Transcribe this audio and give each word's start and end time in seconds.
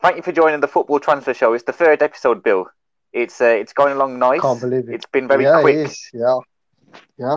thank 0.00 0.16
you 0.16 0.22
for 0.22 0.32
joining 0.32 0.60
the 0.60 0.68
Football 0.68 1.00
Transfer 1.00 1.34
Show. 1.34 1.52
It's 1.54 1.64
the 1.64 1.72
third 1.72 2.02
episode, 2.02 2.42
Bill. 2.42 2.66
It's 3.12 3.40
uh, 3.40 3.46
it's 3.46 3.72
going 3.72 3.94
along 3.94 4.18
nice. 4.18 4.40
Can't 4.40 4.60
believe 4.60 4.88
it. 4.88 4.94
It's 4.94 5.06
been 5.06 5.28
very 5.28 5.44
yeah, 5.44 5.60
quick. 5.60 5.76
It 5.76 5.86
is. 5.86 6.10
Yeah, 6.12 6.38
yeah. 7.18 7.36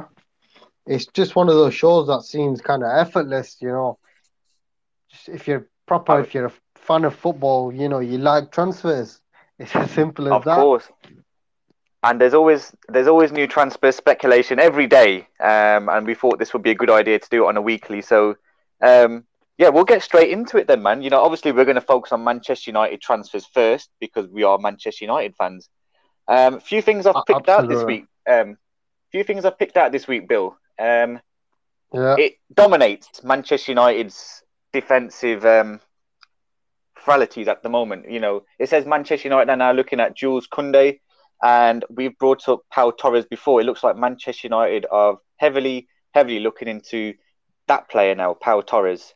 It's 0.85 1.05
just 1.07 1.35
one 1.35 1.47
of 1.47 1.55
those 1.55 1.73
shows 1.73 2.07
that 2.07 2.23
seems 2.23 2.61
kind 2.61 2.83
of 2.83 2.89
effortless, 2.89 3.57
you 3.61 3.69
know. 3.69 3.97
Just 5.09 5.29
if 5.29 5.47
you're 5.47 5.67
proper, 5.85 6.19
if 6.19 6.33
you're 6.33 6.47
a 6.47 6.53
fan 6.75 7.05
of 7.05 7.15
football, 7.15 7.73
you 7.73 7.87
know, 7.87 7.99
you 7.99 8.17
like 8.17 8.51
transfers. 8.51 9.19
It's 9.59 9.75
as 9.75 9.91
simple 9.91 10.25
as 10.27 10.33
Of 10.33 10.45
that. 10.45 10.57
Of 10.57 10.57
course. 10.57 10.89
And 12.03 12.19
there's 12.19 12.33
always 12.33 12.75
there's 12.89 13.07
always 13.07 13.31
new 13.31 13.45
transfer 13.45 13.91
speculation 13.91 14.59
every 14.59 14.87
day, 14.87 15.27
um, 15.39 15.87
and 15.87 16.07
we 16.07 16.15
thought 16.15 16.39
this 16.39 16.51
would 16.53 16.63
be 16.63 16.71
a 16.71 16.75
good 16.75 16.89
idea 16.89 17.19
to 17.19 17.29
do 17.29 17.45
it 17.45 17.47
on 17.47 17.57
a 17.57 17.61
weekly. 17.61 18.01
So, 18.01 18.37
um, 18.81 19.23
yeah, 19.61 19.69
we'll 19.69 19.83
get 19.83 20.01
straight 20.01 20.31
into 20.31 20.57
it 20.57 20.65
then, 20.65 20.81
man. 20.81 21.03
You 21.03 21.11
know, 21.11 21.21
obviously 21.21 21.51
we're 21.51 21.65
going 21.65 21.75
to 21.75 21.81
focus 21.81 22.11
on 22.11 22.23
Manchester 22.23 22.71
United 22.71 22.99
transfers 22.99 23.45
first 23.45 23.91
because 23.99 24.27
we 24.27 24.41
are 24.41 24.57
Manchester 24.57 25.05
United 25.05 25.35
fans. 25.35 25.69
Um, 26.27 26.55
a 26.55 26.59
few 26.59 26.81
things 26.81 27.05
I've 27.05 27.23
picked 27.27 27.47
out 27.47 27.67
this 27.67 27.75
absolutely. 27.75 27.93
week. 27.93 28.05
Um, 28.27 28.57
few 29.11 29.23
things 29.23 29.45
I've 29.45 29.59
picked 29.59 29.77
out 29.77 29.91
this 29.91 30.07
week, 30.07 30.27
Bill. 30.27 30.57
Um, 30.79 31.19
Yeah, 31.93 32.15
it 32.17 32.37
dominates 32.51 33.23
Manchester 33.23 33.73
United's 33.73 34.41
defensive 34.73 35.45
um, 35.45 35.79
frailties 36.95 37.47
at 37.47 37.61
the 37.61 37.69
moment. 37.69 38.09
You 38.09 38.19
know, 38.19 38.45
it 38.57 38.67
says 38.67 38.87
Manchester 38.87 39.27
United 39.27 39.51
are 39.51 39.57
now 39.57 39.73
looking 39.73 39.99
at 39.99 40.15
Jules 40.15 40.47
Koundé, 40.47 41.01
and 41.43 41.85
we've 41.87 42.17
brought 42.17 42.49
up 42.49 42.61
Pau 42.71 42.89
Torres 42.89 43.25
before. 43.25 43.61
It 43.61 43.65
looks 43.65 43.83
like 43.83 43.95
Manchester 43.95 44.47
United 44.47 44.87
are 44.89 45.19
heavily, 45.37 45.87
heavily 46.15 46.39
looking 46.39 46.67
into 46.67 47.13
that 47.67 47.91
player 47.91 48.15
now, 48.15 48.33
Pau 48.33 48.61
Torres. 48.61 49.13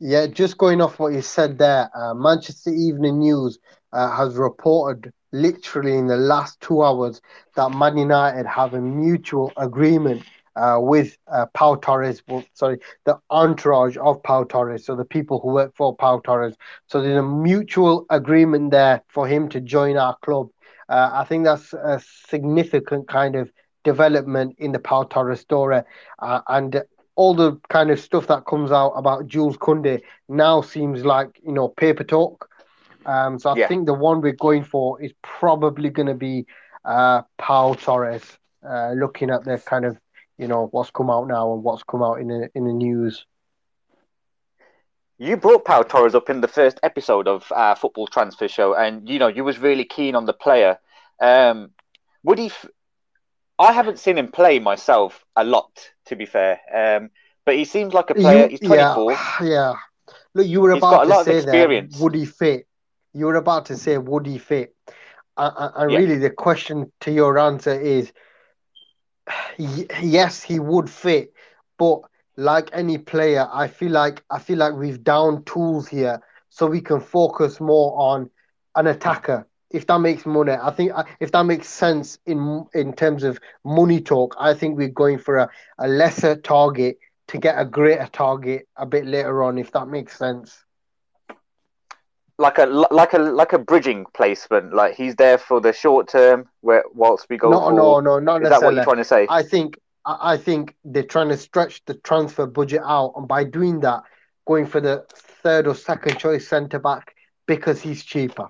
Yeah. 0.00 0.26
Just 0.26 0.58
going 0.58 0.80
off 0.80 0.98
what 0.98 1.12
you 1.12 1.22
said 1.22 1.58
there, 1.58 1.90
uh, 1.94 2.14
Manchester 2.14 2.70
Evening 2.70 3.18
News 3.18 3.58
uh, 3.92 4.10
has 4.16 4.36
reported 4.36 5.12
literally 5.32 5.96
in 5.96 6.06
the 6.06 6.16
last 6.16 6.60
two 6.60 6.82
hours 6.82 7.20
that 7.54 7.70
Man 7.70 7.96
United 7.98 8.46
have 8.46 8.74
a 8.74 8.80
mutual 8.80 9.52
agreement 9.56 10.22
uh, 10.56 10.78
with 10.80 11.16
uh, 11.28 11.46
Pau 11.54 11.76
Torres. 11.76 12.22
Well, 12.26 12.44
sorry, 12.54 12.78
the 13.04 13.18
entourage 13.30 13.96
of 13.96 14.22
Pau 14.22 14.44
Torres, 14.44 14.84
so 14.84 14.96
the 14.96 15.04
people 15.04 15.40
who 15.40 15.52
work 15.52 15.74
for 15.76 15.94
Pau 15.94 16.20
Torres. 16.20 16.56
So 16.86 17.00
there's 17.00 17.16
a 17.18 17.22
mutual 17.22 18.06
agreement 18.10 18.70
there 18.70 19.02
for 19.08 19.26
him 19.26 19.48
to 19.50 19.60
join 19.60 19.96
our 19.96 20.16
club. 20.22 20.48
Uh, 20.88 21.10
I 21.12 21.24
think 21.24 21.44
that's 21.44 21.72
a 21.74 22.02
significant 22.28 23.08
kind 23.08 23.36
of 23.36 23.52
development 23.84 24.56
in 24.58 24.72
the 24.72 24.78
Pau 24.78 25.04
Torres 25.04 25.40
story, 25.40 25.82
uh, 26.18 26.40
and 26.48 26.82
all 27.18 27.34
the 27.34 27.60
kind 27.68 27.90
of 27.90 28.00
stuff 28.00 28.28
that 28.28 28.46
comes 28.46 28.72
out 28.72 28.92
about 29.02 29.26
Jules 29.26 29.58
Koundé 29.58 30.02
now 30.28 30.62
seems 30.62 31.04
like 31.04 31.30
you 31.44 31.52
know 31.52 31.68
paper 31.68 32.04
talk. 32.04 32.48
Um, 33.06 33.38
so 33.38 33.50
I 33.50 33.56
Yeah. 33.56 33.68
think 33.68 33.86
the 33.86 33.94
one 33.94 34.20
we're 34.20 34.32
going 34.48 34.64
for 34.64 35.02
is 35.02 35.12
probably 35.22 35.90
going 35.90 36.08
to 36.08 36.14
be 36.14 36.46
uh, 36.84 37.22
Pau 37.38 37.74
Torres. 37.74 38.38
Uh, 38.68 38.92
looking 38.92 39.30
at 39.30 39.44
the 39.44 39.58
kind 39.66 39.84
of 39.86 39.98
you 40.38 40.48
know 40.48 40.68
what's 40.72 40.90
come 40.90 41.10
out 41.10 41.28
now 41.28 41.52
and 41.54 41.62
what's 41.64 41.82
come 41.84 42.02
out 42.02 42.20
in 42.20 42.28
the 42.28 42.48
in 42.54 42.64
the 42.64 42.72
news. 42.72 43.26
You 45.18 45.36
brought 45.36 45.64
Paul 45.64 45.84
Torres 45.84 46.14
up 46.14 46.30
in 46.30 46.40
the 46.40 46.48
first 46.48 46.78
episode 46.82 47.28
of 47.28 47.50
our 47.54 47.76
football 47.76 48.06
transfer 48.06 48.48
show, 48.48 48.74
and 48.74 49.08
you 49.08 49.18
know 49.18 49.28
you 49.28 49.44
was 49.44 49.58
really 49.58 49.84
keen 49.84 50.14
on 50.14 50.26
the 50.26 50.32
player. 50.32 50.78
Um, 51.20 51.70
would 52.24 52.38
he? 52.38 52.46
F- 52.46 52.66
I 53.58 53.72
haven't 53.72 53.98
seen 53.98 54.18
him 54.18 54.30
play 54.30 54.58
myself 54.58 55.24
a 55.36 55.44
lot, 55.44 55.90
to 56.06 56.16
be 56.16 56.26
fair. 56.26 56.60
Um, 56.74 57.10
but 57.44 57.56
he 57.56 57.64
seems 57.64 57.94
like 57.94 58.10
a 58.10 58.14
player. 58.14 58.46
You- 58.46 58.48
He's 58.48 58.60
24. 58.60 59.12
Yeah, 59.12 59.42
yeah. 59.42 59.74
Look, 60.34 60.46
you 60.46 60.60
were 60.60 60.72
He's 60.72 60.82
about 60.82 61.04
to 61.06 61.12
of 61.12 61.26
say 61.26 61.32
experience. 61.32 61.94
there, 61.94 62.02
would 62.04 62.14
he 62.14 62.26
fit? 62.26 62.66
You 63.14 63.26
were 63.26 63.36
about 63.36 63.66
to 63.66 63.76
say, 63.76 63.98
would 63.98 64.26
he 64.26 64.38
fit? 64.38 64.74
And 65.36 65.92
Yeah. 65.92 65.98
really, 65.98 66.16
the 66.16 66.30
question 66.30 66.92
to 67.00 67.12
your 67.12 67.38
answer 67.38 67.78
is, 67.78 68.12
yes, 69.58 70.42
he 70.42 70.58
would 70.60 70.90
fit. 70.90 71.32
But 71.78 72.00
like 72.36 72.70
any 72.72 72.98
player, 72.98 73.48
I 73.52 73.68
feel 73.68 73.92
like 73.92 74.24
I 74.30 74.38
feel 74.38 74.58
like 74.58 74.74
we've 74.74 75.02
down 75.02 75.44
tools 75.44 75.88
here, 75.88 76.20
so 76.50 76.66
we 76.66 76.80
can 76.80 77.00
focus 77.00 77.60
more 77.60 77.98
on 77.98 78.30
an 78.76 78.86
attacker. 78.86 79.47
If 79.70 79.86
that 79.86 79.98
makes 79.98 80.24
money, 80.24 80.52
I 80.52 80.70
think 80.70 80.92
uh, 80.94 81.04
if 81.20 81.32
that 81.32 81.44
makes 81.44 81.68
sense 81.68 82.18
in 82.24 82.66
in 82.74 82.92
terms 82.94 83.22
of 83.22 83.38
money 83.64 84.00
talk, 84.00 84.34
I 84.38 84.54
think 84.54 84.78
we're 84.78 84.88
going 84.88 85.18
for 85.18 85.36
a, 85.36 85.50
a 85.78 85.88
lesser 85.88 86.36
target 86.36 86.98
to 87.28 87.38
get 87.38 87.58
a 87.58 87.64
greater 87.64 88.08
target 88.10 88.66
a 88.76 88.86
bit 88.86 89.06
later 89.06 89.42
on, 89.42 89.58
if 89.58 89.70
that 89.72 89.88
makes 89.88 90.16
sense. 90.16 90.64
like 92.38 92.58
a 92.58 92.66
like 92.66 93.12
a 93.12 93.18
like 93.18 93.52
a 93.52 93.58
bridging 93.58 94.06
placement. 94.14 94.72
Like 94.72 94.94
he's 94.94 95.16
there 95.16 95.38
for 95.38 95.60
the 95.60 95.72
short 95.72 96.08
term, 96.08 96.48
where 96.60 96.84
whilst 96.94 97.26
we 97.28 97.36
go. 97.36 97.50
No, 97.50 97.60
for, 97.60 97.72
no, 97.72 98.00
no, 98.00 98.18
not 98.18 98.42
Is 98.42 98.48
that 98.48 98.62
what 98.62 98.74
you're 98.74 98.84
trying 98.84 98.96
to 98.98 99.04
say? 99.04 99.26
I 99.28 99.42
think 99.42 99.78
I 100.04 100.36
think 100.36 100.76
they're 100.84 101.02
trying 101.02 101.28
to 101.28 101.36
stretch 101.36 101.84
the 101.84 101.94
transfer 101.94 102.46
budget 102.46 102.82
out, 102.84 103.14
and 103.16 103.28
by 103.28 103.44
doing 103.44 103.80
that, 103.80 104.04
going 104.46 104.66
for 104.66 104.80
the 104.80 105.04
third 105.42 105.66
or 105.66 105.74
second 105.74 106.18
choice 106.18 106.48
centre 106.48 106.78
back 106.78 107.14
because 107.46 107.80
he's 107.82 108.04
cheaper. 108.04 108.48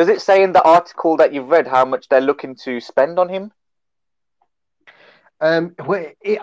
Does 0.00 0.08
it 0.08 0.22
say 0.22 0.42
in 0.42 0.52
the 0.52 0.62
article 0.62 1.18
that 1.18 1.34
you've 1.34 1.50
read 1.50 1.66
how 1.66 1.84
much 1.84 2.08
they're 2.08 2.22
looking 2.22 2.54
to 2.64 2.80
spend 2.80 3.18
on 3.18 3.28
him? 3.28 3.52
Um, 5.42 5.74
it, 5.78 6.16
it, 6.22 6.40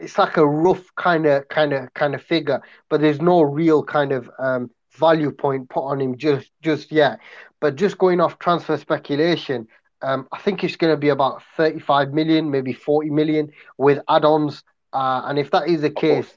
it's 0.00 0.18
like 0.18 0.36
a 0.36 0.44
rough 0.44 0.92
kind 0.96 1.24
of 1.24 1.48
kind 1.48 1.72
of 1.72 1.94
kind 1.94 2.16
of 2.16 2.22
figure, 2.24 2.60
but 2.88 3.00
there's 3.00 3.20
no 3.20 3.42
real 3.42 3.84
kind 3.84 4.10
of 4.10 4.28
um 4.40 4.72
value 4.90 5.30
point 5.30 5.70
put 5.70 5.84
on 5.84 6.00
him 6.00 6.18
just 6.18 6.50
just 6.62 6.90
yet. 6.90 7.20
But 7.60 7.76
just 7.76 7.96
going 7.96 8.20
off 8.20 8.40
transfer 8.40 8.76
speculation, 8.76 9.68
um, 10.02 10.26
I 10.32 10.40
think 10.40 10.64
it's 10.64 10.74
going 10.74 10.92
to 10.92 10.98
be 10.98 11.10
about 11.10 11.44
35 11.56 12.12
million, 12.12 12.50
maybe 12.50 12.72
40 12.72 13.10
million 13.10 13.52
with 13.78 14.00
add-ons. 14.08 14.64
Uh, 14.92 15.22
and 15.26 15.38
if 15.38 15.52
that 15.52 15.68
is 15.68 15.82
the 15.82 15.90
case, 15.90 16.36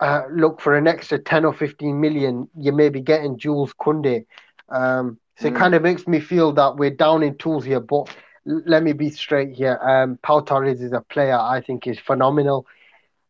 uh, 0.00 0.22
look 0.28 0.60
for 0.60 0.76
an 0.76 0.88
extra 0.88 1.20
10 1.20 1.44
or 1.44 1.54
15 1.54 2.00
million, 2.00 2.48
you 2.58 2.72
may 2.72 2.88
be 2.88 3.00
getting 3.00 3.38
Jules 3.38 3.72
Koundé. 3.74 4.26
Um, 4.68 5.20
so 5.36 5.48
it 5.48 5.54
Mm. 5.54 5.56
kind 5.56 5.74
of 5.74 5.82
makes 5.82 6.06
me 6.06 6.20
feel 6.20 6.52
that 6.52 6.76
we're 6.76 6.90
down 6.90 7.22
in 7.22 7.36
tools 7.36 7.64
here. 7.64 7.80
But 7.80 8.14
let 8.44 8.82
me 8.82 8.92
be 8.92 9.10
straight 9.10 9.54
here. 9.54 9.78
Um, 9.82 10.18
Pau 10.22 10.40
Torres 10.40 10.80
is 10.82 10.92
a 10.92 11.00
player 11.00 11.38
I 11.38 11.60
think 11.60 11.86
is 11.86 11.98
phenomenal. 11.98 12.66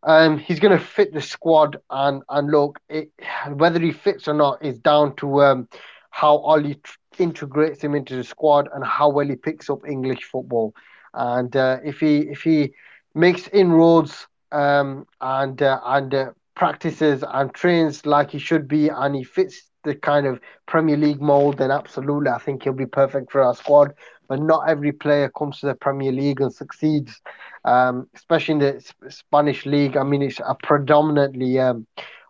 Um, 0.02 0.38
he's 0.38 0.60
going 0.60 0.76
to 0.76 0.84
fit 0.84 1.12
the 1.12 1.20
squad, 1.20 1.78
and 1.90 2.22
and 2.28 2.50
look, 2.50 2.78
it, 2.88 3.10
whether 3.54 3.80
he 3.80 3.92
fits 3.92 4.28
or 4.28 4.34
not 4.34 4.64
is 4.64 4.78
down 4.78 5.14
to 5.16 5.42
um, 5.42 5.68
how 6.10 6.36
Ollie 6.38 6.80
integrates 7.18 7.82
him 7.82 7.94
into 7.94 8.16
the 8.16 8.24
squad 8.24 8.68
and 8.74 8.84
how 8.84 9.10
well 9.10 9.26
he 9.26 9.36
picks 9.36 9.68
up 9.70 9.80
English 9.88 10.24
football. 10.24 10.74
And 11.14 11.54
uh, 11.56 11.78
if 11.84 12.00
he 12.00 12.18
if 12.18 12.42
he 12.42 12.72
makes 13.14 13.48
inroads 13.48 14.26
um, 14.52 15.06
and 15.20 15.60
uh, 15.62 15.80
and 15.84 16.14
uh, 16.14 16.26
practices 16.54 17.24
and 17.26 17.52
trains 17.54 18.06
like 18.06 18.30
he 18.30 18.38
should 18.38 18.68
be, 18.68 18.88
and 18.88 19.14
he 19.14 19.24
fits 19.24 19.70
the 19.84 19.94
kind 19.94 20.26
of 20.26 20.40
Premier 20.66 20.96
League 20.96 21.20
mold, 21.20 21.58
then 21.58 21.70
absolutely, 21.70 22.30
I 22.30 22.38
think 22.38 22.62
he'll 22.62 22.72
be 22.72 22.86
perfect 22.86 23.32
for 23.32 23.42
our 23.42 23.54
squad. 23.54 23.94
But 24.28 24.40
not 24.40 24.68
every 24.68 24.92
player 24.92 25.28
comes 25.28 25.60
to 25.60 25.66
the 25.66 25.74
Premier 25.74 26.12
League 26.12 26.40
and 26.40 26.52
succeeds, 26.52 27.20
um, 27.64 28.08
especially 28.14 28.52
in 28.52 28.58
the 28.60 28.92
Spanish 29.08 29.66
league. 29.66 29.96
I 29.96 30.04
mean, 30.04 30.22
it's 30.22 30.40
a 30.40 30.56
predominantly 30.62 31.58
um, 31.58 31.86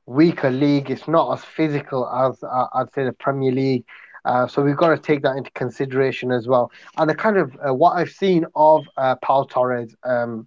weaker 0.07 0.51
league. 0.51 0.91
It's 0.91 1.07
not 1.07 1.33
as 1.33 1.45
physical 1.45 2.09
as 2.09 2.43
uh, 2.43 2.67
I'd 2.75 2.93
say 2.93 3.05
the 3.05 3.13
Premier 3.13 3.53
League. 3.53 3.85
Uh, 4.25 4.47
so 4.47 4.63
we've 4.63 4.77
got 4.77 4.89
to 4.89 4.99
take 4.99 5.23
that 5.23 5.37
into 5.37 5.51
consideration 5.53 6.31
as 6.31 6.47
well. 6.47 6.71
And 6.97 7.11
the 7.11 7.15
kind 7.15 7.37
of 7.37 7.57
uh, 7.67 7.75
what 7.75 7.93
I've 7.93 8.11
seen 8.11 8.47
of 8.55 8.85
uh, 8.97 9.17
Paul 9.17 9.47
Torres 9.47 9.95
um, 10.05 10.47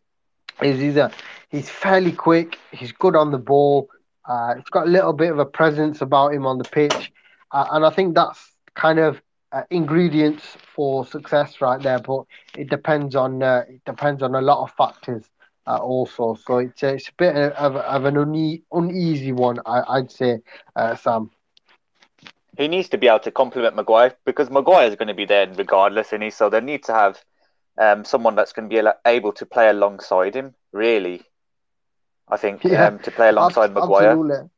is 0.62 0.80
he's 0.80 0.96
a, 0.96 1.12
he's 1.50 1.70
fairly 1.70 2.12
quick. 2.12 2.58
He's 2.72 2.92
good 2.92 3.16
on 3.16 3.32
the 3.32 3.38
ball. 3.38 3.90
Uh, 4.28 4.56
he's 4.56 4.70
got 4.72 4.88
a 4.88 4.90
little 4.90 5.14
bit 5.14 5.32
of 5.32 5.40
a 5.40 5.46
presence 5.46 6.02
about 6.02 6.34
him 6.34 6.46
on 6.46 6.58
the 6.58 6.64
pitch, 6.64 7.12
uh, 7.52 7.68
and 7.72 7.86
I 7.86 7.90
think 7.90 8.16
that's 8.16 8.52
kind 8.76 9.00
of 9.00 9.22
uh, 9.52 9.64
ingredients 9.70 10.58
for 10.76 11.06
success 11.06 11.62
right 11.62 11.82
there. 11.82 12.00
But 12.00 12.24
it 12.58 12.70
depends 12.70 13.16
on 13.16 13.44
uh, 13.44 13.64
it 13.70 13.82
depends 13.86 14.24
on 14.24 14.36
a 14.36 14.42
lot 14.42 14.64
of 14.64 14.72
factors 14.76 15.26
uh, 15.68 15.78
also. 15.78 16.36
So 16.36 16.58
it's 16.58 16.84
a, 16.84 16.96
it's 16.96 17.10
a 17.10 17.14
bit 17.18 17.36
of, 17.36 17.76
of 17.76 18.06
an 18.06 18.18
une- 18.18 18.62
uneasy 18.72 19.32
one, 19.32 19.60
I, 19.66 19.82
I'd 19.88 20.12
say, 20.12 20.40
uh, 20.76 20.96
Sam. 20.96 21.32
He 22.58 22.68
needs 22.68 22.90
to 22.90 22.98
be 22.98 23.08
able 23.08 23.20
to 23.20 23.32
complement 23.32 23.76
Maguire 23.76 24.16
because 24.26 24.50
Maguire 24.50 24.88
is 24.88 24.96
going 24.96 25.10
to 25.10 25.14
be 25.14 25.26
there 25.26 25.48
regardless, 25.56 26.14
and 26.14 26.24
he 26.24 26.30
so 26.30 26.50
they 26.50 26.62
need 26.62 26.84
to 26.84 26.94
have 26.94 27.24
um, 27.78 28.06
someone 28.06 28.36
that's 28.36 28.54
going 28.54 28.70
to 28.70 28.84
be 28.84 28.90
able 29.06 29.34
to 29.34 29.46
play 29.46 29.70
alongside 29.70 30.36
him. 30.36 30.56
Really, 30.72 31.24
I 32.28 32.38
think 32.38 32.64
Yeah. 32.64 32.88
um, 32.88 33.00
to 33.00 33.12
play 33.12 33.30
alongside 33.30 33.72
Abs- 33.72 33.76
Maguire. 33.76 34.10
Absolutely. 34.12 34.50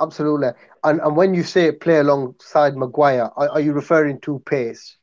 Absolutely. 0.00 0.48
And 0.82 1.00
and 1.00 1.16
when 1.16 1.34
you 1.34 1.42
say 1.42 1.72
play 1.72 1.98
alongside 1.98 2.76
Maguire, 2.76 3.30
are, 3.36 3.48
are 3.50 3.60
you 3.60 3.72
referring 3.72 4.20
to 4.20 4.40
pace? 4.40 4.96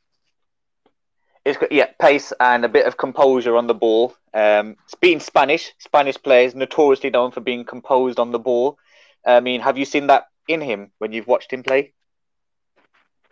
It's 1.44 1.58
got 1.58 1.72
yeah, 1.72 1.88
pace 2.00 2.32
and 2.40 2.64
a 2.66 2.70
bit 2.70 2.86
of 2.86 2.98
composure 2.98 3.56
on 3.56 3.66
the 3.68 3.74
ball. 3.74 4.14
Um, 4.34 4.76
being 5.00 5.20
Spanish, 5.20 5.74
Spanish 5.80 6.22
players 6.22 6.54
notoriously 6.54 7.10
known 7.10 7.32
for 7.32 7.40
being 7.42 7.66
composed 7.66 8.20
on 8.20 8.32
the 8.32 8.40
ball. 8.40 8.78
I 9.26 9.40
mean, 9.40 9.62
have 9.62 9.78
you 9.78 9.86
seen 9.86 10.08
that 10.08 10.26
in 10.48 10.62
him 10.62 10.92
when 11.00 11.14
you've 11.14 11.28
watched 11.28 11.52
him 11.52 11.64
play? 11.64 11.94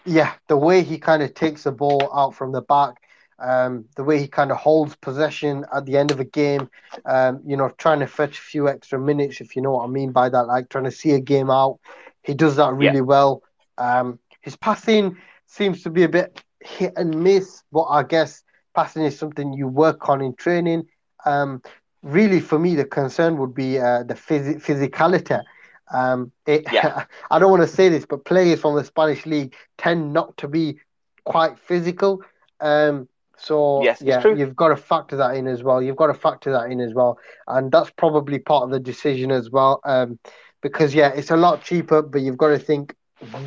Yeah, 0.06 0.34
the 0.48 0.58
way 0.58 0.82
he 0.82 0.98
kind 0.98 1.22
of 1.22 1.34
takes 1.34 1.64
the 1.64 1.72
ball 1.72 2.10
out 2.14 2.34
from 2.34 2.52
the 2.52 2.62
back, 2.62 2.96
um, 3.42 3.86
the 3.96 4.04
way 4.04 4.20
he 4.20 4.28
kind 4.28 4.52
of 4.52 4.58
holds 4.58 4.96
possession 4.96 5.66
at 5.74 5.86
the 5.86 5.98
end 5.98 6.12
of 6.12 6.20
a 6.20 6.26
game, 6.26 6.70
um, 7.06 7.42
you 7.46 7.56
know, 7.56 7.70
trying 7.78 8.00
to 8.00 8.08
fetch 8.08 8.38
a 8.38 8.42
few 8.42 8.68
extra 8.68 9.00
minutes, 9.00 9.42
if 9.42 9.56
you 9.56 9.62
know 9.62 9.72
what 9.72 9.86
I 9.86 9.88
mean 9.88 10.12
by 10.12 10.30
that, 10.30 10.48
like 10.48 10.70
trying 10.70 10.86
to 10.86 10.92
see 10.92 11.12
a 11.12 11.20
game 11.20 11.50
out. 11.50 11.80
He 12.24 12.34
does 12.34 12.58
that 12.58 12.74
really 12.74 12.98
yeah. 12.98 13.02
well. 13.02 13.44
Um, 13.78 14.20
his 14.42 14.56
passing 14.56 15.18
seems 15.48 15.84
to 15.84 15.90
be 15.90 16.04
a 16.04 16.10
bit 16.10 16.44
hit 16.62 16.94
and 16.96 17.24
miss, 17.24 17.64
but 17.72 17.84
I 17.84 18.04
guess 18.04 18.44
passing 18.76 19.04
is 19.04 19.18
something 19.18 19.54
you 19.54 19.68
work 19.68 20.10
on 20.10 20.22
in 20.22 20.36
training. 20.36 20.88
Um, 21.26 21.62
really, 22.04 22.40
for 22.40 22.60
me, 22.60 22.76
the 22.76 22.86
concern 22.86 23.38
would 23.38 23.54
be 23.54 23.80
uh, 23.80 24.04
the 24.04 24.14
phys- 24.14 24.62
physicality. 24.62 25.42
Um, 25.92 26.32
it, 26.46 26.66
yeah. 26.72 27.06
I 27.32 27.40
don't 27.40 27.52
want 27.52 27.64
to 27.64 27.76
say 27.76 27.90
this, 27.90 28.06
but 28.06 28.26
players 28.26 28.60
from 28.60 28.76
the 28.76 28.84
Spanish 28.84 29.26
league 29.26 29.56
tend 29.78 30.14
not 30.14 30.38
to 30.38 30.48
be 30.48 30.80
quite 31.24 31.58
physical. 31.58 32.22
So 33.40 33.82
yes, 33.84 34.02
yeah, 34.04 34.26
you've 34.32 34.56
got 34.56 34.70
to 34.70 34.78
factor 34.78 35.16
that 35.18 35.36
in 35.36 35.48
as 35.48 35.64
well. 35.64 35.82
You've 35.82 35.96
got 35.96 36.08
to 36.08 36.14
factor 36.14 36.52
that 36.52 36.72
in 36.72 36.80
as 36.82 36.94
well, 36.94 37.20
and 37.48 37.72
that's 37.72 37.90
probably 37.92 38.40
part 38.40 38.64
of 38.64 38.72
the 38.72 38.80
decision 38.80 39.32
as 39.32 39.50
well. 39.50 39.80
Um, 39.86 40.20
because 40.62 40.94
yeah, 40.94 41.10
it's 41.10 41.32
a 41.32 41.38
lot 41.38 41.64
cheaper, 41.64 42.02
but 42.02 42.22
you've 42.22 42.38
got 42.38 42.50
to 42.50 42.60
think 42.60 42.96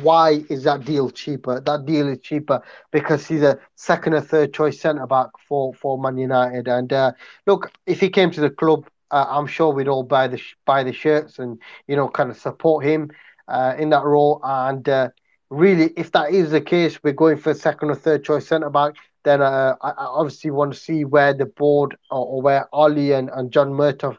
why 0.01 0.43
is 0.49 0.63
that 0.65 0.85
deal 0.85 1.09
cheaper? 1.09 1.59
That 1.59 1.85
deal 1.85 2.07
is 2.07 2.19
cheaper 2.19 2.61
because 2.91 3.25
he's 3.27 3.41
a 3.41 3.59
second 3.75 4.13
or 4.13 4.21
third 4.21 4.53
choice 4.53 4.79
centre 4.79 5.07
back 5.07 5.27
for 5.47 5.73
for 5.73 5.97
Man 5.97 6.17
United. 6.17 6.67
And 6.67 6.91
uh, 6.93 7.13
look, 7.47 7.71
if 7.85 7.99
he 7.99 8.09
came 8.09 8.31
to 8.31 8.41
the 8.41 8.49
club, 8.49 8.87
uh, 9.11 9.25
I'm 9.29 9.47
sure 9.47 9.73
we'd 9.73 9.87
all 9.87 10.03
buy 10.03 10.27
the 10.27 10.41
buy 10.65 10.83
the 10.83 10.93
shirts 10.93 11.39
and 11.39 11.59
you 11.87 11.95
know 11.95 12.07
kind 12.09 12.29
of 12.29 12.37
support 12.37 12.85
him 12.85 13.11
uh, 13.47 13.75
in 13.77 13.89
that 13.89 14.03
role. 14.03 14.39
And 14.43 14.87
uh, 14.87 15.09
really, 15.49 15.91
if 15.97 16.11
that 16.11 16.31
is 16.31 16.51
the 16.51 16.61
case, 16.61 17.01
we're 17.03 17.13
going 17.13 17.37
for 17.37 17.53
second 17.53 17.89
or 17.89 17.95
third 17.95 18.23
choice 18.23 18.47
centre 18.47 18.69
back. 18.69 18.93
Then 19.23 19.41
uh, 19.41 19.75
I, 19.81 19.93
obviously 19.97 20.51
want 20.51 20.73
to 20.73 20.79
see 20.79 21.05
where 21.05 21.33
the 21.33 21.45
board 21.45 21.95
or, 22.11 22.25
or 22.25 22.41
where 22.41 22.67
Ollie 22.73 23.13
and, 23.13 23.29
and 23.33 23.51
John 23.51 23.71
Murtough 23.71 24.17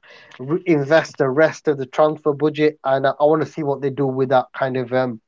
invest 0.67 1.19
the 1.19 1.29
rest 1.29 1.69
of 1.69 1.79
the 1.79 1.87
transfer 1.87 2.33
budget, 2.33 2.79
and 2.85 3.07
I, 3.07 3.11
I 3.21 3.25
want 3.25 3.43
to 3.43 3.51
see 3.51 3.63
what 3.63 3.83
they 3.83 3.91
do 3.91 4.07
with 4.07 4.31
that 4.31 4.47
kind 4.55 4.77
of 4.77 4.93
um, 4.93 5.21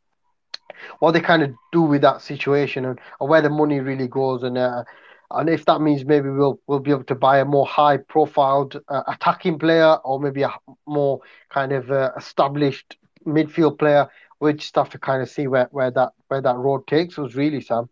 what 0.98 1.12
they 1.12 1.20
kind 1.20 1.42
of 1.42 1.50
do 1.72 1.82
with 1.82 2.02
that 2.02 2.22
situation 2.22 2.84
and, 2.84 2.98
and 3.20 3.28
where 3.28 3.42
the 3.42 3.50
money 3.50 3.80
really 3.80 4.08
goes. 4.08 4.42
And 4.42 4.56
uh, 4.56 4.84
and 5.30 5.48
if 5.48 5.64
that 5.66 5.80
means 5.80 6.04
maybe 6.04 6.30
we'll 6.30 6.60
we'll 6.66 6.80
be 6.80 6.90
able 6.90 7.04
to 7.04 7.14
buy 7.14 7.38
a 7.38 7.44
more 7.44 7.66
high 7.66 7.98
profiled 7.98 8.80
uh, 8.88 9.02
attacking 9.08 9.58
player 9.58 9.96
or 10.04 10.20
maybe 10.20 10.42
a 10.42 10.52
more 10.86 11.20
kind 11.50 11.72
of 11.72 11.90
uh, 11.90 12.12
established 12.16 12.96
midfield 13.26 13.78
player. 13.78 14.08
We 14.40 14.52
just 14.52 14.76
have 14.76 14.90
to 14.90 14.98
kind 14.98 15.22
of 15.22 15.30
see 15.30 15.46
where, 15.46 15.68
where 15.70 15.90
that 15.90 16.12
where 16.28 16.40
that 16.40 16.56
road 16.56 16.86
takes 16.86 17.18
us 17.18 17.34
really 17.34 17.60
sam 17.60 17.88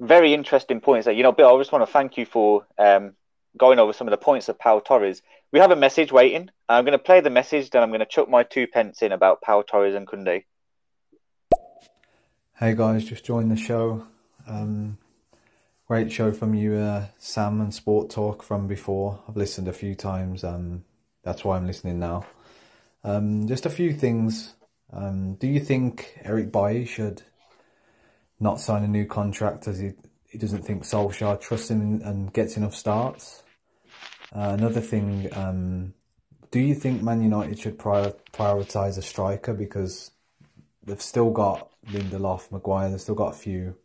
very 0.00 0.34
interesting 0.34 0.80
points 0.80 1.06
there 1.06 1.14
you 1.14 1.22
know 1.22 1.32
bill 1.32 1.54
i 1.54 1.58
just 1.58 1.72
want 1.72 1.86
to 1.86 1.92
thank 1.92 2.16
you 2.16 2.26
for 2.26 2.66
um, 2.78 3.14
going 3.56 3.78
over 3.78 3.92
some 3.92 4.06
of 4.06 4.10
the 4.10 4.16
points 4.16 4.48
of 4.48 4.58
Pau 4.58 4.80
Torres. 4.80 5.22
We 5.52 5.60
have 5.60 5.70
a 5.70 5.76
message 5.76 6.12
waiting. 6.12 6.50
I'm 6.68 6.84
going 6.84 6.92
to 6.92 6.98
play 6.98 7.20
the 7.20 7.30
message, 7.30 7.70
then 7.70 7.82
I'm 7.82 7.90
going 7.90 8.00
to 8.00 8.06
chuck 8.06 8.28
my 8.28 8.42
two 8.42 8.66
pence 8.66 9.02
in 9.02 9.12
about 9.12 9.40
Pau 9.40 9.62
Torres 9.62 9.94
and 9.94 10.06
Koundé. 10.06 10.44
Hey 12.58 12.74
guys, 12.74 13.04
just 13.04 13.24
joined 13.24 13.50
the 13.50 13.56
show. 13.56 14.06
Um, 14.46 14.98
great 15.86 16.10
show 16.10 16.32
from 16.32 16.54
you, 16.54 16.74
uh, 16.74 17.06
Sam, 17.18 17.60
and 17.60 17.74
Sport 17.74 18.10
Talk 18.10 18.42
from 18.42 18.66
before. 18.66 19.20
I've 19.28 19.36
listened 19.36 19.68
a 19.68 19.72
few 19.72 19.94
times. 19.94 20.42
Um, 20.42 20.84
that's 21.22 21.44
why 21.44 21.56
I'm 21.56 21.66
listening 21.66 21.98
now. 21.98 22.26
Um, 23.04 23.46
just 23.46 23.66
a 23.66 23.70
few 23.70 23.92
things. 23.92 24.54
Um, 24.92 25.34
do 25.34 25.46
you 25.46 25.60
think 25.60 26.18
Eric 26.24 26.50
Bailly 26.50 26.86
should 26.86 27.22
not 28.38 28.60
sign 28.60 28.82
a 28.84 28.88
new 28.88 29.06
contract 29.06 29.66
as 29.68 29.78
he 29.78 29.92
he 30.28 30.38
doesn't 30.38 30.62
think 30.62 30.82
Solskjaer 30.82 31.40
trusts 31.40 31.70
him 31.70 32.02
and 32.02 32.32
gets 32.32 32.56
enough 32.56 32.74
starts? 32.74 33.42
Uh, 34.34 34.54
another 34.58 34.80
thing. 34.80 35.28
Um, 35.32 35.94
do 36.50 36.60
you 36.60 36.74
think 36.74 37.02
Man 37.02 37.22
United 37.22 37.58
should 37.58 37.78
prior, 37.78 38.12
prioritise 38.32 38.98
a 38.98 39.02
striker 39.02 39.54
because 39.54 40.10
they've 40.84 41.00
still 41.00 41.30
got 41.30 41.70
Lindelof, 41.88 42.50
Maguire. 42.50 42.90
They've 42.90 43.00
still 43.00 43.14
got 43.14 43.34
a 43.34 43.38
few 43.38 43.76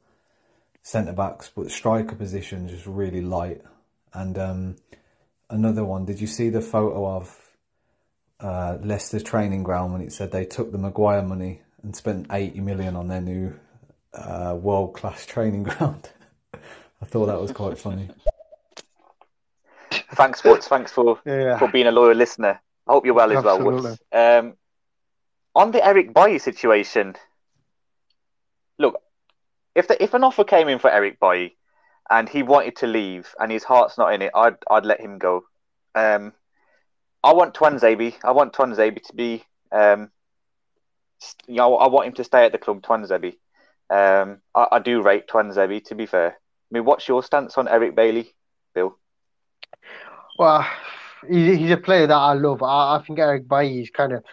centre 0.83 1.13
backs, 1.13 1.51
but 1.53 1.71
striker 1.71 2.15
position 2.15 2.67
is 2.69 2.87
really 2.87 3.21
light. 3.21 3.61
And 4.13 4.37
um, 4.37 4.75
another 5.49 5.85
one. 5.85 6.05
Did 6.05 6.19
you 6.19 6.27
see 6.27 6.49
the 6.49 6.61
photo 6.61 7.07
of 7.07 7.37
uh, 8.39 8.77
Leicester 8.81 9.19
training 9.19 9.63
ground 9.63 9.93
when 9.93 10.01
it 10.01 10.11
said 10.11 10.31
they 10.31 10.45
took 10.45 10.71
the 10.71 10.77
Maguire 10.77 11.21
money 11.21 11.61
and 11.83 11.95
spent 11.95 12.27
eighty 12.31 12.59
million 12.59 12.95
on 12.95 13.07
their 13.07 13.21
new 13.21 13.53
uh, 14.13 14.57
world 14.59 14.93
class 14.93 15.25
training 15.25 15.63
ground? 15.63 16.09
I 16.53 17.05
thought 17.05 17.27
that 17.27 17.41
was 17.41 17.51
quite 17.51 17.77
funny. 17.77 18.09
Thanks, 20.13 20.39
Sports. 20.39 20.67
Thanks 20.67 20.91
for 20.91 21.19
yeah. 21.25 21.57
for 21.57 21.67
being 21.67 21.87
a 21.87 21.91
loyal 21.91 22.15
listener. 22.15 22.61
I 22.87 22.91
hope 22.91 23.05
you're 23.05 23.13
well 23.13 23.31
Absolutely. 23.31 23.91
as 23.91 23.99
well. 24.11 24.39
Um, 24.39 24.53
on 25.55 25.71
the 25.71 25.85
Eric 25.85 26.13
Bailly 26.13 26.39
situation, 26.39 27.15
look, 28.77 29.01
if 29.75 29.87
the, 29.87 30.01
if 30.01 30.13
an 30.13 30.23
offer 30.23 30.43
came 30.43 30.67
in 30.67 30.79
for 30.79 30.89
Eric 30.89 31.19
Bailly 31.19 31.57
and 32.09 32.27
he 32.27 32.43
wanted 32.43 32.75
to 32.77 32.87
leave 32.87 33.33
and 33.39 33.51
his 33.51 33.63
heart's 33.63 33.97
not 33.97 34.13
in 34.13 34.21
it, 34.21 34.31
I'd 34.35 34.57
I'd 34.69 34.85
let 34.85 35.01
him 35.01 35.17
go. 35.17 35.43
Um, 35.95 36.33
I 37.23 37.33
want 37.33 37.53
Tuanzebe. 37.53 38.15
I 38.23 38.31
want 38.31 38.53
Tuanzebe 38.53 39.01
to 39.03 39.15
be, 39.15 39.43
um, 39.71 40.09
you 41.47 41.55
know, 41.55 41.77
I 41.77 41.87
want 41.87 42.07
him 42.07 42.13
to 42.13 42.23
stay 42.23 42.45
at 42.45 42.51
the 42.51 42.57
club. 42.57 42.81
Tuanzebe. 42.81 43.35
Um, 43.91 44.39
I, 44.55 44.67
I 44.73 44.79
do 44.79 45.01
rate 45.01 45.27
Tuanzebe. 45.27 45.83
To 45.85 45.95
be 45.95 46.05
fair, 46.05 46.29
I 46.29 46.33
mean, 46.71 46.85
what's 46.85 47.07
your 47.07 47.21
stance 47.21 47.57
on 47.57 47.67
Eric 47.67 47.95
Bailly, 47.95 48.33
Bill? 48.73 48.97
Well, 50.39 50.65
he's 51.27 51.71
a 51.71 51.77
player 51.77 52.07
that 52.07 52.15
I 52.15 52.33
love. 52.33 52.63
I, 52.63 52.95
I 52.95 53.03
think 53.05 53.19
Eric 53.19 53.47
Bailly 53.47 53.81
is 53.81 53.89
kind 53.89 54.13
of 54.13 54.23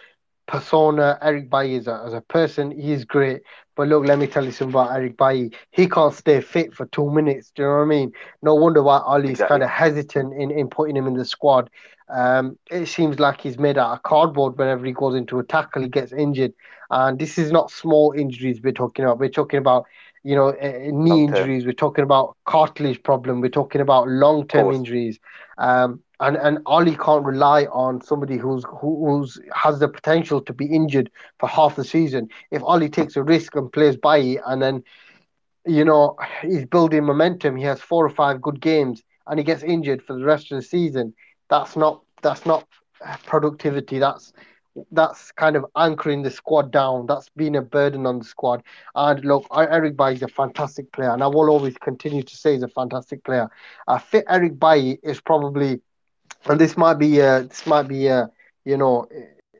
persona. 0.47 1.19
Eric 1.21 1.49
Bailly 1.49 1.75
as 1.75 1.87
a, 1.87 2.03
as 2.05 2.13
a 2.13 2.21
person, 2.21 2.71
he's 2.71 3.03
great. 3.05 3.41
But 3.79 3.87
look, 3.87 4.05
let 4.05 4.19
me 4.19 4.27
tell 4.27 4.43
you 4.43 4.51
something 4.51 4.73
about 4.73 4.93
Eric 4.93 5.15
Bailly. 5.15 5.53
He 5.71 5.87
can't 5.87 6.13
stay 6.13 6.41
fit 6.41 6.73
for 6.73 6.87
two 6.87 7.09
minutes. 7.09 7.51
Do 7.55 7.61
you 7.61 7.67
know 7.69 7.75
what 7.75 7.83
I 7.83 7.85
mean? 7.85 8.11
No 8.41 8.53
wonder 8.53 8.83
why 8.83 8.97
Ollie's 8.97 9.29
exactly. 9.29 9.53
kind 9.53 9.63
of 9.63 9.69
hesitant 9.69 10.33
in, 10.33 10.51
in 10.51 10.67
putting 10.67 10.97
him 10.97 11.07
in 11.07 11.13
the 11.13 11.23
squad. 11.23 11.69
Um, 12.09 12.59
it 12.69 12.87
seems 12.87 13.21
like 13.21 13.39
he's 13.39 13.57
made 13.57 13.77
out 13.77 13.93
of 13.93 14.03
cardboard 14.03 14.57
whenever 14.57 14.85
he 14.85 14.91
goes 14.91 15.15
into 15.15 15.39
a 15.39 15.45
tackle, 15.45 15.83
he 15.83 15.87
gets 15.87 16.11
injured. 16.11 16.51
And 16.89 17.17
this 17.17 17.37
is 17.37 17.53
not 17.53 17.71
small 17.71 18.11
injuries 18.11 18.59
we're 18.61 18.73
talking 18.73 19.05
about. 19.05 19.17
We're 19.17 19.29
talking 19.29 19.59
about, 19.59 19.85
you 20.23 20.35
know, 20.35 20.49
uh, 20.49 20.91
knee 20.91 21.23
injuries. 21.23 21.65
We're 21.65 21.71
talking 21.71 22.03
about 22.03 22.35
cartilage 22.43 23.01
problem. 23.01 23.39
We're 23.39 23.47
talking 23.47 23.79
about 23.79 24.09
long 24.09 24.45
term 24.49 24.73
injuries. 24.73 25.21
Um, 25.57 26.01
and 26.19 26.37
and 26.37 26.59
Ollie 26.65 26.95
can't 26.95 27.25
rely 27.25 27.65
on 27.65 28.01
somebody 28.01 28.37
who's 28.37 28.63
who, 28.65 29.05
who's 29.05 29.39
has 29.53 29.79
the 29.79 29.87
potential 29.87 30.41
to 30.41 30.53
be 30.53 30.65
injured 30.65 31.09
for 31.39 31.47
half 31.47 31.75
the 31.75 31.83
season. 31.83 32.29
If 32.51 32.63
Ollie 32.63 32.89
takes 32.89 33.15
a 33.15 33.23
risk 33.23 33.55
and 33.55 33.71
plays 33.71 33.97
by 33.97 34.37
and 34.45 34.61
then 34.61 34.83
you 35.65 35.85
know 35.85 36.15
he's 36.41 36.65
building 36.65 37.05
momentum, 37.05 37.55
he 37.55 37.63
has 37.63 37.81
four 37.81 38.05
or 38.05 38.09
five 38.09 38.41
good 38.41 38.61
games, 38.61 39.03
and 39.27 39.39
he 39.39 39.45
gets 39.45 39.63
injured 39.63 40.01
for 40.01 40.13
the 40.13 40.25
rest 40.25 40.51
of 40.51 40.57
the 40.57 40.63
season. 40.63 41.13
That's 41.49 41.75
not 41.75 42.01
that's 42.21 42.45
not 42.45 42.67
productivity. 43.25 43.99
That's 43.99 44.33
that's 44.91 45.31
kind 45.31 45.55
of 45.55 45.65
anchoring 45.75 46.21
the 46.23 46.31
squad 46.31 46.71
down. 46.71 47.05
That's 47.07 47.29
been 47.29 47.55
a 47.55 47.61
burden 47.61 48.05
on 48.05 48.19
the 48.19 48.25
squad. 48.25 48.63
And 48.95 49.23
look, 49.25 49.45
Eric 49.55 49.97
Bailly 49.97 50.15
is 50.15 50.23
a 50.23 50.27
fantastic 50.27 50.91
player, 50.91 51.11
and 51.11 51.23
I 51.23 51.27
will 51.27 51.49
always 51.49 51.77
continue 51.77 52.23
to 52.23 52.35
say 52.35 52.53
he's 52.53 52.63
a 52.63 52.67
fantastic 52.67 53.23
player. 53.23 53.49
A 53.87 53.99
fit 53.99 54.25
Eric 54.29 54.59
Bailly 54.59 54.99
is 55.03 55.19
probably 55.21 55.81
and 56.45 56.59
this 56.59 56.77
might 56.77 56.95
be 56.95 57.21
uh, 57.21 57.41
this 57.41 57.65
might 57.65 57.87
be 57.87 58.09
uh, 58.09 58.27
you 58.65 58.77
know 58.77 59.07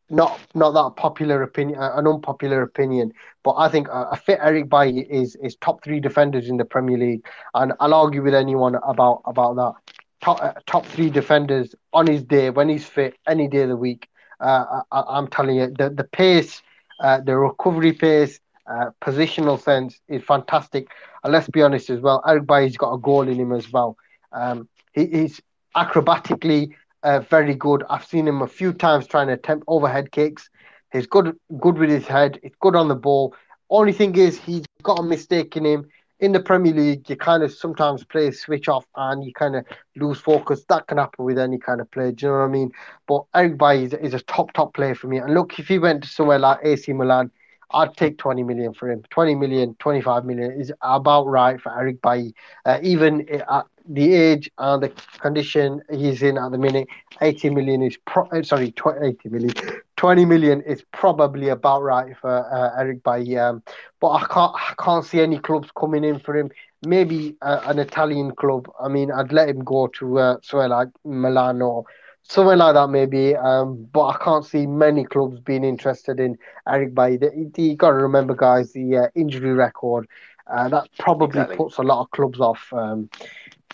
not 0.09 0.39
not 0.55 0.71
that 0.71 0.95
popular 0.95 1.43
opinion, 1.43 1.79
uh, 1.79 1.93
an 1.95 2.07
unpopular 2.07 2.61
opinion, 2.61 3.13
but 3.43 3.55
I 3.57 3.69
think 3.69 3.87
a, 3.91 4.15
fit 4.15 4.39
Eric 4.41 4.69
Bailly 4.69 5.01
is 5.09 5.35
is 5.35 5.55
top 5.57 5.83
three 5.83 5.99
defenders 5.99 6.49
in 6.49 6.57
the 6.57 6.65
Premier 6.65 6.97
League, 6.97 7.25
and 7.53 7.73
I'll 7.79 7.93
argue 7.93 8.23
with 8.23 8.33
anyone 8.33 8.75
about 8.83 9.21
about 9.25 9.55
that. 9.55 9.73
Top 10.21 10.41
uh, 10.41 10.53
top 10.65 10.85
three 10.85 11.09
defenders 11.09 11.75
on 11.93 12.07
his 12.07 12.23
day 12.23 12.49
when 12.49 12.69
he's 12.69 12.85
fit 12.85 13.15
any 13.27 13.47
day 13.47 13.61
of 13.61 13.69
the 13.69 13.77
week. 13.77 14.07
Uh, 14.39 14.81
I, 14.91 15.17
am 15.17 15.27
telling 15.27 15.57
you, 15.57 15.67
the 15.67 15.89
the 15.89 16.03
pace, 16.03 16.61
uh, 17.01 17.21
the 17.21 17.37
recovery 17.37 17.93
pace, 17.93 18.39
uh, 18.67 18.91
positional 19.01 19.59
sense 19.59 19.99
is 20.07 20.23
fantastic. 20.23 20.87
And 21.23 21.33
let's 21.33 21.49
be 21.49 21.61
honest 21.61 21.89
as 21.89 21.99
well, 21.99 22.23
Eric 22.25 22.47
Bailly's 22.47 22.77
got 22.77 22.93
a 22.93 22.97
goal 22.97 23.27
in 23.27 23.39
him 23.39 23.51
as 23.51 23.71
well. 23.71 23.97
Um, 24.31 24.67
he, 24.93 25.05
he's 25.07 25.41
acrobatically 25.75 26.73
uh, 27.03 27.19
very 27.19 27.55
good. 27.55 27.83
I've 27.89 28.05
seen 28.05 28.27
him 28.27 28.41
a 28.41 28.47
few 28.47 28.73
times 28.73 29.07
trying 29.07 29.27
to 29.27 29.33
attempt 29.33 29.65
overhead 29.67 30.11
kicks. 30.11 30.49
He's 30.91 31.07
good, 31.07 31.37
good 31.59 31.77
with 31.77 31.89
his 31.89 32.07
head. 32.07 32.39
He's 32.41 32.55
good 32.59 32.75
on 32.75 32.87
the 32.87 32.95
ball. 32.95 33.35
Only 33.69 33.93
thing 33.93 34.15
is, 34.15 34.37
he's 34.39 34.65
got 34.83 34.99
a 34.99 35.03
mistake 35.03 35.55
in 35.55 35.65
him. 35.65 35.89
in 36.19 36.33
the 36.33 36.39
Premier 36.39 36.73
League, 36.73 37.09
you 37.09 37.15
kind 37.15 37.43
of 37.43 37.51
sometimes 37.51 38.03
play 38.03 38.27
a 38.27 38.33
switch 38.33 38.67
off 38.67 38.85
and 38.95 39.23
you 39.23 39.31
kind 39.33 39.55
of 39.55 39.65
lose 39.95 40.19
focus. 40.19 40.65
That 40.67 40.87
can 40.87 40.97
happen 40.97 41.23
with 41.23 41.37
any 41.39 41.57
kind 41.57 41.79
of 41.79 41.89
player. 41.91 42.11
Do 42.11 42.25
you 42.25 42.31
know 42.31 42.39
what 42.39 42.45
I 42.45 42.49
mean? 42.49 42.71
But 43.07 43.23
Eric 43.33 43.57
Bailly 43.57 43.83
is, 43.85 43.93
is 43.93 44.13
a 44.13 44.19
top, 44.21 44.51
top 44.53 44.73
player 44.73 44.95
for 44.95 45.07
me. 45.07 45.17
And 45.19 45.33
look, 45.33 45.59
if 45.59 45.67
he 45.67 45.79
went 45.79 46.03
to 46.03 46.09
somewhere 46.09 46.39
like 46.39 46.59
AC 46.63 46.91
Milan, 46.91 47.31
I'd 47.71 47.95
take 47.95 48.17
20 48.17 48.43
million 48.43 48.73
for 48.73 48.89
him. 48.89 49.03
20 49.09 49.35
million, 49.35 49.75
25 49.79 50.25
million 50.25 50.51
is 50.51 50.71
about 50.81 51.27
right 51.27 51.59
for 51.61 51.77
Eric 51.77 52.01
Bailly. 52.01 52.33
Uh, 52.65 52.79
even 52.81 53.27
at 53.29 53.65
the 53.87 54.13
age 54.13 54.49
and 54.57 54.83
the 54.83 54.89
condition 55.19 55.81
he's 55.91 56.21
in 56.21 56.37
at 56.37 56.51
the 56.51 56.57
minute, 56.57 56.87
80 57.21 57.49
million 57.51 57.81
is 57.81 57.97
pro- 58.05 58.27
uh, 58.29 58.43
sorry, 58.43 58.71
20, 58.71 59.07
80 59.07 59.29
million, 59.29 59.53
20 59.97 60.25
million 60.25 60.61
is 60.61 60.83
probably 60.91 61.49
about 61.49 61.81
right 61.83 62.15
for 62.17 62.29
uh, 62.29 62.79
Eric 62.79 63.03
Bailly. 63.03 63.37
Um, 63.37 63.61
but 63.99 64.09
I 64.11 64.25
can't, 64.25 64.55
I 64.55 64.73
can't 64.83 65.05
see 65.05 65.21
any 65.21 65.39
clubs 65.39 65.69
coming 65.77 66.03
in 66.03 66.19
for 66.19 66.35
him. 66.35 66.49
Maybe 66.85 67.35
uh, 67.41 67.61
an 67.65 67.77
Italian 67.79 68.31
club. 68.35 68.71
I 68.79 68.87
mean, 68.87 69.11
I'd 69.11 69.33
let 69.33 69.49
him 69.49 69.63
go 69.63 69.87
to 69.99 70.19
uh, 70.19 70.37
somewhere 70.41 70.69
like 70.69 70.87
Milan 71.03 71.61
or 71.61 71.83
somewhere 72.29 72.55
like 72.55 72.75
that 72.75 72.89
maybe. 72.89 73.35
Um, 73.35 73.87
but 73.91 74.07
I 74.07 74.23
can't 74.23 74.45
see 74.45 74.65
many 74.67 75.03
clubs 75.03 75.39
being 75.39 75.63
interested 75.63 76.19
in 76.19 76.37
Eric 76.67 76.93
Bailly. 76.93 77.49
You 77.57 77.75
got 77.75 77.89
to 77.89 77.95
remember, 77.95 78.35
guys, 78.35 78.71
the 78.71 78.97
uh, 78.97 79.07
injury 79.15 79.51
record. 79.51 80.07
Uh, 80.47 80.69
that 80.69 80.89
probably 80.97 81.27
exactly. 81.27 81.57
puts 81.57 81.77
a 81.77 81.83
lot 81.83 82.01
of 82.01 82.11
clubs 82.11 82.39
off. 82.39 82.71
Um, 82.71 83.09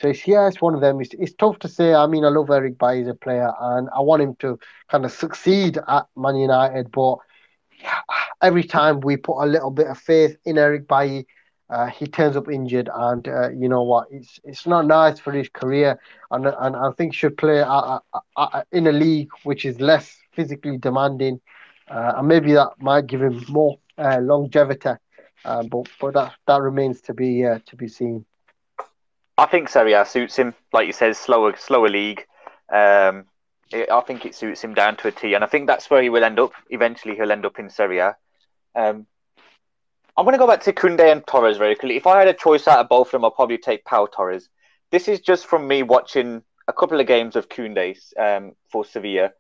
so 0.02 0.10
it's, 0.10 0.28
yeah, 0.28 0.48
it's 0.48 0.60
one 0.60 0.74
of 0.74 0.82
them. 0.82 1.00
It's, 1.00 1.14
it's 1.14 1.34
tough 1.34 1.60
to 1.60 1.70
say. 1.70 1.94
I 1.94 2.08
mean, 2.08 2.26
I 2.26 2.30
love 2.30 2.50
Eric 2.50 2.78
Bailly 2.78 3.02
as 3.02 3.08
a 3.08 3.14
player, 3.14 3.52
and 3.60 3.90
I 3.96 4.02
want 4.02 4.22
him 4.22 4.36
to 4.40 4.60
kind 4.90 5.06
of 5.06 5.12
succeed 5.12 5.78
at 5.88 6.06
Man 6.18 6.36
United. 6.36 6.92
But 6.92 7.18
every 8.42 8.64
time 8.64 9.00
we 9.02 9.16
put 9.16 9.42
a 9.42 9.48
little 9.48 9.72
bit 9.72 9.88
of 9.88 9.98
faith 9.98 10.36
in 10.46 10.58
Eric 10.58 10.88
Bailly, 10.88 11.28
uh, 11.70 11.88
he 11.88 12.06
turns 12.06 12.36
up 12.36 12.50
injured, 12.50 12.90
and 12.94 13.28
uh, 13.28 13.50
you 13.50 13.68
know 13.68 13.84
what? 13.84 14.08
It's 14.12 14.40
it's 14.44 14.68
not 14.68 14.86
nice 14.86 15.20
for 15.20 15.32
his 15.32 15.50
career, 15.50 16.00
and 16.32 16.46
and 16.46 16.76
I 16.76 16.92
think 16.92 17.14
should 17.14 17.38
play 17.38 17.62
uh, 17.62 18.00
in 18.72 18.88
a 18.88 18.92
league 18.92 19.30
which 19.44 19.66
is 19.66 19.80
less 19.82 20.16
physically 20.34 20.78
demanding, 20.78 21.42
uh, 21.90 22.14
and 22.18 22.28
maybe 22.28 22.54
that 22.54 22.74
might 22.80 23.08
give 23.08 23.22
him 23.22 23.44
more 23.50 23.80
uh, 23.98 24.20
longevity. 24.22 24.92
Uh, 25.44 25.64
but 25.64 25.88
but 26.00 26.14
that 26.14 26.34
that 26.46 26.62
remains 26.62 27.02
to 27.02 27.14
be 27.14 27.42
to 27.66 27.76
be 27.76 27.88
seen. 27.88 28.26
I 29.38 29.48
think 29.48 29.68
Serie 29.68 29.94
A 29.94 30.06
suits 30.06 30.38
him, 30.38 30.54
like 30.72 30.88
you 30.88 30.94
said, 30.94 31.16
slower 31.16 31.56
slower 31.58 31.90
league. 31.90 32.26
Um, 32.72 33.26
it, 33.72 33.90
I 33.90 34.02
think 34.02 34.26
it 34.26 34.36
suits 34.36 34.64
him 34.64 34.76
down 34.76 34.98
to 34.98 35.08
a 35.08 35.12
T, 35.12 35.34
and 35.34 35.44
I 35.44 35.48
think 35.48 35.66
that's 35.66 35.90
where 35.90 36.02
he 36.02 36.10
will 36.10 36.24
end 36.24 36.40
up. 36.40 36.54
Eventually, 36.70 37.16
he'll 37.16 37.32
end 37.32 37.46
up 37.46 37.58
in 37.58 37.70
Serie 37.70 38.00
A. 38.00 38.16
Um, 38.76 39.08
I'm 40.18 40.24
going 40.26 40.34
to 40.34 40.40
go 40.40 40.48
back 40.48 40.62
to 40.62 40.74
Koundé 40.74 41.12
and 41.12 41.26
Torres 41.28 41.58
very 41.58 41.76
quickly. 41.76 41.98
If 41.98 42.08
I 42.08 42.20
had 42.20 42.28
a 42.28 42.34
choice 42.34 42.68
out 42.68 42.80
of 42.80 42.90
both 42.90 43.08
of 43.08 43.12
them, 43.12 43.26
I'll 43.26 43.32
probably 43.32 43.58
take 43.58 43.84
Pau 43.84 44.06
Torres. 44.06 44.50
This 44.92 45.08
is 45.08 45.20
just 45.20 45.46
from 45.46 45.68
me 45.68 45.84
watching 45.84 46.42
a 46.68 46.74
couple 46.74 47.00
of 47.00 47.08
games 47.08 47.36
of 47.36 47.50
Koundé 47.50 47.98
um, 48.18 48.54
for 48.70 48.86
Sevilla. 48.86 49.32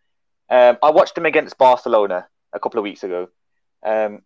Um, 0.50 0.77
I 0.84 0.91
watched 0.91 1.17
him 1.17 1.25
against 1.25 1.58
Barcelona 1.58 2.27
a 2.53 2.60
couple 2.60 2.79
of 2.79 2.84
weeks 2.84 3.03
ago. 3.03 3.29
Um, 3.84 4.22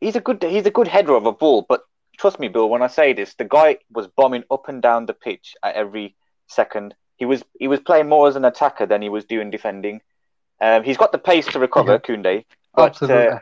he's 0.00 0.16
a 0.16 0.20
good 0.20 0.42
he's 0.42 0.66
a 0.66 0.70
good 0.70 0.88
header 0.88 1.14
of 1.14 1.26
a 1.26 1.32
ball, 1.32 1.64
but 1.68 1.82
trust 2.18 2.40
me, 2.40 2.48
Bill, 2.48 2.68
when 2.68 2.82
I 2.82 2.86
say 2.88 3.12
this, 3.12 3.34
the 3.34 3.44
guy 3.44 3.78
was 3.90 4.08
bombing 4.08 4.44
up 4.50 4.68
and 4.68 4.82
down 4.82 5.06
the 5.06 5.14
pitch 5.14 5.54
at 5.62 5.74
every 5.74 6.16
second. 6.48 6.94
He 7.16 7.24
was 7.24 7.42
he 7.58 7.68
was 7.68 7.80
playing 7.80 8.08
more 8.08 8.28
as 8.28 8.36
an 8.36 8.44
attacker 8.44 8.86
than 8.86 9.02
he 9.02 9.08
was 9.08 9.24
doing 9.24 9.50
defending. 9.50 10.00
Um, 10.60 10.82
he's 10.82 10.98
got 10.98 11.12
the 11.12 11.18
pace 11.18 11.46
to 11.48 11.58
recover, 11.58 11.92
yeah. 11.92 11.98
Koundé, 11.98 12.44
but 12.74 13.02
uh, 13.02 13.38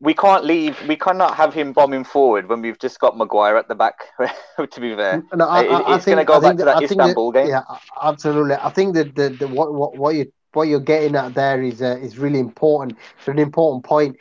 we 0.00 0.14
can't 0.14 0.44
leave. 0.44 0.80
We 0.86 0.96
cannot 0.96 1.34
have 1.36 1.54
him 1.54 1.72
bombing 1.72 2.04
forward 2.04 2.48
when 2.48 2.60
we've 2.60 2.78
just 2.78 3.00
got 3.00 3.16
Maguire 3.16 3.56
at 3.56 3.68
the 3.68 3.74
back. 3.74 4.06
to 4.70 4.80
be 4.80 4.94
fair, 4.94 5.22
no, 5.34 5.48
I, 5.48 5.64
I, 5.64 5.96
it's 5.96 6.04
going 6.04 6.18
to 6.18 6.24
go 6.24 6.40
back 6.40 6.56
to 6.58 6.64
that, 6.64 6.80
that 6.80 6.82
Istanbul 6.82 7.32
that, 7.32 7.42
game. 7.42 7.50
Yeah, 7.50 7.62
absolutely. 8.02 8.54
I 8.54 8.70
think 8.70 8.94
that 8.94 9.14
the, 9.14 9.30
the 9.30 9.48
what 9.48 9.72
what 9.72 9.96
what 9.96 10.14
you 10.14 10.30
what 10.52 10.68
you're 10.68 10.80
getting 10.80 11.16
at 11.16 11.34
there 11.34 11.62
is 11.62 11.80
uh, 11.82 11.98
is 12.00 12.18
really 12.18 12.38
important. 12.38 12.98
It's 13.18 13.28
an 13.28 13.38
important 13.38 13.84
point. 13.84 14.16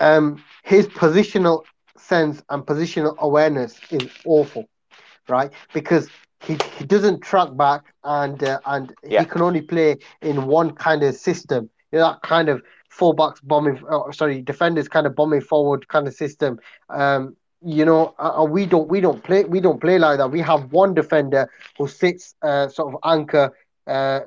Um, 0.00 0.42
his 0.62 0.86
positional 0.86 1.64
sense 1.96 2.42
and 2.48 2.64
positional 2.64 3.16
awareness 3.18 3.78
is 3.90 4.08
awful, 4.24 4.68
right? 5.28 5.52
Because 5.72 6.08
he, 6.40 6.56
he 6.78 6.84
doesn't 6.84 7.20
track 7.20 7.56
back 7.56 7.82
and 8.02 8.42
uh, 8.42 8.60
and 8.66 8.94
yeah. 9.04 9.20
he 9.20 9.26
can 9.26 9.42
only 9.42 9.60
play 9.60 9.98
in 10.22 10.46
one 10.46 10.72
kind 10.72 11.02
of 11.02 11.14
system. 11.14 11.70
You 11.92 11.98
know, 11.98 12.12
that 12.12 12.22
kind 12.22 12.48
of 12.48 12.62
fullbacks 12.90 13.38
bombing, 13.42 13.82
oh, 13.90 14.10
sorry, 14.10 14.42
defenders 14.42 14.88
kind 14.88 15.06
of 15.06 15.14
bombing 15.14 15.40
forward 15.40 15.88
kind 15.88 16.06
of 16.06 16.14
system. 16.14 16.58
Um, 16.88 17.36
you 17.62 17.84
know, 17.84 18.14
uh, 18.18 18.40
uh, 18.40 18.44
we 18.44 18.66
don't 18.66 18.88
we 18.88 19.00
don't 19.00 19.22
play 19.22 19.44
we 19.44 19.60
don't 19.60 19.80
play 19.80 19.98
like 19.98 20.18
that. 20.18 20.30
We 20.30 20.40
have 20.40 20.72
one 20.72 20.94
defender 20.94 21.50
who 21.76 21.88
sits 21.88 22.34
uh, 22.42 22.68
sort 22.68 22.94
of 22.94 23.00
anchor 23.04 23.54
uh, 23.86 24.20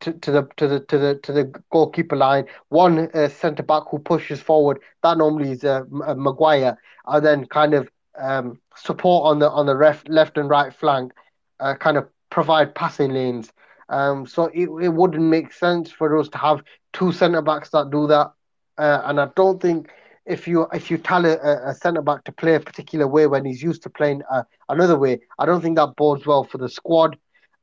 to, 0.00 0.12
to 0.12 0.30
the 0.30 0.48
to 0.56 0.68
the 0.68 0.80
to 0.80 0.98
the 0.98 1.14
to 1.22 1.32
the 1.32 1.62
goalkeeper 1.70 2.16
line. 2.16 2.46
One 2.68 3.08
uh, 3.14 3.28
centre 3.28 3.62
back 3.62 3.84
who 3.90 3.98
pushes 3.98 4.40
forward. 4.40 4.80
That 5.02 5.18
normally 5.18 5.52
is 5.52 5.64
uh, 5.64 5.82
uh 6.04 6.14
Maguire, 6.14 6.76
and 7.06 7.24
then 7.24 7.46
kind 7.46 7.74
of 7.74 7.88
um, 8.18 8.58
support 8.74 9.26
on 9.26 9.38
the 9.38 9.50
on 9.50 9.66
the 9.66 9.74
left 9.74 10.08
left 10.08 10.36
and 10.36 10.50
right 10.50 10.74
flank. 10.74 11.12
Uh, 11.60 11.74
kind 11.74 11.96
of 11.96 12.08
provide 12.30 12.74
passing 12.74 13.12
lanes. 13.12 13.52
Um, 13.88 14.26
so 14.26 14.46
it, 14.46 14.68
it 14.82 14.88
wouldn't 14.88 15.22
make 15.22 15.52
sense 15.52 15.90
for 15.90 16.18
us 16.18 16.28
to 16.30 16.38
have 16.38 16.62
two 16.96 17.12
centre 17.12 17.42
backs 17.42 17.70
that 17.70 17.90
do 17.90 18.06
that. 18.08 18.32
Uh, 18.78 19.02
and 19.04 19.20
I 19.20 19.28
don't 19.36 19.60
think 19.60 19.90
if 20.24 20.48
you 20.48 20.66
if 20.72 20.90
you 20.90 20.98
tell 20.98 21.24
a, 21.24 21.36
a 21.70 21.74
centre 21.74 22.02
back 22.02 22.24
to 22.24 22.32
play 22.32 22.54
a 22.56 22.60
particular 22.60 23.06
way 23.06 23.26
when 23.26 23.44
he's 23.44 23.62
used 23.62 23.82
to 23.84 23.90
playing 23.90 24.22
uh, 24.30 24.42
another 24.68 24.98
way, 24.98 25.20
I 25.38 25.46
don't 25.46 25.60
think 25.60 25.76
that 25.76 25.94
bodes 25.96 26.26
well 26.26 26.44
for 26.44 26.58
the 26.58 26.68
squad. 26.68 27.16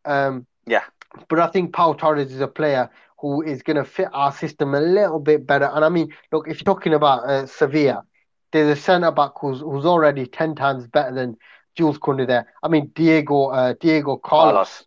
Um, 0.05 0.45
yeah. 0.65 0.83
But 1.27 1.39
I 1.39 1.47
think 1.47 1.73
Paul 1.73 1.95
Torres 1.95 2.31
is 2.31 2.41
a 2.41 2.47
player 2.47 2.89
who 3.19 3.41
is 3.43 3.61
going 3.61 3.77
to 3.77 3.85
fit 3.85 4.09
our 4.13 4.31
system 4.31 4.73
a 4.73 4.79
little 4.79 5.19
bit 5.19 5.45
better. 5.45 5.69
And 5.71 5.85
I 5.85 5.89
mean, 5.89 6.13
look, 6.31 6.47
if 6.47 6.59
you're 6.59 6.73
talking 6.73 6.93
about 6.93 7.23
uh, 7.23 7.45
Sevilla, 7.45 8.03
there's 8.51 8.77
a 8.77 8.81
centre 8.81 9.11
back 9.11 9.31
who's 9.39 9.59
who's 9.59 9.85
already 9.85 10.25
ten 10.25 10.55
times 10.55 10.87
better 10.87 11.13
than 11.13 11.37
Jules 11.75 11.97
Koundé 11.99 12.27
there. 12.27 12.53
I 12.61 12.67
mean, 12.67 12.91
Diego 12.95 13.47
uh, 13.47 13.73
Diego 13.79 14.17
Carlos. 14.17 14.53
Carlos. 14.53 14.83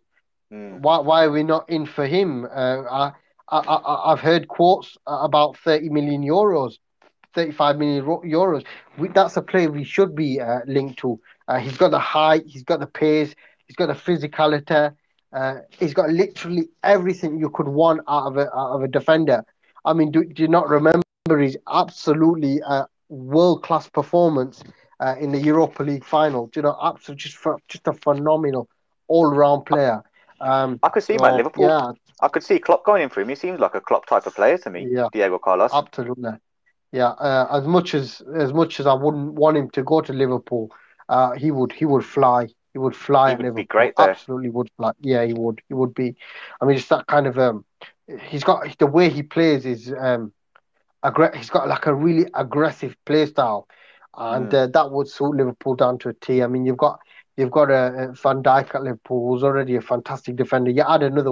Mm. 0.51 0.79
Why 0.81 0.99
why 0.99 1.25
are 1.25 1.31
we 1.31 1.43
not 1.43 1.69
in 1.69 1.85
for 1.85 2.07
him? 2.07 2.45
Uh, 2.45 3.11
I, 3.49 3.59
I, 3.59 4.09
have 4.09 4.19
heard 4.19 4.47
quotes 4.47 4.97
about 5.05 5.57
30 5.57 5.89
million 5.89 6.21
euros, 6.23 6.79
35 7.33 7.77
million 7.77 8.05
euros. 8.05 8.65
We, 8.97 9.07
that's 9.09 9.37
a 9.37 9.41
player 9.41 9.71
we 9.71 9.83
should 9.83 10.15
be 10.15 10.41
uh, 10.41 10.59
linked 10.65 10.99
to. 10.99 11.19
Uh, 11.47 11.59
he's 11.59 11.77
got 11.77 11.91
the 11.91 11.99
height, 11.99 12.43
he's 12.45 12.63
got 12.63 12.79
the 12.79 12.87
pace, 12.87 13.33
he's 13.65 13.75
got 13.75 13.87
the 13.87 13.93
physicality. 13.93 14.93
Uh, 15.33 15.55
he's 15.77 15.93
got 15.93 16.09
literally 16.09 16.69
everything 16.83 17.37
you 17.37 17.49
could 17.49 17.67
want 17.67 18.01
out 18.07 18.27
of 18.27 18.37
a 18.37 18.53
out 18.55 18.75
of 18.75 18.83
a 18.83 18.87
defender. 18.87 19.43
I 19.85 19.93
mean, 19.93 20.11
do, 20.11 20.23
do 20.23 20.41
you 20.41 20.47
not 20.47 20.67
remember 20.67 21.03
his 21.27 21.57
absolutely 21.71 22.61
uh, 22.61 22.85
world 23.09 23.63
class 23.63 23.89
performance 23.89 24.63
uh, 24.99 25.15
in 25.19 25.31
the 25.31 25.39
Europa 25.39 25.83
League 25.83 26.03
final? 26.03 26.47
Do 26.47 26.59
you 26.59 26.63
know, 26.63 26.77
absolutely 26.81 27.21
just 27.21 27.37
just 27.67 27.87
a 27.87 27.93
phenomenal 27.93 28.69
all 29.07 29.33
round 29.33 29.65
player. 29.65 30.01
Um, 30.39 30.79
I 30.83 30.89
could 30.89 31.03
see 31.03 31.13
him 31.13 31.23
at 31.23 31.35
Liverpool. 31.35 31.65
Yeah, 31.65 31.91
I 32.21 32.27
could 32.27 32.43
see 32.43 32.59
Klopp 32.59 32.83
going 32.83 33.03
in 33.03 33.09
for 33.09 33.21
him. 33.21 33.29
He 33.29 33.35
seems 33.35 33.59
like 33.59 33.75
a 33.75 33.81
Klopp 33.81 34.05
type 34.07 34.25
of 34.25 34.35
player 34.35 34.57
to 34.59 34.69
me. 34.69 34.87
Yeah, 34.89 35.07
Diego 35.11 35.37
Carlos. 35.37 35.71
Absolutely. 35.73 36.31
Yeah, 36.91 37.09
uh, 37.09 37.47
as 37.51 37.67
much 37.67 37.93
as 37.93 38.21
as 38.35 38.53
much 38.53 38.79
as 38.79 38.87
I 38.87 38.93
wouldn't 38.93 39.33
want 39.33 39.57
him 39.57 39.69
to 39.71 39.83
go 39.83 40.01
to 40.01 40.13
Liverpool, 40.13 40.71
uh, 41.09 41.31
he 41.33 41.51
would 41.51 41.71
he 41.71 41.85
would 41.85 42.05
fly. 42.05 42.47
He 42.73 42.79
would 42.79 42.95
fly. 42.95 43.29
He 43.29 43.35
would 43.35 43.43
Liverpool. 43.43 43.63
be 43.63 43.67
great 43.67 43.93
there. 43.97 44.11
Absolutely 44.11 44.49
would 44.49 44.69
fly. 44.77 44.91
Yeah, 45.01 45.25
he 45.25 45.33
would. 45.33 45.61
He 45.67 45.73
would 45.73 45.93
be. 45.93 46.15
I 46.61 46.65
mean, 46.65 46.77
it's 46.77 46.87
that 46.87 47.07
kind 47.07 47.27
of 47.27 47.37
um, 47.37 47.65
he's 48.21 48.43
got 48.43 48.77
the 48.77 48.87
way 48.87 49.09
he 49.09 49.23
plays 49.23 49.65
is 49.65 49.93
um, 49.99 50.31
aggra- 51.03 51.35
he's 51.35 51.49
got 51.49 51.67
like 51.67 51.85
a 51.85 51.93
really 51.93 52.29
aggressive 52.33 52.95
play 53.05 53.25
style, 53.25 53.67
and 54.17 54.49
mm. 54.49 54.53
uh, 54.53 54.67
that 54.67 54.91
would 54.91 55.07
suit 55.07 55.35
Liverpool 55.35 55.75
down 55.75 55.97
to 55.99 56.09
a 56.09 56.13
T. 56.13 56.41
I 56.41 56.47
mean, 56.47 56.65
you've 56.65 56.77
got 56.77 56.99
You've 57.37 57.51
got 57.51 57.69
a, 57.69 58.09
a 58.09 58.11
Van 58.13 58.41
Dijk 58.41 58.73
at 58.73 58.81
Liverpool, 58.81 59.29
who's 59.29 59.43
already 59.43 59.75
a 59.75 59.81
fantastic 59.81 60.35
defender. 60.35 60.71
You 60.71 60.83
add 60.87 61.03
another, 61.03 61.31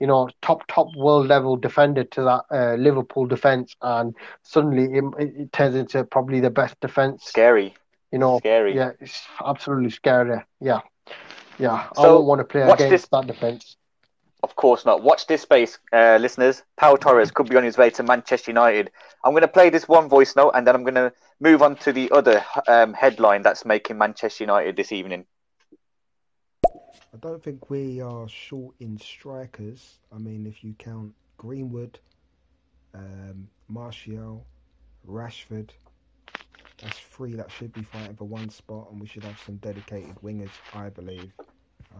you 0.00 0.06
know, 0.08 0.28
top 0.42 0.66
top 0.66 0.88
world 0.96 1.28
level 1.28 1.56
defender 1.56 2.02
to 2.02 2.22
that 2.22 2.44
uh, 2.50 2.74
Liverpool 2.74 3.26
defense, 3.26 3.76
and 3.80 4.16
suddenly 4.42 4.98
it, 4.98 5.04
it, 5.18 5.52
turns 5.52 5.76
into 5.76 6.02
probably 6.02 6.40
the 6.40 6.50
best 6.50 6.78
defense. 6.80 7.22
Scary. 7.24 7.76
You 8.10 8.18
know, 8.18 8.38
scary. 8.40 8.74
Yeah, 8.74 8.90
it's 9.00 9.22
absolutely 9.44 9.90
scary. 9.90 10.42
Yeah, 10.60 10.80
yeah. 11.60 11.88
So 11.94 12.02
I 12.02 12.04
don't 12.06 12.26
want 12.26 12.40
to 12.40 12.44
play 12.44 12.62
against 12.62 12.90
this... 12.90 13.08
that 13.12 13.28
defense. 13.28 13.76
Of 14.42 14.56
course 14.56 14.84
not. 14.84 15.02
Watch 15.02 15.28
this 15.28 15.42
space, 15.42 15.78
uh, 15.92 16.18
listeners. 16.20 16.64
Pau 16.76 16.96
Torres 16.96 17.30
could 17.30 17.48
be 17.48 17.56
on 17.56 17.64
his 17.64 17.78
way 17.78 17.90
to 17.90 18.02
Manchester 18.02 18.50
United. 18.50 18.90
I'm 19.24 19.32
going 19.32 19.42
to 19.42 19.48
play 19.48 19.70
this 19.70 19.88
one 19.88 20.08
voice 20.08 20.34
note, 20.34 20.50
and 20.50 20.66
then 20.66 20.74
I'm 20.74 20.82
going 20.82 20.94
to 20.94 21.12
move 21.40 21.62
on 21.62 21.76
to 21.76 21.92
the 21.92 22.10
other 22.10 22.44
um, 22.66 22.94
headline 22.94 23.42
that's 23.42 23.64
making 23.64 23.98
Manchester 23.98 24.42
United 24.42 24.76
this 24.76 24.92
evening. 24.92 25.24
I 27.16 27.18
don't 27.28 27.42
think 27.42 27.70
we 27.70 28.02
are 28.02 28.28
short 28.28 28.74
in 28.78 28.98
strikers. 28.98 30.00
I 30.14 30.18
mean, 30.18 30.44
if 30.44 30.62
you 30.62 30.74
count 30.78 31.14
Greenwood, 31.38 31.98
um, 32.92 33.48
Martial, 33.68 34.44
Rashford, 35.08 35.70
that's 36.76 36.98
three 36.98 37.34
that 37.36 37.50
should 37.50 37.72
be 37.72 37.82
fighting 37.82 38.16
for 38.16 38.24
one 38.24 38.50
spot, 38.50 38.88
and 38.90 39.00
we 39.00 39.06
should 39.06 39.24
have 39.24 39.40
some 39.46 39.56
dedicated 39.56 40.14
wingers, 40.22 40.50
I 40.74 40.90
believe. 40.90 41.32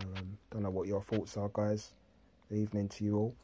Um, 0.03 0.37
don't 0.51 0.65
know 0.65 0.71
what 0.71 0.87
your 0.87 1.01
thoughts 1.01 1.39
are, 1.39 1.49
guys. 1.51 1.93
evening 2.51 2.89
to 2.91 3.05
you 3.05 3.17
all. 3.17 3.35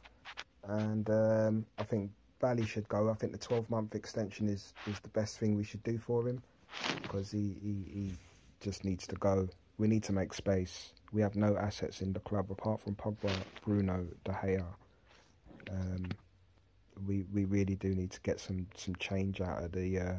And 0.65 1.09
um, 1.09 1.65
I 1.79 1.83
think 1.85 2.11
Bally 2.39 2.67
should 2.67 2.87
go. 2.87 3.09
I 3.09 3.15
think 3.15 3.31
the 3.31 3.39
12 3.39 3.67
month 3.71 3.95
extension 3.95 4.47
is, 4.47 4.75
is 4.85 4.99
the 4.99 5.09
best 5.09 5.39
thing 5.39 5.55
we 5.55 5.63
should 5.63 5.81
do 5.81 5.97
for 5.97 6.27
him 6.27 6.43
because 7.01 7.31
he, 7.31 7.55
he, 7.63 7.91
he 7.91 8.11
just 8.61 8.85
needs 8.85 9.07
to 9.07 9.15
go. 9.15 9.49
We 9.79 9.87
need 9.87 10.03
to 10.03 10.13
make 10.13 10.35
space. 10.35 10.93
We 11.13 11.21
have 11.21 11.35
no 11.35 11.55
assets 11.55 12.01
in 12.01 12.11
the 12.11 12.19
club 12.19 12.51
apart 12.51 12.81
from 12.81 12.95
Pogba, 12.95 13.31
Bruno, 13.63 14.05
De 14.25 14.31
Gea. 14.31 14.65
Um, 15.69 16.09
we 17.07 17.23
we 17.31 17.45
really 17.45 17.75
do 17.75 17.89
need 17.89 18.11
to 18.11 18.21
get 18.21 18.39
some, 18.39 18.67
some 18.75 18.95
change 18.95 19.39
out 19.39 19.63
of 19.63 19.71
the 19.71 19.99
uh, 19.99 20.15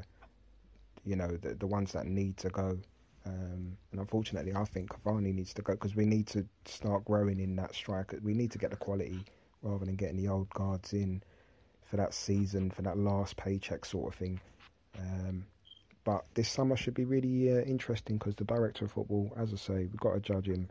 you 1.04 1.16
know 1.16 1.28
the 1.28 1.54
the 1.54 1.66
ones 1.66 1.92
that 1.92 2.06
need 2.06 2.36
to 2.38 2.48
go. 2.48 2.78
Um, 3.26 3.76
and 3.90 4.00
unfortunately, 4.00 4.54
I 4.54 4.64
think 4.64 4.90
Cavani 4.90 5.34
needs 5.34 5.54
to 5.54 5.62
go 5.62 5.72
because 5.72 5.96
we 5.96 6.04
need 6.04 6.26
to 6.28 6.46
start 6.66 7.04
growing 7.04 7.40
in 7.40 7.56
that 7.56 7.74
striker. 7.74 8.18
We 8.22 8.34
need 8.34 8.50
to 8.52 8.58
get 8.58 8.70
the 8.70 8.76
quality 8.76 9.24
rather 9.62 9.84
than 9.84 9.96
getting 9.96 10.16
the 10.16 10.28
old 10.28 10.50
guards 10.50 10.92
in 10.92 11.22
for 11.84 11.96
that 11.96 12.12
season, 12.14 12.70
for 12.70 12.82
that 12.82 12.98
last 12.98 13.36
paycheck 13.36 13.84
sort 13.84 14.12
of 14.12 14.18
thing. 14.18 14.40
Um, 14.98 15.46
but 16.04 16.24
this 16.34 16.48
summer 16.50 16.76
should 16.76 16.94
be 16.94 17.04
really 17.04 17.50
uh, 17.50 17.62
interesting 17.62 18.18
because 18.18 18.34
the 18.36 18.44
director 18.44 18.84
of 18.84 18.92
football, 18.92 19.32
as 19.38 19.52
I 19.52 19.56
say, 19.56 19.74
we've 19.74 19.96
got 19.96 20.12
to 20.14 20.20
judge 20.20 20.48
him. 20.48 20.68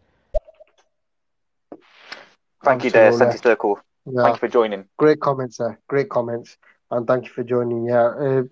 Thank 2.63 2.83
you, 2.85 2.91
there, 2.91 3.11
Centre 3.11 3.37
Circle. 3.37 3.79
Yeah. 4.05 4.23
Thank 4.23 4.35
you 4.35 4.39
for 4.39 4.47
joining. 4.47 4.85
Great 4.97 5.19
comments, 5.19 5.57
sir. 5.57 5.77
Great 5.87 6.09
comments, 6.09 6.57
and 6.91 7.05
thank 7.05 7.25
you 7.25 7.31
for 7.31 7.43
joining. 7.43 7.85
Yeah, 7.85 8.05
uh, 8.05 8.43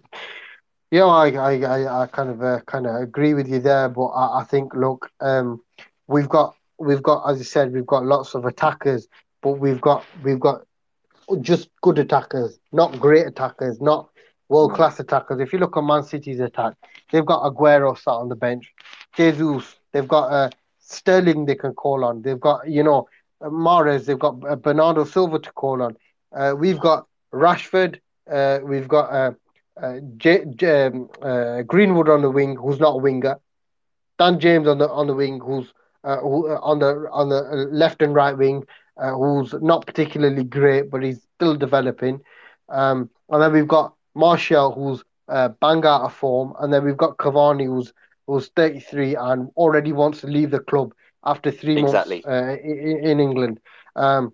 yeah, 0.91 1.05
I, 1.05 1.29
I, 1.29 1.53
I, 1.61 2.03
I 2.03 2.07
kind 2.07 2.29
of, 2.29 2.41
uh, 2.41 2.59
kind 2.65 2.85
of 2.85 2.95
agree 3.01 3.33
with 3.33 3.47
you 3.47 3.59
there, 3.59 3.87
but 3.89 4.07
I, 4.07 4.41
I 4.41 4.43
think, 4.43 4.73
look, 4.73 5.09
um, 5.21 5.61
we've 6.07 6.27
got, 6.27 6.55
we've 6.77 7.01
got, 7.01 7.29
as 7.29 7.39
I 7.39 7.43
said, 7.43 7.73
we've 7.73 7.85
got 7.85 8.05
lots 8.05 8.35
of 8.35 8.45
attackers, 8.45 9.07
but 9.41 9.53
we've 9.53 9.79
got, 9.79 10.03
we've 10.23 10.39
got 10.39 10.65
just 11.39 11.69
good 11.81 11.97
attackers, 11.97 12.59
not 12.73 12.99
great 12.99 13.25
attackers, 13.25 13.79
not 13.79 14.09
world 14.49 14.73
class 14.73 14.99
attackers. 14.99 15.39
If 15.39 15.53
you 15.53 15.59
look 15.59 15.77
at 15.77 15.83
Man 15.83 16.03
City's 16.03 16.41
attack, 16.41 16.73
they've 17.11 17.25
got 17.25 17.43
Aguero 17.43 17.97
sat 17.97 18.11
on 18.11 18.27
the 18.27 18.35
bench, 18.35 18.73
Jesus, 19.15 19.75
they've 19.93 20.07
got 20.07 20.27
uh, 20.27 20.49
Sterling 20.79 21.45
they 21.45 21.55
can 21.55 21.73
call 21.73 22.03
on, 22.03 22.21
they've 22.21 22.39
got 22.39 22.69
you 22.69 22.83
know 22.83 23.07
Mahrez, 23.43 24.05
they've 24.05 24.19
got 24.19 24.35
uh, 24.47 24.55
Bernardo 24.55 25.03
Silva 25.03 25.39
to 25.39 25.51
call 25.53 25.81
on. 25.81 25.95
Uh, 26.35 26.53
we've 26.57 26.79
got 26.79 27.07
Rashford, 27.33 27.99
uh, 28.31 28.59
we've 28.63 28.87
got 28.87 29.11
uh, 29.11 29.31
uh, 29.81 29.99
J- 30.17 30.45
J- 30.55 30.85
um, 30.87 31.09
uh, 31.21 31.61
Greenwood 31.63 32.09
on 32.09 32.21
the 32.21 32.29
wing, 32.29 32.55
who's 32.55 32.79
not 32.79 32.95
a 32.95 32.97
winger. 32.97 33.39
Dan 34.19 34.39
James 34.39 34.67
on 34.67 34.77
the 34.77 34.89
on 34.89 35.07
the 35.07 35.15
wing, 35.15 35.39
who's 35.39 35.73
who, 36.03 36.49
on 36.49 36.79
the 36.79 37.07
on 37.11 37.29
the 37.29 37.41
left 37.71 38.01
and 38.01 38.13
right 38.13 38.37
wing, 38.37 38.65
who's 38.97 39.53
not 39.61 39.85
particularly 39.85 40.43
great, 40.43 40.91
but 40.91 41.01
he's 41.01 41.25
still 41.35 41.55
developing. 41.55 42.21
Um, 42.69 43.09
and 43.29 43.41
then 43.41 43.53
we've 43.53 43.67
got 43.67 43.95
Martial, 44.13 44.71
who's 44.71 45.03
uh, 45.27 45.49
bang 45.59 45.83
out 45.85 46.01
of 46.01 46.13
form, 46.13 46.53
and 46.59 46.71
then 46.71 46.85
we've 46.85 46.97
got 46.97 47.17
Cavani, 47.17 47.65
who's 47.65 47.93
who's 48.27 48.49
33 48.55 49.15
and 49.15 49.49
already 49.57 49.91
wants 49.91 50.21
to 50.21 50.27
leave 50.27 50.51
the 50.51 50.59
club 50.59 50.93
after 51.23 51.51
three 51.51 51.77
exactly. 51.77 52.23
months 52.25 52.27
uh, 52.27 52.57
in, 52.63 53.05
in, 53.05 53.19
England. 53.19 53.59
Um, 53.95 54.33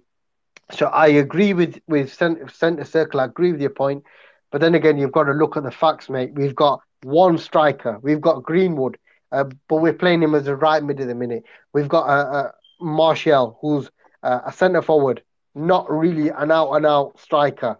so 0.72 0.88
I 0.88 1.08
agree 1.08 1.54
with 1.54 1.80
with 1.88 2.14
centre, 2.14 2.48
centre 2.50 2.84
circle. 2.84 3.20
I 3.20 3.26
agree 3.26 3.52
with 3.52 3.62
your 3.62 3.72
point, 3.72 4.04
but 4.52 4.62
then 4.62 4.76
again, 4.76 4.98
you've 4.98 5.12
got 5.12 5.24
to 5.24 5.34
look 5.34 5.58
at 5.58 5.64
the 5.64 5.72
facts, 5.72 6.10
mate. 6.10 6.32
We've 6.34 6.56
got 6.56 6.82
one 7.04 7.38
striker. 7.38 8.00
We've 8.02 8.22
got 8.22 8.44
Greenwood, 8.44 8.98
uh, 9.32 9.46
but 9.68 9.78
we're 9.78 9.94
playing 9.94 10.24
him 10.24 10.36
as 10.36 10.48
a 10.48 10.56
right 10.56 10.84
mid 10.84 11.00
at 11.00 11.08
the 11.08 11.16
minute. 11.16 11.44
We've 11.74 11.88
got 11.90 12.08
uh, 12.08 12.32
uh, 12.32 12.52
Martial, 12.82 13.58
who's 13.62 13.90
uh, 14.24 14.42
a 14.46 14.52
centre 14.52 14.82
forward, 14.82 15.24
not 15.56 15.90
really 15.90 16.30
an 16.30 16.52
out 16.52 16.74
and 16.74 16.86
out 16.86 17.20
striker 17.20 17.78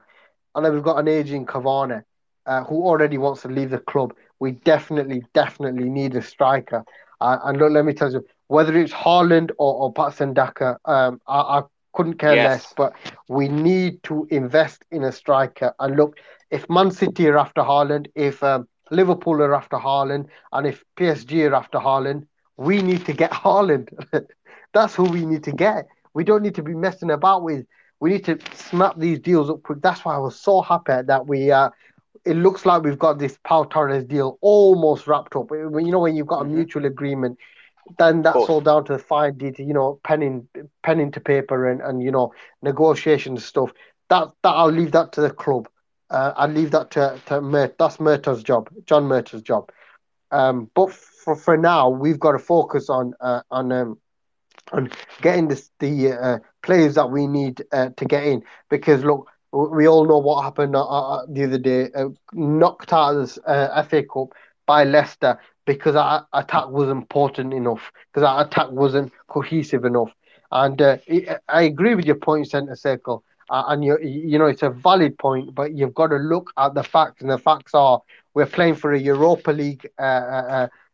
and 0.58 0.66
then 0.66 0.74
we've 0.74 0.84
got 0.84 0.98
an 0.98 1.08
aging 1.08 1.46
Cavani 1.46 2.04
uh, 2.48 2.64
who 2.64 2.82
already 2.82 3.20
wants 3.20 3.44
to 3.44 3.48
leave 3.48 3.70
the 3.70 3.78
club. 3.78 4.14
We 4.40 4.54
definitely, 4.54 5.24
definitely 5.34 5.88
need 5.88 6.16
a 6.16 6.22
striker. 6.22 6.84
Uh, 7.22 7.38
and 7.44 7.60
look, 7.60 7.72
let 7.72 7.86
me 7.86 7.94
tell 7.94 8.12
you, 8.12 8.26
whether 8.48 8.78
it's 8.78 8.94
Haaland 8.94 9.52
or, 9.58 9.74
or 9.76 9.94
Patson 9.94 10.34
Daka, 10.34 10.78
um, 10.86 11.22
I, 11.28 11.40
I, 11.40 11.64
couldn't 11.94 12.20
care 12.20 12.36
yes. 12.36 12.46
less. 12.46 12.74
But 12.78 12.94
we 13.28 13.48
need 13.48 14.04
to 14.04 14.28
invest 14.30 14.86
in 14.92 15.04
a 15.04 15.12
striker. 15.12 15.74
And 15.80 15.96
look, 15.96 16.20
if 16.52 16.70
Man 16.70 16.92
City 16.92 17.28
are 17.28 17.40
after 17.40 17.62
Haaland, 17.62 18.08
if 18.14 18.44
um, 18.44 18.68
Liverpool 18.92 19.42
are 19.42 19.56
after 19.56 19.78
Haaland, 19.78 20.28
and 20.54 20.68
if 20.68 20.84
PSG 20.96 21.50
are 21.50 21.56
after 21.56 21.80
Haaland, 21.80 22.28
we 22.56 22.84
need 22.84 23.06
to 23.08 23.14
get 23.14 23.32
Haaland. 23.44 23.90
That's 24.74 24.94
who 24.94 25.06
we 25.06 25.26
need 25.26 25.44
to 25.46 25.52
get. 25.52 25.88
We 26.14 26.24
don't 26.24 26.44
need 26.44 26.56
to 26.56 26.64
be 26.64 26.76
messing 26.76 27.10
about 27.10 27.44
with 27.44 27.66
we 28.00 28.12
need 28.12 28.26
to 28.26 28.38
snap 28.54 28.98
these 28.98 29.20
deals 29.20 29.50
up 29.50 29.64
quick. 29.64 29.82
That's 29.82 30.06
why 30.06 30.16
I 30.16 30.20
was 30.20 30.40
so 30.40 30.62
happy 30.62 31.02
that 31.06 31.28
we. 31.28 31.52
Uh, 31.52 31.70
it 32.26 32.36
looks 32.36 32.66
like 32.66 32.84
we've 32.84 33.00
got 33.00 33.20
this 33.20 33.38
Pau 33.44 33.64
Torres 33.64 34.04
deal 34.04 34.38
almost 34.42 35.08
wrapped 35.08 35.36
up. 35.36 35.50
You 35.52 35.70
know 35.70 36.00
when 36.00 36.16
you've 36.16 36.28
got 36.28 36.42
a 36.42 36.44
mm-hmm. 36.44 36.56
mutual 36.56 36.86
agreement, 36.86 37.38
then 37.98 38.22
that's 38.22 38.36
all 38.36 38.62
down 38.62 38.86
to 38.86 38.94
the 38.94 39.00
fine 39.00 39.38
detail. 39.38 39.68
You 39.68 39.74
know, 39.74 40.00
penning 40.04 40.48
penning 40.84 41.12
to 41.12 41.20
paper 41.20 41.68
and 41.68 41.82
and 41.82 42.02
you 42.02 42.12
know 42.12 42.34
negotiation 42.62 43.38
stuff. 43.38 43.72
That 44.10 44.30
that 44.44 44.50
I'll 44.50 44.72
leave 44.72 44.92
that 44.92 45.12
to 45.14 45.22
the 45.22 45.30
club. 45.30 45.68
Uh, 46.10 46.34
I'll 46.36 46.50
leave 46.50 46.72
that 46.72 46.92
to 46.92 47.20
to 47.28 47.42
Mer- 47.42 47.74
that's 47.78 48.00
Murtough's 48.00 48.44
job, 48.44 48.70
John 48.86 49.06
Murtough's 49.06 49.42
job. 49.42 49.72
Um, 50.32 50.70
but 50.74 50.92
for 50.92 51.36
for 51.36 51.58
now, 51.58 51.90
we've 51.90 52.20
got 52.20 52.34
to 52.34 52.40
focus 52.40 52.90
on 52.90 53.14
uh, 53.20 53.42
on 53.52 53.72
um, 53.72 54.00
on 54.72 54.90
getting 55.22 55.48
this, 55.48 55.70
the 55.80 56.12
uh, 56.12 56.40
players 56.62 56.96
that 56.96 57.10
we 57.10 57.28
need 57.28 57.64
uh, 57.72 57.90
to 57.98 58.06
get 58.06 58.24
in. 58.24 58.44
Because 58.70 59.04
look, 59.04 59.30
we 59.52 59.88
all 59.88 60.06
know 60.06 60.18
what 60.18 60.44
happened 60.44 60.76
uh, 60.76 60.86
uh 60.86 61.26
the 61.30 61.46
other 61.46 61.58
day, 61.58 61.90
uh, 61.96 62.10
knocked 62.34 62.94
out 62.94 63.16
of 63.16 63.38
uh, 63.46 63.84
FA 63.84 64.04
Cup 64.04 64.34
by 64.66 64.84
Leicester 64.84 65.40
because 65.68 65.96
our 65.96 66.26
attack 66.34 66.70
wasn't 66.70 66.98
important 66.98 67.54
enough, 67.54 67.92
because 68.12 68.28
our 68.28 68.44
attack 68.46 68.72
wasn't 68.72 69.14
cohesive 69.28 69.86
enough. 69.86 70.10
And 70.52 70.82
uh, 70.82 70.98
I 71.48 71.62
agree 71.62 71.94
with 71.94 72.06
your 72.06 72.16
point, 72.16 72.50
centre 72.50 72.76
circle. 72.76 73.24
Uh, 73.50 73.64
and 73.68 73.86
you 73.86 73.98
you 74.02 74.38
know 74.40 74.48
it's 74.48 74.64
a 74.64 74.70
valid 74.70 75.18
point, 75.20 75.54
but 75.54 75.74
you've 75.74 75.94
got 75.94 76.08
to 76.08 76.18
look 76.18 76.52
at 76.58 76.74
the 76.74 76.84
facts, 76.84 77.22
and 77.22 77.30
the 77.30 77.38
facts 77.38 77.74
are 77.76 78.02
we're 78.34 78.46
playing 78.46 78.76
for 78.76 78.92
a 78.94 79.00
Europa 79.00 79.52
League 79.52 79.88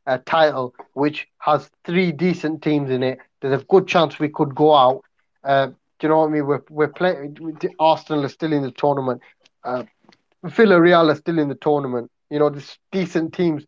uh, 0.07 0.17
title, 0.25 0.73
which 0.93 1.27
has 1.39 1.69
three 1.85 2.11
decent 2.11 2.61
teams 2.61 2.89
in 2.89 3.03
it, 3.03 3.19
there's 3.41 3.61
a 3.61 3.65
good 3.65 3.87
chance 3.87 4.19
we 4.19 4.29
could 4.29 4.55
go 4.55 4.73
out. 4.73 5.03
Uh, 5.43 5.67
do 5.67 5.73
you 6.01 6.09
know 6.09 6.19
what 6.19 6.27
I 6.27 6.31
mean? 6.31 6.45
We're 6.45 6.63
we're 6.69 6.87
playing. 6.87 7.37
Arsenal 7.79 8.25
are 8.25 8.29
still 8.29 8.53
in 8.53 8.63
the 8.63 8.71
tournament. 8.71 9.21
Uh, 9.63 9.83
Villarreal 10.45 11.11
are 11.11 11.15
still 11.15 11.39
in 11.39 11.49
the 11.49 11.55
tournament. 11.55 12.11
You 12.29 12.39
know, 12.39 12.49
there's 12.49 12.77
decent 12.91 13.33
teams. 13.33 13.65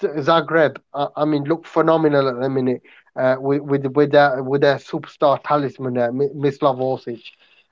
Zagreb, 0.00 0.78
uh, 0.94 1.08
I 1.16 1.24
mean, 1.24 1.44
look 1.44 1.66
phenomenal 1.66 2.28
at 2.28 2.40
the 2.40 2.48
minute 2.48 2.82
uh, 3.16 3.36
with 3.38 3.62
with 3.62 3.86
with 3.86 4.12
their 4.12 4.42
with 4.42 4.60
their 4.60 4.76
superstar 4.76 5.42
talisman, 5.42 5.98
uh, 5.98 6.10
Mislav 6.10 6.78
Orsic. 6.78 7.22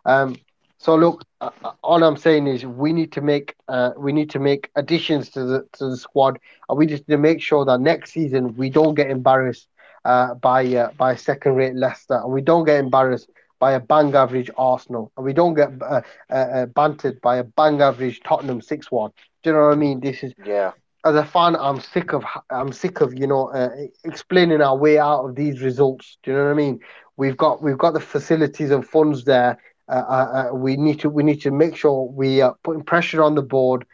Um, 0.04 0.36
so 0.78 0.94
look, 0.94 1.24
uh, 1.40 1.50
uh, 1.64 1.72
all 1.82 2.02
I'm 2.02 2.16
saying 2.16 2.46
is 2.46 2.66
we 2.66 2.92
need 2.92 3.12
to 3.12 3.20
make 3.20 3.54
uh, 3.68 3.92
we 3.96 4.12
need 4.12 4.30
to 4.30 4.38
make 4.38 4.70
additions 4.76 5.30
to 5.30 5.44
the 5.44 5.66
to 5.78 5.90
the 5.90 5.96
squad, 5.96 6.38
and 6.68 6.78
we 6.78 6.86
just 6.86 7.08
need 7.08 7.14
to 7.14 7.18
make 7.20 7.40
sure 7.40 7.64
that 7.64 7.80
next 7.80 8.12
season 8.12 8.54
we 8.56 8.70
don't 8.70 8.94
get 8.94 9.10
embarrassed 9.10 9.68
uh, 10.04 10.34
by 10.34 10.66
uh, 10.74 10.90
by 10.92 11.14
second 11.14 11.54
rate 11.54 11.74
Leicester, 11.74 12.20
and 12.22 12.32
we 12.32 12.42
don't 12.42 12.64
get 12.64 12.78
embarrassed 12.78 13.30
by 13.58 13.72
a 13.72 13.80
bang 13.80 14.14
average 14.14 14.50
Arsenal, 14.58 15.10
and 15.16 15.24
we 15.24 15.32
don't 15.32 15.54
get 15.54 15.70
uh, 15.82 16.02
uh 16.30 16.66
bantered 16.66 17.20
by 17.20 17.36
a 17.36 17.44
bang 17.44 17.80
average 17.80 18.20
Tottenham 18.20 18.60
six 18.60 18.90
one. 18.90 19.12
Do 19.42 19.50
you 19.50 19.56
know 19.56 19.66
what 19.66 19.72
I 19.72 19.76
mean? 19.76 20.00
This 20.00 20.22
is 20.22 20.34
yeah. 20.44 20.72
As 21.06 21.14
a 21.14 21.24
fan, 21.24 21.54
I'm 21.54 21.78
sick 21.78 22.12
of 22.12 22.24
I'm 22.50 22.72
sick 22.72 23.00
of 23.00 23.16
you 23.16 23.28
know 23.28 23.46
uh, 23.52 23.70
explaining 24.04 24.60
our 24.60 24.76
way 24.76 24.98
out 24.98 25.24
of 25.24 25.36
these 25.36 25.62
results. 25.62 26.18
Do 26.24 26.32
you 26.32 26.36
know 26.36 26.44
what 26.46 26.50
I 26.50 26.54
mean? 26.54 26.80
We've 27.16 27.36
got 27.36 27.62
we've 27.62 27.78
got 27.78 27.94
the 27.94 28.00
facilities 28.00 28.72
and 28.72 28.84
funds 28.84 29.24
there. 29.24 29.56
we 30.52 30.76
need 30.76 30.98
to 31.00 31.08
we 31.08 31.22
need 31.22 31.40
to 31.42 31.52
make 31.52 31.76
sure 31.76 32.08
we 32.10 32.40
are 32.40 32.56
putting 32.64 32.82
pressure 32.82 33.22
on 33.22 33.36
the 33.36 33.42
board 33.42 33.86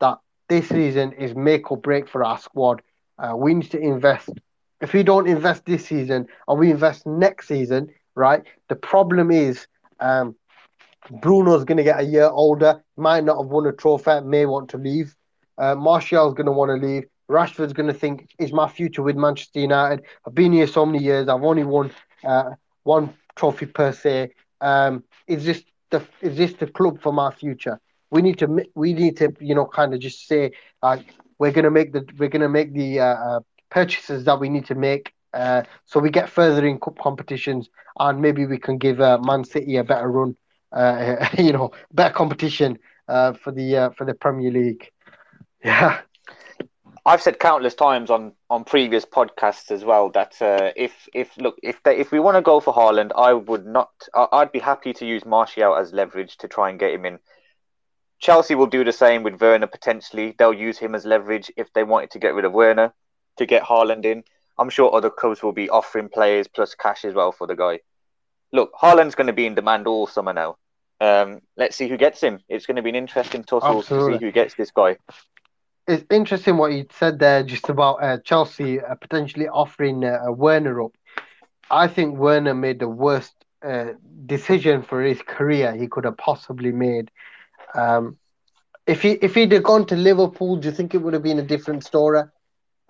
that 0.00 0.18
this 0.50 0.68
season 0.68 1.12
is 1.12 1.34
make 1.34 1.70
or 1.72 1.78
break 1.78 2.06
for 2.06 2.22
our 2.22 2.38
squad. 2.38 2.82
we 3.34 3.54
need 3.54 3.70
to 3.70 3.80
invest 3.80 4.28
if 4.82 4.92
we 4.92 5.02
don't 5.02 5.26
invest 5.26 5.64
this 5.64 5.86
season 5.86 6.26
and 6.46 6.58
we 6.58 6.70
invest 6.70 7.06
next 7.06 7.48
season, 7.48 7.88
right? 8.14 8.42
The 8.68 8.76
problem 8.76 9.30
is 9.30 9.66
um, 10.00 10.36
Bruno's 11.22 11.64
going 11.64 11.78
to 11.78 11.82
get 11.82 12.00
a 12.00 12.04
year 12.04 12.28
older, 12.28 12.84
might 12.98 13.24
not 13.24 13.38
have 13.38 13.50
won 13.50 13.66
a 13.66 13.72
trophy, 13.72 14.20
may 14.20 14.44
want 14.44 14.68
to 14.70 14.76
leave. 14.76 15.14
Uh, 15.58 15.74
Martial's 15.74 16.34
going 16.34 16.46
to 16.46 16.52
want 16.52 16.70
to 16.70 16.86
leave. 16.86 17.04
Rashford's 17.30 17.72
going 17.72 17.88
to 17.88 17.94
think, 17.94 18.30
is 18.38 18.52
my 18.52 18.68
future 18.68 19.02
with 19.02 19.16
Manchester 19.16 19.60
United? 19.60 20.04
I've 20.26 20.34
been 20.34 20.52
here 20.52 20.66
so 20.66 20.86
many 20.86 21.02
years. 21.02 21.28
I've 21.28 21.42
only 21.42 21.64
won 21.64 21.90
uh, 22.24 22.50
one 22.84 23.12
trophy 23.36 23.66
per 23.66 23.92
se. 23.92 24.30
Um, 24.60 25.04
is 25.26 25.44
this 25.44 25.62
the 25.90 26.02
is 26.20 26.36
this 26.36 26.54
the 26.54 26.66
club 26.66 27.00
for 27.02 27.12
my 27.12 27.30
future? 27.32 27.80
We 28.10 28.22
need 28.22 28.38
to 28.38 28.64
we 28.74 28.94
need 28.94 29.16
to 29.18 29.34
you 29.40 29.54
know 29.54 29.66
kind 29.66 29.92
of 29.92 30.00
just 30.00 30.26
say 30.26 30.52
like 30.82 31.14
we're 31.38 31.52
gonna 31.52 31.70
make 31.70 31.92
the 31.92 32.06
we're 32.18 32.30
gonna 32.30 32.48
make 32.48 32.72
the 32.72 33.00
uh, 33.00 33.04
uh, 33.04 33.40
purchases 33.70 34.24
that 34.24 34.40
we 34.40 34.48
need 34.48 34.66
to 34.66 34.74
make, 34.74 35.12
uh, 35.34 35.62
so 35.84 36.00
we 36.00 36.10
get 36.10 36.28
further 36.28 36.66
in 36.66 36.80
cup 36.80 36.98
competitions, 36.98 37.68
and 37.98 38.20
maybe 38.20 38.46
we 38.46 38.58
can 38.58 38.78
give 38.78 39.00
uh, 39.00 39.18
Man 39.18 39.44
City 39.44 39.76
a 39.76 39.84
better 39.84 40.10
run, 40.10 40.36
uh, 40.72 41.28
you 41.38 41.52
know, 41.52 41.70
better 41.92 42.14
competition 42.14 42.78
uh, 43.08 43.32
for 43.34 43.52
the 43.52 43.76
uh, 43.76 43.90
for 43.90 44.04
the 44.04 44.14
Premier 44.14 44.50
League. 44.50 44.90
Yeah. 45.64 46.00
I've 47.08 47.22
said 47.22 47.38
countless 47.38 47.74
times 47.74 48.10
on, 48.10 48.32
on 48.50 48.64
previous 48.64 49.06
podcasts 49.06 49.70
as 49.70 49.82
well 49.82 50.10
that 50.10 50.40
uh, 50.42 50.72
if 50.76 51.08
if 51.14 51.34
look 51.38 51.58
if 51.62 51.82
they, 51.82 51.96
if 51.96 52.12
we 52.12 52.20
want 52.20 52.36
to 52.36 52.42
go 52.42 52.60
for 52.60 52.74
Haaland, 52.74 53.12
I 53.16 53.32
would 53.32 53.66
not. 53.66 53.88
I'd 54.14 54.52
be 54.52 54.58
happy 54.58 54.92
to 54.92 55.06
use 55.06 55.24
Martial 55.24 55.74
as 55.74 55.94
leverage 55.94 56.36
to 56.38 56.48
try 56.48 56.68
and 56.68 56.78
get 56.78 56.92
him 56.92 57.06
in. 57.06 57.18
Chelsea 58.18 58.54
will 58.54 58.66
do 58.66 58.84
the 58.84 58.92
same 58.92 59.22
with 59.22 59.40
Werner 59.40 59.68
potentially. 59.68 60.34
They'll 60.38 60.52
use 60.52 60.76
him 60.76 60.94
as 60.94 61.06
leverage 61.06 61.50
if 61.56 61.72
they 61.72 61.82
wanted 61.82 62.10
to 62.10 62.18
get 62.18 62.34
rid 62.34 62.44
of 62.44 62.52
Werner 62.52 62.92
to 63.38 63.46
get 63.46 63.62
Haaland 63.62 64.04
in. 64.04 64.22
I'm 64.58 64.68
sure 64.68 64.94
other 64.94 65.08
clubs 65.08 65.42
will 65.42 65.52
be 65.52 65.70
offering 65.70 66.10
players 66.10 66.46
plus 66.46 66.74
cash 66.74 67.06
as 67.06 67.14
well 67.14 67.32
for 67.32 67.46
the 67.46 67.56
guy. 67.56 67.80
Look, 68.52 68.72
Haaland's 68.74 69.14
going 69.14 69.28
to 69.28 69.32
be 69.32 69.46
in 69.46 69.54
demand 69.54 69.86
all 69.86 70.08
summer 70.08 70.34
now. 70.34 70.56
Um, 71.00 71.40
let's 71.56 71.76
see 71.76 71.88
who 71.88 71.96
gets 71.96 72.20
him. 72.20 72.40
It's 72.48 72.66
going 72.66 72.76
to 72.76 72.82
be 72.82 72.90
an 72.90 72.96
interesting 72.96 73.44
tussle 73.44 73.78
Absolutely. 73.78 74.12
to 74.12 74.18
see 74.18 74.24
who 74.26 74.32
gets 74.32 74.54
this 74.56 74.72
guy 74.72 74.96
it's 75.88 76.04
interesting 76.10 76.58
what 76.58 76.72
you 76.72 76.86
said 76.92 77.18
there 77.18 77.42
just 77.42 77.70
about 77.70 77.94
uh, 78.02 78.18
Chelsea 78.18 78.78
uh, 78.78 78.94
potentially 78.94 79.48
offering 79.48 80.04
uh, 80.04 80.20
Werner 80.28 80.82
up. 80.82 80.92
I 81.70 81.88
think 81.88 82.18
Werner 82.18 82.54
made 82.54 82.78
the 82.78 82.88
worst 82.88 83.32
uh, 83.62 83.92
decision 84.26 84.82
for 84.82 85.02
his 85.02 85.20
career 85.22 85.74
he 85.74 85.88
could 85.88 86.04
have 86.04 86.18
possibly 86.18 86.72
made. 86.72 87.10
Um, 87.74 88.18
if 88.86 89.02
he 89.02 89.12
if 89.12 89.34
he'd 89.34 89.52
have 89.52 89.62
gone 89.62 89.86
to 89.86 89.96
Liverpool, 89.96 90.56
do 90.56 90.68
you 90.68 90.74
think 90.74 90.94
it 90.94 90.98
would 90.98 91.14
have 91.14 91.22
been 91.22 91.38
a 91.38 91.42
different 91.42 91.84
story? 91.84 92.22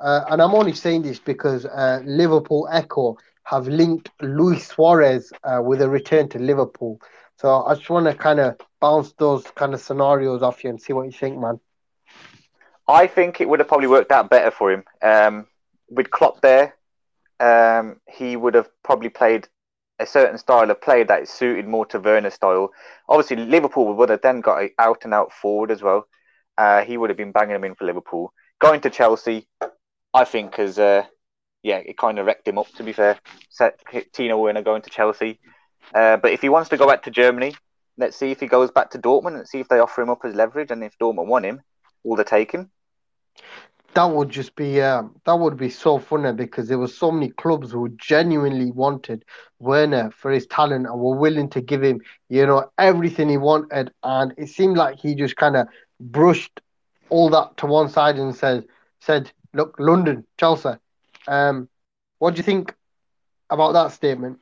Uh, 0.01 0.25
and 0.31 0.43
I'm 0.43 0.55
only 0.55 0.73
saying 0.73 1.03
this 1.03 1.21
because 1.21 1.67
uh, 1.67 2.01
Liverpool 2.05 2.69
Echo 2.71 3.17
have 3.45 3.69
linked 3.69 4.11
Luis 4.21 4.67
Suarez 4.67 5.33
with 5.61 5.81
a 5.81 5.89
return 5.89 6.29
to 6.31 6.39
Liverpool. 6.39 7.01
So 7.37 7.65
I 7.65 7.75
just 7.75 7.89
want 7.89 8.07
to 8.07 8.15
kind 8.15 8.41
of 8.41 8.57
bounce 8.81 9.13
those 9.13 9.45
kind 9.53 9.73
of 9.73 9.81
scenarios 9.81 10.43
off 10.43 10.63
you 10.63 10.71
and 10.71 10.81
see 10.81 10.93
what 10.93 11.07
you 11.07 11.13
think, 11.13 11.39
man. 11.39 11.59
I 12.89 13.07
think 13.07 13.41
it 13.41 13.49
would 13.49 13.61
have 13.61 13.69
probably 13.69 13.87
worked 13.87 14.11
out 14.11 14.31
better 14.31 14.51
for 14.51 14.73
him. 14.73 14.85
Um, 15.03 15.47
with 15.91 16.11
Klopp 16.11 16.41
there, 16.41 16.75
um, 17.39 18.01
he 18.09 18.35
would 18.35 18.55
have 18.55 18.69
probably 18.83 19.11
played 19.11 19.47
a 19.99 20.07
certain 20.07 20.39
style 20.39 20.71
of 20.71 20.81
play 20.81 21.03
that 21.03 21.29
suited 21.29 21.67
more 21.67 21.85
to 21.87 22.01
Werner's 22.01 22.35
style. 22.35 22.71
Obviously, 23.09 23.37
Liverpool 23.37 23.93
would 23.93 24.09
have 24.09 24.23
then 24.23 24.41
got 24.41 24.63
an 24.63 24.71
out 24.79 25.05
and 25.05 25.13
out 25.13 25.33
forward 25.33 25.71
as 25.71 25.83
well. 25.83 26.07
Uh, 26.57 26.83
he 26.83 26.97
would 26.97 27.11
have 27.11 27.17
been 27.17 27.33
banging 27.33 27.57
him 27.57 27.65
in 27.65 27.75
for 27.75 27.85
Liverpool. 27.85 28.33
Going 28.59 28.81
to 28.81 28.91
Chelsea, 28.91 29.47
I 30.15 30.25
think, 30.25 30.57
has 30.57 30.79
uh, 30.79 31.05
yeah, 31.63 31.77
it 31.77 31.99
kind 31.99 32.19
of 32.19 32.27
wrecked 32.27 32.49
him 32.49 32.59
up. 32.59 32.69
To 32.77 32.83
be 32.83 32.93
fair, 32.93 33.19
Set 33.51 33.81
Timo 34.13 34.41
Werner 34.41 34.63
going 34.63 34.83
to 34.83 34.91
Chelsea. 34.91 35.39
Uh, 35.95 36.17
but 36.17 36.33
if 36.33 36.41
he 36.41 36.49
wants 36.49 36.71
to 36.71 36.77
go 36.77 36.87
back 36.87 37.03
to 37.03 37.11
Germany, 37.11 37.55
let's 37.97 38.17
see 38.17 38.31
if 38.31 38.41
he 38.41 38.47
goes 38.47 38.71
back 38.71 38.91
to 38.91 38.99
Dortmund 38.99 39.37
and 39.37 39.49
see 39.49 39.61
if 39.61 39.69
they 39.69 39.79
offer 39.79 40.03
him 40.03 40.11
up 40.11 40.25
as 40.25 40.35
leverage. 40.35 40.71
And 40.71 40.83
if 40.83 40.99
Dortmund 40.99 41.27
want 41.27 41.45
him, 41.45 41.61
will 42.03 42.17
they 42.17 42.25
take 42.25 42.53
him? 42.53 42.71
That 43.95 44.05
would 44.05 44.29
just 44.31 44.55
be 44.55 44.81
uh, 44.81 45.03
that 45.25 45.37
would 45.39 45.57
be 45.57 45.71
so 45.71 45.99
funny 45.99 46.33
because 46.33 46.69
there 46.69 46.79
were 46.79 46.87
so 46.89 47.11
many 47.11 47.31
clubs 47.31 47.73
who 47.73 47.89
genuinely 47.91 48.71
wanted 48.71 49.25
Werner 49.59 50.11
for 50.11 50.31
his 50.31 50.47
talent 50.47 50.87
and 50.87 51.01
were 51.01 51.17
willing 51.17 51.49
to 51.51 51.61
give 51.61 51.83
him, 51.83 52.01
you 52.29 52.47
know, 52.47 52.71
everything 52.79 53.29
he 53.29 53.37
wanted. 53.39 53.91
And 54.03 54.35
it 54.37 54.49
seemed 54.49 54.77
like 54.77 54.99
he 54.99 55.15
just 55.15 55.37
kind 55.37 55.57
of 55.57 55.67
brushed 56.01 56.61
all 57.09 57.29
that 57.31 57.57
to 57.59 57.67
one 57.67 57.89
side 57.89 58.17
and 58.19 58.35
said, 58.35 58.65
"said 59.01 59.33
Look, 59.55 59.75
London, 59.79 60.25
Chelsea. 60.39 60.75
Um, 61.27 61.69
what 62.19 62.35
do 62.35 62.39
you 62.39 62.45
think 62.45 62.75
about 63.51 63.73
that 63.73 63.93
statement?" 63.93 64.39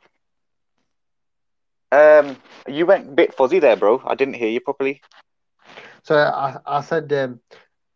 Um, 1.93 2.37
you 2.69 2.87
went 2.87 3.09
a 3.09 3.13
bit 3.13 3.35
fuzzy 3.35 3.59
there, 3.59 3.77
bro. 3.77 4.03
I 4.05 4.15
didn't 4.15 4.35
hear 4.35 4.49
you 4.49 4.61
properly. 4.61 5.03
So 6.03 6.17
I, 6.17 6.57
I 6.67 6.81
said 6.83 7.13
um, 7.13 7.41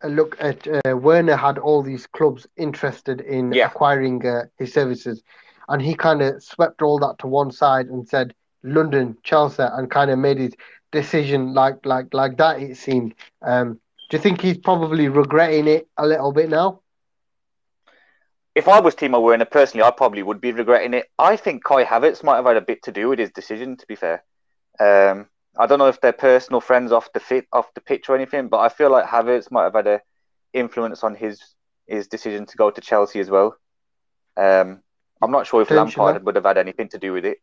look 0.09 0.37
at 0.41 0.67
uh, 0.67 0.97
Werner 0.97 1.37
had 1.37 1.59
all 1.59 1.83
these 1.83 2.07
clubs 2.07 2.47
interested 2.57 3.21
in 3.21 3.53
yeah. 3.53 3.67
acquiring 3.67 4.27
uh, 4.27 4.45
his 4.59 4.73
services, 4.73 5.23
and 5.69 5.83
he 5.83 5.95
kind 5.95 6.23
of 6.23 6.43
swept 6.43 6.83
all 6.83 6.99
that 7.01 7.19
to 7.19 7.27
one 7.27 7.51
side 7.51 7.87
and 7.87 8.09
said 8.09 8.35
London, 8.63 9.17
Chelsea, 9.23 9.63
and 9.63 9.91
kind 9.91 10.11
of 10.11 10.19
made 10.19 10.39
his 10.39 10.55
decision 10.93 11.55
like 11.55 11.85
like 11.85 12.13
like 12.13 12.37
that. 12.39 12.61
It 12.61 12.77
seemed. 12.77 13.15
Um, 13.43 13.81
do 14.11 14.17
you 14.17 14.23
think 14.23 14.41
he's 14.41 14.59
probably 14.59 15.09
regretting 15.09 15.69
it 15.69 15.89
a 15.97 16.07
little 16.07 16.33
bit 16.33 16.51
now? 16.51 16.81
If 18.57 18.67
I 18.67 18.81
was 18.81 18.97
Timo 18.97 19.23
Werner 19.23 19.45
personally, 19.45 19.85
I 19.85 19.93
probably 19.93 20.25
would 20.25 20.41
be 20.41 20.51
regretting 20.51 20.95
it. 20.95 21.07
I 21.17 21.37
think 21.37 21.63
Kai 21.63 21.85
Havertz 21.85 22.25
might 22.25 22.37
have 22.37 22.47
had 22.47 22.57
a 22.57 22.61
bit 22.61 22.83
to 22.85 22.93
do 22.93 23.09
with 23.09 23.21
his 23.21 23.31
decision. 23.31 23.77
To 23.77 23.87
be 23.87 23.95
fair, 23.95 24.25
um, 24.81 25.29
I 25.59 25.67
don't 25.67 25.79
know 25.79 25.89
if 25.89 26.01
they're 26.01 26.13
personal 26.13 26.61
friends 26.61 26.93
off 26.93 27.13
the 27.13 27.21
fit 27.21 27.47
off 27.53 27.75
the 27.75 27.81
pitch 27.81 28.09
or 28.09 28.17
anything, 28.17 28.49
but 28.49 28.61
I 28.61 28.69
feel 28.69 28.91
like 28.91 29.07
Havertz 29.07 29.51
might 29.51 29.65
have 29.65 29.75
had 29.75 29.87
a 29.87 30.01
influence 30.53 31.03
on 31.05 31.15
his 31.15 31.41
his 31.87 32.07
decision 32.07 32.47
to 32.47 32.57
go 32.57 32.71
to 32.71 32.81
Chelsea 32.81 33.21
as 33.21 33.31
well. 33.31 33.57
Um, 34.37 34.81
I'm 35.21 35.33
not 35.33 35.47
sure 35.47 35.63
if 35.63 35.71
Lampard 35.71 36.25
would 36.25 36.37
have 36.37 36.45
had 36.45 36.59
anything 36.59 36.89
to 36.91 36.99
do 36.99 37.13
with 37.13 37.25
it, 37.25 37.39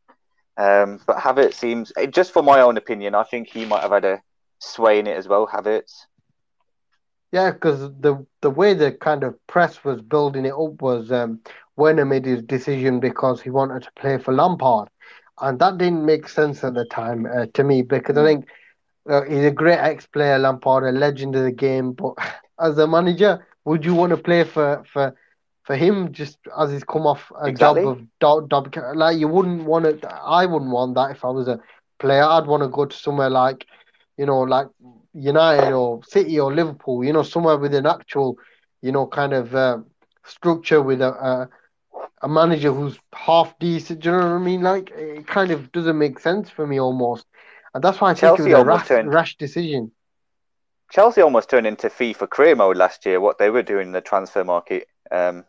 um, 0.55 0.99
but 1.05 1.17
Havertz 1.17 1.55
seems 1.55 1.91
just 2.09 2.31
for 2.31 2.41
my 2.41 2.61
own 2.61 2.77
opinion, 2.77 3.13
I 3.13 3.23
think 3.23 3.49
he 3.49 3.65
might 3.65 3.81
have 3.81 3.91
had 3.91 4.05
a 4.05 4.21
sway 4.59 4.99
in 4.99 5.07
it 5.07 5.17
as 5.17 5.27
well. 5.27 5.47
Havertz. 5.47 6.05
Yeah, 7.31 7.51
because 7.51 7.79
the 7.99 8.25
the 8.41 8.49
way 8.49 8.73
the 8.73 8.93
kind 8.93 9.23
of 9.23 9.35
press 9.47 9.83
was 9.83 10.01
building 10.01 10.45
it 10.45 10.53
up 10.53 10.81
was 10.81 11.11
um, 11.11 11.41
Werner 11.75 12.05
made 12.05 12.25
his 12.25 12.41
decision 12.41 12.99
because 12.99 13.41
he 13.41 13.49
wanted 13.49 13.83
to 13.83 13.91
play 13.99 14.17
for 14.17 14.33
Lampard, 14.33 14.89
and 15.39 15.60
that 15.60 15.78
didn't 15.78 16.06
make 16.06 16.28
sense 16.28 16.63
at 16.63 16.73
the 16.73 16.86
time 16.86 17.26
uh, 17.26 17.45
to 17.54 17.63
me 17.63 17.82
because 17.82 18.17
I 18.17 18.21
mm. 18.21 18.26
think 18.26 18.47
uh, 19.10 19.21
he's 19.23 19.45
a 19.45 19.52
great 19.52 19.78
ex-player, 19.78 20.38
Lampard, 20.38 20.84
a 20.84 20.97
legend 20.97 21.36
of 21.36 21.43
the 21.43 21.52
game. 21.52 21.93
But 21.93 22.15
as 22.60 22.78
a 22.78 22.88
manager, 22.88 23.45
would 23.65 23.86
you 23.86 23.93
want 23.93 24.12
to 24.12 24.17
play 24.17 24.43
for 24.43 24.84
for 24.91 25.15
for 25.63 25.76
him 25.76 26.13
just 26.13 26.38
as 26.58 26.71
he's 26.71 26.84
come 26.84 27.06
off 27.06 27.30
a 27.41 27.47
exactly. 27.47 27.84
job 28.19 28.41
of 28.41 28.50
job, 28.50 28.95
like 28.95 29.17
you 29.17 29.28
wouldn't 29.28 29.65
want 29.65 29.86
it. 29.86 30.04
I 30.06 30.45
wouldn't 30.45 30.71
want 30.71 30.95
that 30.95 31.12
if 31.12 31.26
I 31.26 31.30
was 31.30 31.47
a 31.47 31.60
player. 32.00 32.23
I'd 32.23 32.47
want 32.47 32.63
to 32.63 32.69
go 32.69 32.86
to 32.86 32.95
somewhere 32.95 33.30
like 33.30 33.65
you 34.17 34.26
know 34.26 34.41
like 34.41 34.67
United 35.13 35.73
or 35.73 36.02
City 36.04 36.39
or 36.39 36.54
Liverpool. 36.54 37.04
You 37.04 37.13
know 37.13 37.23
somewhere 37.23 37.58
with 37.58 37.73
an 37.76 37.86
actual 37.86 38.38
you 38.82 38.91
know 38.91 39.08
kind 39.08 39.34
of 39.34 39.54
uh, 39.54 39.80
structure 40.26 40.82
with 40.82 41.02
a, 41.02 41.10
a 41.10 41.50
a 42.21 42.27
manager 42.27 42.73
who's 42.73 42.97
half 43.13 43.57
decent. 43.60 44.01
Do 44.01 44.10
you 44.10 44.17
know 44.17 44.23
what 44.23 44.36
I 44.36 44.38
mean? 44.39 44.62
Like 44.62 44.91
it 44.91 45.27
kind 45.27 45.51
of 45.51 45.71
doesn't 45.71 45.97
make 45.97 46.19
sense 46.19 46.49
for 46.49 46.65
me 46.65 46.79
almost, 46.79 47.25
and 47.73 47.83
that's 47.83 48.01
why 48.01 48.12
I 48.12 48.13
Chelsea 48.13 48.43
think 48.43 48.53
it 48.53 48.57
was 48.57 48.63
a 48.63 48.65
rash, 48.65 48.88
turned, 48.88 49.13
rash 49.13 49.38
decision. 49.38 49.91
Chelsea 50.91 51.21
almost 51.21 51.49
turned 51.49 51.67
into 51.67 51.89
FIFA 51.89 52.29
career 52.29 52.55
mode 52.55 52.77
last 52.77 53.05
year. 53.05 53.19
What 53.19 53.38
they 53.38 53.49
were 53.49 53.63
doing 53.63 53.88
in 53.88 53.93
the 53.93 54.01
transfer 54.01 54.43
market, 54.43 54.88
um, 55.12 55.45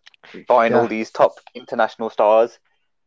buying 0.46 0.72
yeah. 0.72 0.80
all 0.80 0.88
these 0.88 1.10
top 1.10 1.32
international 1.54 2.10
stars, 2.10 2.58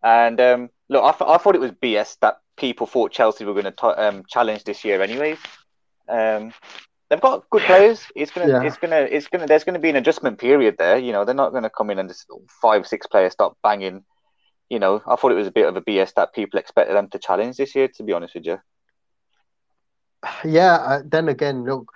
and 0.03 0.39
um, 0.39 0.69
look, 0.89 1.03
I, 1.03 1.11
th- 1.11 1.29
I 1.29 1.37
thought 1.37 1.55
it 1.55 1.61
was 1.61 1.71
BS 1.71 2.17
that 2.21 2.37
people 2.57 2.87
thought 2.87 3.11
Chelsea 3.11 3.45
were 3.45 3.53
going 3.53 3.71
to 3.71 4.07
um, 4.07 4.23
challenge 4.27 4.63
this 4.63 4.83
year, 4.85 5.01
anyways. 5.01 5.39
Um, 6.07 6.53
they've 7.11 7.21
got 7.21 7.47
good 7.49 7.61
players. 7.63 8.07
It's 8.15 8.31
gonna, 8.31 8.47
yeah. 8.47 8.63
it's 8.63 8.77
gonna, 8.77 9.01
it's 9.01 9.27
gonna. 9.27 9.45
There's 9.45 9.65
gonna 9.65 9.79
be 9.79 9.89
an 9.89 9.97
adjustment 9.97 10.39
period 10.39 10.77
there. 10.79 10.97
You 10.97 11.11
know, 11.11 11.25
they're 11.25 11.35
not 11.35 11.51
gonna 11.51 11.69
come 11.69 11.91
in 11.91 11.99
and 11.99 12.09
just 12.09 12.25
five, 12.61 12.87
six 12.87 13.05
players 13.05 13.33
start 13.33 13.55
banging. 13.61 14.03
You 14.69 14.79
know, 14.79 15.03
I 15.05 15.17
thought 15.17 15.33
it 15.33 15.35
was 15.35 15.47
a 15.47 15.51
bit 15.51 15.67
of 15.67 15.75
a 15.75 15.81
BS 15.81 16.13
that 16.15 16.33
people 16.33 16.57
expected 16.57 16.95
them 16.95 17.09
to 17.09 17.19
challenge 17.19 17.57
this 17.57 17.75
year. 17.75 17.89
To 17.89 18.03
be 18.03 18.13
honest 18.13 18.33
with 18.33 18.45
you. 18.45 18.59
Yeah. 20.45 20.75
Uh, 20.75 21.01
then 21.05 21.27
again, 21.27 21.65
look, 21.65 21.91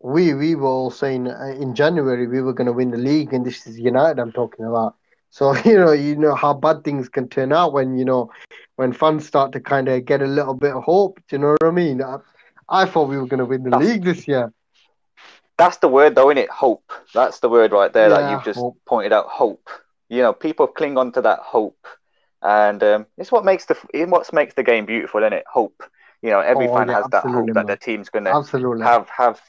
we 0.00 0.34
we 0.34 0.54
were 0.54 0.68
all 0.68 0.90
saying 0.90 1.28
uh, 1.28 1.56
in 1.58 1.74
January 1.74 2.26
we 2.26 2.42
were 2.42 2.52
going 2.52 2.66
to 2.66 2.72
win 2.72 2.90
the 2.90 2.98
league, 2.98 3.32
and 3.32 3.44
this 3.44 3.66
is 3.66 3.80
United 3.80 4.20
I'm 4.20 4.32
talking 4.32 4.66
about. 4.66 4.94
So 5.30 5.56
you 5.64 5.76
know, 5.78 5.92
you 5.92 6.16
know 6.16 6.34
how 6.34 6.52
bad 6.52 6.84
things 6.84 7.08
can 7.08 7.28
turn 7.28 7.52
out 7.52 7.72
when 7.72 7.96
you 7.96 8.04
know 8.04 8.30
when 8.76 8.92
fans 8.92 9.26
start 9.26 9.52
to 9.52 9.60
kind 9.60 9.88
of 9.88 10.04
get 10.04 10.20
a 10.20 10.26
little 10.26 10.54
bit 10.54 10.74
of 10.74 10.82
hope. 10.84 11.18
Do 11.28 11.36
you 11.36 11.38
know 11.38 11.52
what 11.52 11.64
I 11.64 11.70
mean? 11.70 12.02
I, 12.70 12.86
thought 12.86 13.08
we 13.08 13.16
were 13.16 13.26
going 13.26 13.38
to 13.38 13.44
win 13.44 13.64
the 13.64 13.70
that's, 13.70 13.84
league 13.84 14.04
this 14.04 14.28
year. 14.28 14.52
That's 15.58 15.78
the 15.78 15.88
word, 15.88 16.14
though, 16.14 16.30
isn't 16.30 16.38
it? 16.38 16.50
Hope. 16.50 16.92
That's 17.12 17.40
the 17.40 17.48
word 17.48 17.72
right 17.72 17.92
there 17.92 18.08
yeah, 18.08 18.20
that 18.20 18.30
you've 18.30 18.44
just 18.44 18.58
hope. 18.58 18.78
pointed 18.86 19.12
out. 19.12 19.26
Hope. 19.26 19.68
You 20.08 20.22
know, 20.22 20.32
people 20.32 20.66
cling 20.66 20.96
on 20.96 21.12
to 21.12 21.22
that 21.22 21.40
hope, 21.40 21.86
and 22.42 22.82
um, 22.82 23.06
it's 23.16 23.30
what 23.30 23.44
makes 23.44 23.66
the 23.66 23.76
what 24.08 24.32
makes 24.32 24.54
the 24.54 24.62
game 24.62 24.86
beautiful, 24.86 25.20
isn't 25.22 25.32
it? 25.32 25.44
Hope. 25.52 25.82
You 26.22 26.30
know, 26.30 26.40
every 26.40 26.68
oh, 26.68 26.76
fan 26.76 26.88
yeah, 26.88 26.94
has 26.94 27.06
that 27.10 27.24
hope 27.24 27.46
man. 27.46 27.54
that 27.54 27.66
their 27.66 27.76
team's 27.76 28.08
going 28.08 28.24
to 28.24 28.32
have 28.82 29.08
have. 29.08 29.40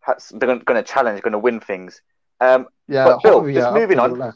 Has, 0.00 0.32
they're 0.34 0.56
going 0.58 0.82
to 0.82 0.82
challenge, 0.82 1.20
going 1.20 1.32
to 1.32 1.38
win 1.38 1.60
things. 1.60 2.00
Um, 2.40 2.68
yeah, 2.86 3.04
but 3.04 3.22
Bill, 3.22 3.40
hope, 3.42 3.52
just 3.52 3.74
moving 3.74 3.98
absolutely. 3.98 4.28
on. 4.28 4.34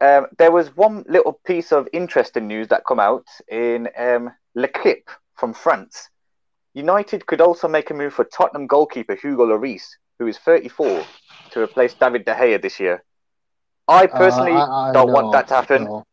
Um, 0.00 0.26
there 0.38 0.52
was 0.52 0.76
one 0.76 1.04
little 1.08 1.40
piece 1.46 1.72
of 1.72 1.88
interesting 1.92 2.46
news 2.46 2.68
that 2.68 2.84
come 2.86 3.00
out 3.00 3.26
in 3.48 3.88
um, 3.96 4.30
L'Equipe 4.54 5.08
from 5.34 5.54
France. 5.54 6.10
United 6.74 7.26
could 7.26 7.40
also 7.40 7.68
make 7.68 7.90
a 7.90 7.94
move 7.94 8.12
for 8.14 8.24
Tottenham 8.24 8.66
goalkeeper 8.66 9.14
Hugo 9.14 9.46
Lloris, 9.46 9.84
who 10.18 10.26
is 10.26 10.38
34, 10.38 11.04
to 11.52 11.60
replace 11.62 11.94
David 11.94 12.24
De 12.24 12.34
Gea 12.34 12.60
this 12.60 12.78
year. 12.80 13.02
I 13.88 14.06
personally 14.06 14.52
Uh, 14.52 14.66
I- 14.66 14.90
I 14.90 14.92
don't 14.92 15.06
know, 15.08 15.12
want 15.12 15.32
that 15.32 15.48
to 15.48 15.54
happen. 15.54 15.84
no. 15.84 16.04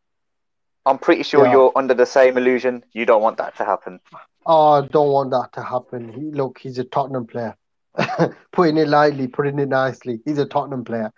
I'm 0.86 0.98
pretty 0.98 1.24
sure 1.24 1.46
Yeah. 1.46 1.52
you're 1.52 1.72
under 1.76 1.94
the 1.94 2.06
same 2.08 2.38
illusion. 2.38 2.84
You 2.92 3.06
don't 3.06 3.22
want 3.22 3.38
that 3.38 3.56
to 3.58 3.66
happen. 3.66 4.00
Oh, 4.48 4.72
I 4.72 4.88
don't 4.88 5.12
want 5.12 5.30
that 5.32 5.54
to 5.54 5.62
happen. 5.62 6.10
He, 6.12 6.32
look, 6.32 6.58
he's 6.58 6.80
a 6.80 6.84
Tottenham 6.84 7.28
player. 7.28 7.56
putting 8.52 8.78
it 8.78 8.88
lightly, 8.88 9.28
putting 9.28 9.60
it 9.60 9.70
nicely. 9.70 10.22
He's 10.26 10.38
a 10.40 10.46
Tottenham 10.46 10.84
player. 10.84 11.12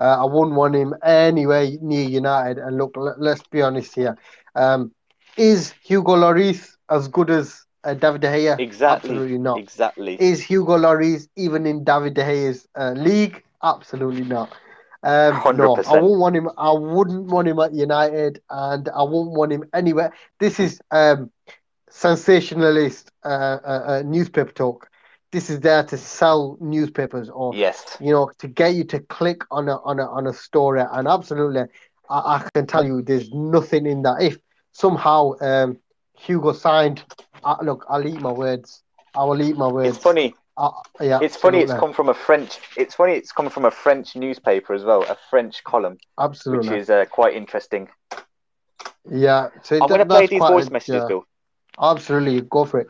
Uh, 0.00 0.22
I 0.22 0.24
wouldn't 0.24 0.54
want 0.54 0.76
him 0.76 0.94
anywhere 1.02 1.66
near 1.80 2.08
United. 2.08 2.58
And 2.58 2.76
look, 2.78 2.92
let, 2.96 3.18
us 3.18 3.42
be 3.50 3.62
honest 3.62 3.94
here. 3.96 4.16
Um, 4.54 4.92
is 5.36 5.72
Hugo 5.82 6.14
Lloris 6.14 6.76
as 6.90 7.08
good 7.08 7.30
as 7.30 7.64
uh, 7.88 7.94
David 7.94 8.20
De 8.20 8.28
Gea? 8.28 8.58
Exactly. 8.58 9.10
Absolutely 9.10 9.38
not. 9.38 9.58
Exactly. 9.58 10.20
Is 10.20 10.42
Hugo 10.42 10.76
Lloris 10.76 11.28
even 11.36 11.66
in 11.66 11.84
David 11.84 12.14
De 12.14 12.22
Gea's 12.22 12.68
uh, 12.76 12.92
league? 12.92 13.42
Absolutely 13.62 14.24
not. 14.24 14.50
Um, 15.02 15.34
no, 15.56 15.76
I 15.76 15.82
100%. 15.82 16.02
wouldn't 16.02 16.18
want 16.18 16.36
him. 16.36 16.50
I 16.58 16.72
wouldn't 16.72 17.26
want 17.26 17.48
him 17.48 17.58
at 17.60 17.72
United, 17.72 18.42
and 18.50 18.88
I 18.88 19.02
wouldn't 19.02 19.30
want 19.30 19.52
him 19.52 19.64
anywhere. 19.72 20.12
This 20.40 20.58
is 20.58 20.80
um, 20.90 21.30
sensationalist 21.88 23.12
uh, 23.24 23.28
uh, 23.28 23.84
uh, 23.86 24.02
newspaper 24.04 24.52
talk. 24.52 24.90
This 25.30 25.50
is 25.50 25.60
there 25.60 25.84
to 25.84 25.96
sell 25.96 26.56
newspapers 26.60 27.28
or 27.28 27.54
yes. 27.54 27.96
you 28.00 28.10
know 28.10 28.32
to 28.38 28.48
get 28.48 28.74
you 28.74 28.84
to 28.84 28.98
click 29.00 29.42
on 29.50 29.68
a 29.68 29.76
on 29.82 30.00
a 30.00 30.06
on 30.06 30.26
a 30.26 30.32
story. 30.32 30.82
And 30.90 31.06
absolutely, 31.06 31.62
I, 32.10 32.18
I 32.18 32.48
can 32.52 32.66
tell 32.66 32.84
you, 32.84 33.02
there's 33.02 33.30
nothing 33.32 33.86
in 33.86 34.02
that. 34.02 34.20
If 34.20 34.38
somehow 34.72 35.34
um, 35.40 35.78
Hugo 36.18 36.52
signed, 36.52 37.04
uh, 37.44 37.56
look, 37.62 37.84
I'll 37.88 38.06
eat 38.06 38.20
my 38.20 38.32
words. 38.32 38.82
I 39.14 39.24
will 39.24 39.40
eat 39.42 39.56
my 39.56 39.68
words. 39.68 39.96
It's 39.96 40.02
funny. 40.02 40.34
Uh, 40.56 40.70
yeah, 41.00 41.18
It's 41.22 41.36
funny. 41.36 41.58
It's 41.60 41.70
absolutely. 41.70 41.80
come 41.80 41.94
from 41.94 42.08
a 42.08 42.14
French. 42.14 42.58
It's 42.76 42.94
funny. 42.94 43.12
It's 43.14 43.30
come 43.32 43.48
from 43.48 43.64
a 43.64 43.70
French 43.70 44.16
newspaper 44.16 44.74
as 44.74 44.82
well, 44.84 45.02
a 45.04 45.16
French 45.30 45.62
column, 45.64 45.98
absolutely. 46.18 46.68
which 46.68 46.78
is 46.80 46.90
uh, 46.90 47.04
quite 47.10 47.34
interesting. 47.34 47.88
Yeah, 49.10 49.48
so 49.62 49.76
I'm 49.76 49.80
that- 49.80 49.88
going 49.88 50.00
to 50.00 50.06
play 50.06 50.26
these 50.26 50.38
voice 50.40 50.66
a- 50.66 50.70
messages, 50.70 51.02
yeah, 51.02 51.08
Bill, 51.08 51.24
Absolutely, 51.80 52.40
go 52.42 52.64
for 52.64 52.80
it. 52.80 52.88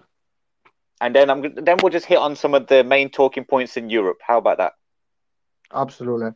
and 1.00 1.14
then 1.14 1.28
I'm 1.30 1.42
then 1.54 1.76
we'll 1.82 1.92
just 1.92 2.06
hit 2.06 2.18
on 2.18 2.34
some 2.36 2.54
of 2.54 2.66
the 2.68 2.82
main 2.82 3.10
talking 3.10 3.44
points 3.44 3.76
in 3.76 3.90
Europe. 3.90 4.18
How 4.26 4.38
about 4.38 4.58
that? 4.58 4.72
Absolutely. 5.72 6.30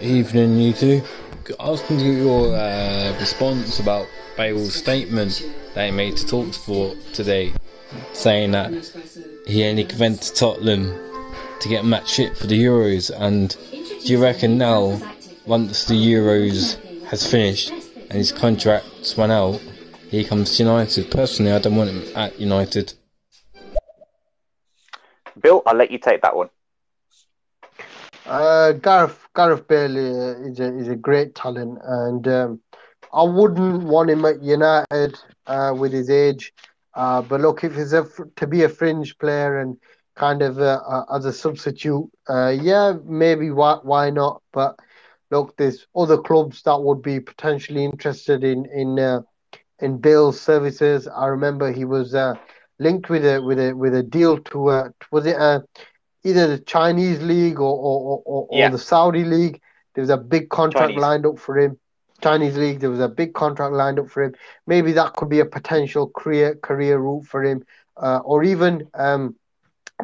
Evening, 0.00 0.56
you 0.58 0.72
two. 0.72 1.02
I 1.60 1.70
was 1.70 1.80
going 1.82 1.98
to 2.00 2.04
get 2.04 2.16
your 2.22 2.54
uh, 2.56 3.16
response 3.20 3.78
about 3.78 4.06
Bale's 4.36 4.74
statement 4.74 5.42
that 5.74 5.86
he 5.86 5.90
made 5.90 6.16
to 6.16 6.24
Talksport 6.24 7.12
today, 7.12 7.52
saying 8.12 8.52
that 8.52 8.72
he 9.46 9.64
only 9.64 9.86
went 9.98 10.22
to 10.22 10.32
Tottenham 10.32 10.86
to 11.60 11.68
get 11.68 11.84
match 11.84 12.16
fit 12.16 12.36
for 12.36 12.46
the 12.46 12.62
Euros. 12.62 13.10
And 13.14 13.56
do 13.70 14.12
you 14.12 14.22
reckon 14.22 14.56
now, 14.56 15.00
once 15.46 15.84
the 15.84 15.94
Euros 15.94 16.78
has 17.04 17.28
finished 17.30 17.70
and 17.70 18.12
his 18.12 18.32
contract's 18.32 19.18
run 19.18 19.30
out, 19.30 19.60
he 20.10 20.24
comes 20.24 20.56
to 20.56 20.62
United? 20.62 21.10
Personally, 21.10 21.52
I 21.52 21.58
don't 21.58 21.76
want 21.76 21.90
him 21.90 22.16
at 22.16 22.38
United. 22.38 22.94
Bill, 25.40 25.62
I'll 25.66 25.76
let 25.76 25.90
you 25.90 25.98
take 25.98 26.22
that 26.22 26.36
one. 26.36 26.48
Uh, 28.26 28.72
Gareth 28.72 29.28
Gareth 29.36 29.68
Bale 29.68 29.98
uh, 29.98 30.48
is 30.48 30.58
a 30.58 30.78
is 30.78 30.88
a 30.88 30.96
great 30.96 31.34
talent, 31.34 31.78
and 31.84 32.26
um, 32.26 32.60
I 33.12 33.22
wouldn't 33.22 33.84
want 33.84 34.08
him 34.08 34.24
at 34.24 34.42
United 34.42 35.18
uh, 35.46 35.74
with 35.76 35.92
his 35.92 36.10
age. 36.10 36.52
Uh, 36.94 37.22
but 37.22 37.40
look, 37.40 37.64
if 37.64 37.74
he's 37.74 37.92
a, 37.92 38.06
to 38.36 38.46
be 38.46 38.62
a 38.64 38.68
fringe 38.68 39.18
player 39.18 39.58
and 39.60 39.76
kind 40.16 40.42
of 40.42 40.58
uh, 40.58 40.80
uh, 40.88 41.04
as 41.16 41.24
a 41.24 41.32
substitute, 41.32 42.08
uh, 42.28 42.48
yeah, 42.48 42.94
maybe 43.04 43.50
why 43.50 43.78
why 43.82 44.10
not? 44.10 44.42
But 44.52 44.76
look, 45.30 45.56
there's 45.56 45.86
other 45.96 46.18
clubs 46.18 46.62
that 46.62 46.80
would 46.82 47.02
be 47.02 47.20
potentially 47.20 47.84
interested 47.84 48.44
in 48.44 48.66
in 48.74 48.98
uh, 48.98 49.20
in 49.80 49.98
Bale's 49.98 50.40
services. 50.40 51.08
I 51.08 51.26
remember 51.26 51.72
he 51.72 51.84
was 51.84 52.14
uh, 52.14 52.34
linked 52.78 53.10
with 53.10 53.24
a 53.24 53.40
with 53.42 53.58
a 53.58 53.72
with 53.74 53.94
a 53.94 54.02
deal 54.02 54.38
to 54.38 54.68
uh, 54.68 54.88
was 55.10 55.26
it 55.26 55.36
uh, 55.36 55.60
either 56.24 56.46
the 56.48 56.58
Chinese 56.58 57.20
league 57.22 57.60
or 57.60 57.76
or, 57.76 58.22
or, 58.24 58.46
or 58.50 58.58
Yeah. 58.60 58.68
the 58.70 58.78
Saudi 58.78 59.24
league. 59.24 59.60
There 59.94 60.02
was 60.02 60.10
a 60.10 60.16
big 60.16 60.48
contract 60.50 60.94
Chinese. 60.94 61.02
lined 61.02 61.26
up 61.26 61.38
for 61.38 61.58
him. 61.58 61.78
Chinese 62.22 62.56
league, 62.56 62.80
there 62.80 62.90
was 62.90 63.00
a 63.00 63.08
big 63.08 63.34
contract 63.34 63.72
lined 63.74 63.98
up 63.98 64.08
for 64.08 64.22
him. 64.22 64.34
Maybe 64.66 64.92
that 64.92 65.14
could 65.14 65.28
be 65.28 65.40
a 65.40 65.44
potential 65.44 66.08
career 66.08 66.54
career 66.56 66.98
route 66.98 67.26
for 67.26 67.42
him, 67.42 67.64
uh, 67.96 68.18
or 68.24 68.42
even 68.44 68.88
um, 68.94 69.34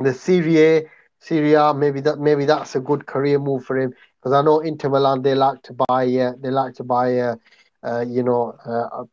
the 0.01 0.13
Serie 0.13 0.59
A, 0.59 0.83
Serie 1.19 1.55
A. 1.55 1.73
Maybe 1.75 2.01
that 2.01 2.19
maybe 2.19 2.45
that's 2.45 2.75
a 2.75 2.81
good 2.81 3.07
career 3.07 3.39
move 3.39 3.65
for 3.65 3.79
him 3.79 3.95
because 4.21 4.33
I 4.33 4.43
know 4.43 4.61
Inter 4.61 4.89
Milan 4.89 5.23
they 5.23 5.35
like 5.35 5.63
to 5.65 5.75
buy 5.75 6.07
uh, 6.07 6.33
they 6.41 6.51
like 6.51 6.75
to 6.75 6.85
buy 6.85 7.19
uh, 7.19 7.37
uh, 7.83 8.05
you 8.07 8.23
know 8.23 8.55
uh, 8.65 9.05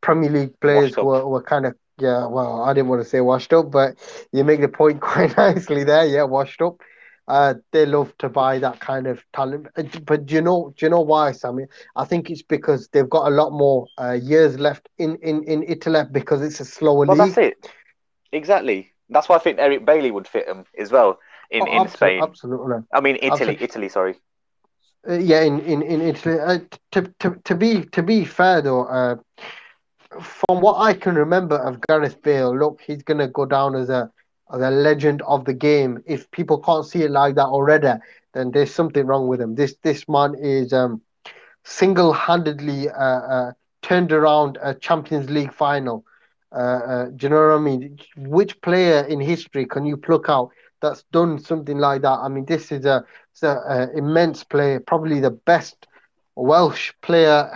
Premier 0.00 0.30
League 0.30 0.60
players 0.60 0.94
who 0.94 1.08
are, 1.10 1.22
who 1.22 1.34
are 1.34 1.42
kind 1.42 1.66
of 1.66 1.74
yeah. 1.98 2.26
Well, 2.26 2.62
I 2.62 2.72
didn't 2.74 2.88
want 2.88 3.02
to 3.02 3.08
say 3.08 3.20
washed 3.20 3.52
up, 3.52 3.70
but 3.70 3.96
you 4.32 4.44
make 4.44 4.60
the 4.60 4.68
point 4.68 5.00
quite 5.00 5.36
nicely 5.36 5.84
there. 5.84 6.06
Yeah, 6.06 6.24
washed 6.24 6.60
up. 6.62 6.80
Uh, 7.28 7.54
they 7.72 7.84
love 7.86 8.12
to 8.18 8.28
buy 8.28 8.58
that 8.58 8.78
kind 8.80 9.06
of 9.06 9.24
talent, 9.32 9.66
Uh, 9.76 9.82
but 10.04 10.26
do 10.26 10.34
you 10.34 10.40
know, 10.40 10.72
do 10.76 10.86
you 10.86 10.90
know 10.90 11.00
why, 11.00 11.32
Sammy? 11.32 11.64
I 11.96 12.04
think 12.04 12.30
it's 12.30 12.42
because 12.42 12.88
they've 12.92 13.08
got 13.10 13.26
a 13.26 13.34
lot 13.34 13.50
more 13.52 13.86
uh, 14.00 14.12
years 14.12 14.58
left 14.58 14.88
in, 14.98 15.16
in, 15.22 15.42
in 15.44 15.64
Italy 15.64 16.02
because 16.12 16.40
it's 16.42 16.60
a 16.60 16.64
slower 16.64 17.04
Well, 17.06 17.16
league. 17.16 17.26
that's 17.26 17.38
it. 17.38 17.70
Exactly. 18.32 18.92
That's 19.08 19.28
why 19.28 19.36
I 19.36 19.38
think 19.40 19.58
Eric 19.58 19.84
Bailly 19.84 20.10
would 20.10 20.28
fit 20.28 20.46
him 20.48 20.64
as 20.78 20.90
well 20.92 21.18
in, 21.50 21.62
Oh, 21.62 21.66
in 21.66 21.82
abso- 21.84 21.96
Spain. 21.96 22.22
absolutely. 22.22 22.76
I 22.92 23.00
mean, 23.00 23.16
Italy. 23.16 23.32
absolutely. 23.32 23.64
Italy. 23.64 23.88
Sorry. 23.88 24.14
Uh, 25.08 25.14
yeah, 25.14 25.42
in 25.42 25.60
in 25.60 25.82
in 25.82 26.00
Italy. 26.00 26.38
Uh, 26.40 26.58
to 26.92 27.12
to 27.20 27.36
to 27.44 27.54
be 27.54 27.84
to 27.92 28.02
be 28.02 28.24
fair 28.24 28.60
though, 28.60 28.84
uh, 28.86 29.16
from 30.20 30.60
what 30.60 30.78
I 30.80 30.94
can 30.94 31.14
remember 31.14 31.56
of 31.56 31.80
Gareth 31.88 32.20
Bale, 32.22 32.56
look, 32.56 32.80
he's 32.84 33.02
gonna 33.02 33.28
go 33.28 33.44
down 33.46 33.74
as 33.76 33.88
a 33.88 34.10
a 34.50 34.70
legend 34.70 35.22
of 35.22 35.44
the 35.44 35.54
game. 35.54 36.02
If 36.06 36.30
people 36.30 36.58
can't 36.60 36.84
see 36.86 37.02
it 37.02 37.10
like 37.10 37.34
that 37.36 37.46
already, 37.46 37.92
then 38.34 38.50
there's 38.52 38.72
something 38.72 39.06
wrong 39.06 39.28
with 39.28 39.40
him. 39.40 39.54
This 39.54 39.76
this 39.82 40.08
man 40.08 40.34
is 40.40 40.72
um 40.72 41.02
single-handedly 41.64 42.88
uh, 42.90 42.94
uh, 42.94 43.52
turned 43.82 44.12
around 44.12 44.58
a 44.62 44.74
Champions 44.74 45.30
League 45.30 45.52
final. 45.52 46.04
Uh, 46.52 46.58
uh, 46.58 47.04
do 47.16 47.26
you 47.26 47.30
know 47.30 47.48
what 47.48 47.56
I 47.56 47.58
mean? 47.58 47.98
Which 48.16 48.60
player 48.62 49.04
in 49.04 49.20
history 49.20 49.66
can 49.66 49.84
you 49.84 49.96
pluck 49.96 50.28
out 50.28 50.50
that's 50.80 51.02
done 51.12 51.38
something 51.38 51.78
like 51.78 52.02
that? 52.02 52.18
I 52.20 52.28
mean, 52.28 52.44
this 52.46 52.70
is 52.72 52.84
a 52.86 53.04
an 53.42 53.48
uh, 53.48 53.86
immense 53.94 54.44
player, 54.44 54.80
probably 54.80 55.20
the 55.20 55.30
best 55.30 55.86
Welsh 56.36 56.92
player 57.02 57.50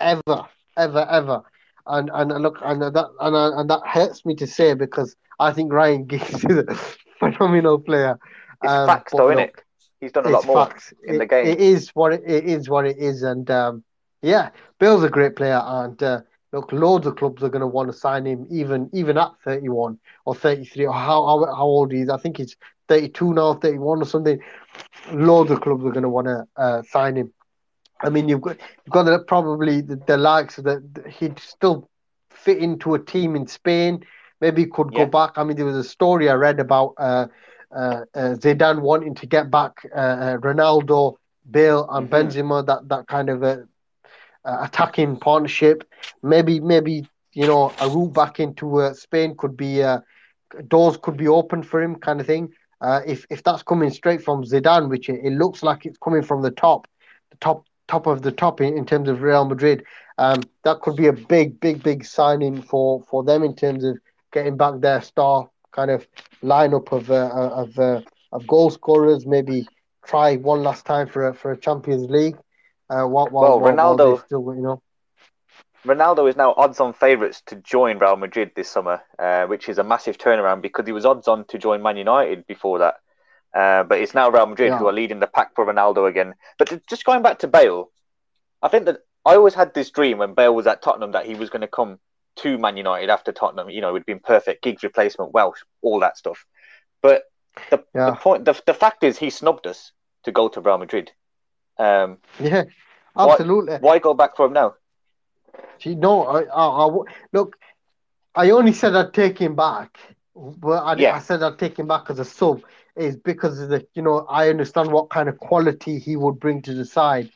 ever, 0.00 0.46
ever, 0.76 1.06
ever. 1.10 1.42
And 1.86 2.10
and 2.12 2.30
look, 2.42 2.58
and 2.62 2.80
that 2.82 3.06
and, 3.20 3.36
and 3.36 3.70
that 3.70 3.80
hurts 3.86 4.24
me 4.24 4.34
to 4.36 4.46
say 4.46 4.74
because 4.74 5.16
I 5.38 5.52
think 5.52 5.72
Ryan 5.72 6.04
Giggs 6.06 6.44
is 6.44 6.56
a 6.58 6.74
phenomenal 7.18 7.78
player. 7.78 8.18
It's 8.62 8.72
Um, 8.72 8.86
facts, 8.86 9.12
though, 9.12 9.28
isn't 9.30 9.44
it? 9.44 9.54
He's 10.00 10.12
done 10.12 10.26
a 10.26 10.30
lot 10.30 10.46
more 10.46 10.66
facts. 10.66 10.92
in 11.06 11.16
It- 11.16 11.18
the 11.18 11.26
game. 11.26 11.46
It 11.46 11.60
is 11.60 11.90
what 11.90 12.12
it, 12.12 12.22
it 12.26 12.44
is. 12.44 12.68
What 12.68 12.86
it 12.86 12.98
is, 12.98 13.22
and 13.22 13.50
um, 13.50 13.84
yeah, 14.22 14.50
Bill's 14.78 15.02
a 15.04 15.08
great 15.08 15.36
player, 15.36 15.60
and 15.64 16.00
uh, 16.02 16.20
look, 16.52 16.72
loads 16.72 17.06
of 17.06 17.16
clubs 17.16 17.42
are 17.42 17.48
going 17.48 17.60
to 17.60 17.66
want 17.66 17.90
to 17.90 17.96
sign 17.96 18.24
him, 18.26 18.46
even 18.50 18.88
even 18.92 19.18
at 19.18 19.32
thirty 19.44 19.68
one 19.68 19.98
or 20.24 20.34
thirty 20.34 20.64
three 20.64 20.86
or 20.86 20.92
how, 20.92 21.26
how 21.26 21.46
how 21.54 21.64
old 21.64 21.92
he 21.92 22.00
is. 22.00 22.08
I 22.08 22.16
think 22.16 22.36
he's 22.36 22.56
thirty 22.88 23.08
two 23.08 23.32
now, 23.34 23.54
thirty 23.54 23.78
one 23.78 24.00
or 24.02 24.06
something. 24.06 24.40
Loads 25.12 25.50
of 25.50 25.60
clubs 25.60 25.84
are 25.84 25.90
going 25.90 26.02
to 26.02 26.08
want 26.08 26.26
to 26.26 26.46
uh, 26.56 26.82
sign 26.82 27.16
him. 27.16 27.32
I 28.00 28.10
mean, 28.10 28.28
you've 28.28 28.40
got 28.40 28.56
you've 28.86 28.92
got 28.92 29.04
the, 29.04 29.18
probably 29.20 29.80
the, 29.80 29.96
the 30.06 30.16
likes 30.16 30.56
that 30.56 30.82
he'd 31.18 31.38
still 31.40 31.88
fit 32.30 32.58
into 32.58 32.94
a 32.94 32.98
team 32.98 33.34
in 33.34 33.46
Spain. 33.48 34.04
Maybe 34.40 34.62
he 34.62 34.68
could 34.68 34.92
Yeah. 34.92 35.04
go 35.04 35.06
back. 35.06 35.32
I 35.36 35.44
mean, 35.44 35.56
there 35.56 35.66
was 35.66 35.76
a 35.76 35.84
story 35.84 36.28
I 36.28 36.34
read 36.34 36.60
about 36.60 36.94
uh, 36.98 37.26
uh, 37.74 38.00
uh, 38.14 38.34
Zidane 38.42 38.80
wanting 38.80 39.14
to 39.16 39.26
get 39.26 39.50
back 39.50 39.72
uh, 39.94 39.98
uh, 39.98 40.36
Ronaldo, 40.38 41.16
Bale, 41.50 41.86
and 41.90 42.08
Mhm. 42.08 42.10
Benzema. 42.10 42.64
That 42.66 42.88
that 42.88 43.06
kind 43.06 43.28
of 43.30 43.42
a, 43.42 43.64
attacking 44.44 45.16
partnership. 45.16 45.84
Maybe 46.22 46.60
maybe 46.60 47.06
you 47.32 47.46
know 47.46 47.72
a 47.80 47.88
route 47.88 48.12
back 48.14 48.40
into 48.40 48.80
uh, 48.80 48.94
Spain 48.94 49.34
could 49.36 49.56
be 49.56 49.82
uh, 49.82 50.00
doors 50.68 50.96
could 51.02 51.16
be 51.16 51.28
open 51.28 51.62
for 51.62 51.82
him, 51.82 51.96
kind 51.96 52.20
of 52.20 52.26
thing. 52.26 52.48
Uh, 52.80 53.00
if 53.06 53.26
if 53.30 53.42
that's 53.42 53.62
coming 53.62 53.90
straight 53.90 54.22
from 54.22 54.44
Zidane, 54.44 54.88
which 54.88 55.08
it, 55.08 55.20
it 55.24 55.32
looks 55.32 55.62
like 55.62 55.84
it's 55.86 55.98
coming 55.98 56.22
from 56.22 56.42
the 56.42 56.50
top, 56.50 56.86
the 57.30 57.36
top 57.38 57.64
top 57.88 58.06
of 58.06 58.22
the 58.22 58.32
top 58.32 58.60
in, 58.60 58.76
in 58.76 58.84
terms 58.84 59.08
of 59.08 59.22
Real 59.22 59.44
Madrid, 59.44 59.82
um, 60.18 60.40
that 60.64 60.80
could 60.80 60.96
be 60.96 61.06
a 61.06 61.12
big 61.12 61.60
big 61.60 61.82
big 61.82 62.04
signing 62.04 62.62
for 62.62 63.02
for 63.10 63.22
them 63.24 63.42
in 63.42 63.54
terms 63.54 63.84
of 63.84 63.98
getting 64.38 64.56
back 64.56 64.80
their 64.80 65.02
star 65.02 65.48
kind 65.72 65.90
of 65.90 66.06
lineup 66.42 66.92
of 66.92 67.10
uh, 67.10 67.30
of 67.62 67.78
uh, 67.78 68.00
of 68.32 68.46
goal 68.46 68.70
scorers. 68.70 69.26
Maybe 69.26 69.66
try 70.06 70.36
one 70.36 70.62
last 70.62 70.84
time 70.86 71.06
for 71.08 71.28
a 71.28 71.34
for 71.34 71.52
a 71.52 71.56
Champions 71.56 72.08
League. 72.10 72.36
Uh, 72.90 73.04
while, 73.04 73.28
while, 73.28 73.30
Well, 73.30 73.60
while, 73.60 73.60
while 73.60 73.74
Ronaldo- 73.96 74.16
they're 74.16 74.26
still, 74.26 74.54
you 74.56 74.62
know, 74.62 74.82
Ronaldo 75.86 76.28
is 76.28 76.36
now 76.36 76.54
odds-on 76.56 76.92
favourites 76.94 77.42
to 77.46 77.56
join 77.56 77.98
Real 77.98 78.16
Madrid 78.16 78.50
this 78.56 78.68
summer, 78.68 79.02
uh, 79.18 79.44
which 79.46 79.68
is 79.68 79.78
a 79.78 79.84
massive 79.84 80.16
turnaround 80.18 80.62
because 80.62 80.86
he 80.86 80.92
was 80.92 81.04
odds-on 81.06 81.44
to 81.48 81.58
join 81.58 81.82
Man 81.82 81.96
United 81.98 82.46
before 82.46 82.78
that. 82.78 82.94
Uh, 83.54 83.82
but 83.84 83.98
it's 84.00 84.14
now 84.14 84.30
Real 84.30 84.46
Madrid 84.46 84.70
Yeah. 84.70 84.78
who 84.78 84.88
are 84.88 84.92
leading 84.92 85.20
the 85.20 85.26
pack 85.26 85.54
for 85.54 85.66
Ronaldo 85.66 86.08
again. 86.08 86.34
But 86.58 86.80
just 86.88 87.04
going 87.04 87.22
back 87.22 87.38
to 87.40 87.48
Bale, 87.48 87.90
I 88.62 88.68
think 88.68 88.86
that 88.86 88.98
I 89.24 89.34
always 89.36 89.54
had 89.54 89.74
this 89.74 89.90
dream 89.90 90.18
when 90.18 90.34
Bale 90.34 90.54
was 90.54 90.66
at 90.66 90.82
Tottenham 90.82 91.12
that 91.12 91.26
he 91.26 91.34
was 91.34 91.50
going 91.50 91.66
to 91.68 91.68
come 91.78 91.98
to 92.38 92.58
Man 92.58 92.76
United 92.76 93.10
after 93.10 93.32
Tottenham. 93.32 93.70
You 93.70 93.80
know, 93.80 93.90
it'd 93.94 94.06
been 94.06 94.20
perfect, 94.20 94.62
Giggs 94.62 94.82
replacement, 94.82 95.32
Welsh, 95.32 95.58
all 95.82 96.00
that 96.00 96.16
stuff. 96.16 96.44
But 97.02 97.22
the, 97.70 97.84
Yeah. 97.94 98.10
the 98.10 98.16
point, 98.16 98.44
the, 98.44 98.60
the 98.66 98.74
fact 98.74 99.04
is, 99.04 99.18
he 99.18 99.30
snubbed 99.30 99.66
us 99.66 99.92
to 100.24 100.32
go 100.32 100.48
to 100.48 100.60
Real 100.60 100.78
Madrid. 100.78 101.12
Um, 101.78 102.18
Yeah, 102.40 102.64
Why- 103.14 103.32
absolutely. 103.32 103.76
why 103.78 103.98
go 103.98 104.14
back 104.14 104.36
for 104.36 104.46
him 104.46 104.52
now? 104.52 104.74
See, 105.80 105.94
no, 105.94 106.24
I, 106.24 106.42
I, 106.42 106.86
I 106.86 106.98
look. 107.32 107.56
I 108.34 108.50
only 108.50 108.72
said 108.72 108.94
I'd 108.94 109.14
take 109.14 109.38
him 109.38 109.54
back, 109.56 109.98
but 110.34 110.82
I, 110.84 110.94
Yeah. 110.96 111.14
I 111.16 111.18
said 111.20 111.42
I'd 111.42 111.58
take 111.58 111.78
him 111.78 111.88
back 111.88 112.10
as 112.10 112.18
a 112.18 112.24
sub 112.24 112.62
is 112.96 113.16
because 113.16 113.60
of 113.60 113.68
the, 113.68 113.86
you 113.94 114.02
know, 114.02 114.26
I 114.28 114.48
understand 114.50 114.90
what 114.90 115.08
kind 115.10 115.28
of 115.28 115.38
quality 115.38 115.98
he 116.00 116.16
would 116.16 116.40
bring 116.40 116.62
to 116.62 116.74
the 116.74 116.84
side. 116.84 117.30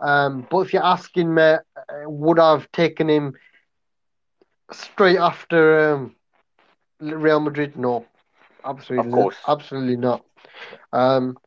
Um, 0.00 0.46
but 0.50 0.58
if 0.60 0.72
you're 0.74 0.84
asking 0.84 1.34
me, 1.34 1.42
uh, 1.42 1.58
would 2.06 2.38
I 2.38 2.52
have 2.52 2.70
taken 2.72 3.08
him 3.08 3.34
straight 4.72 5.18
after 5.18 5.94
um, 5.94 6.14
Real 7.00 7.40
Madrid? 7.40 7.76
No, 7.76 8.06
absolutely, 8.64 9.10
Of 9.10 9.10
course. 9.10 9.38
absolutely 9.46 9.96
not. 9.96 10.24
Um, 10.92 11.38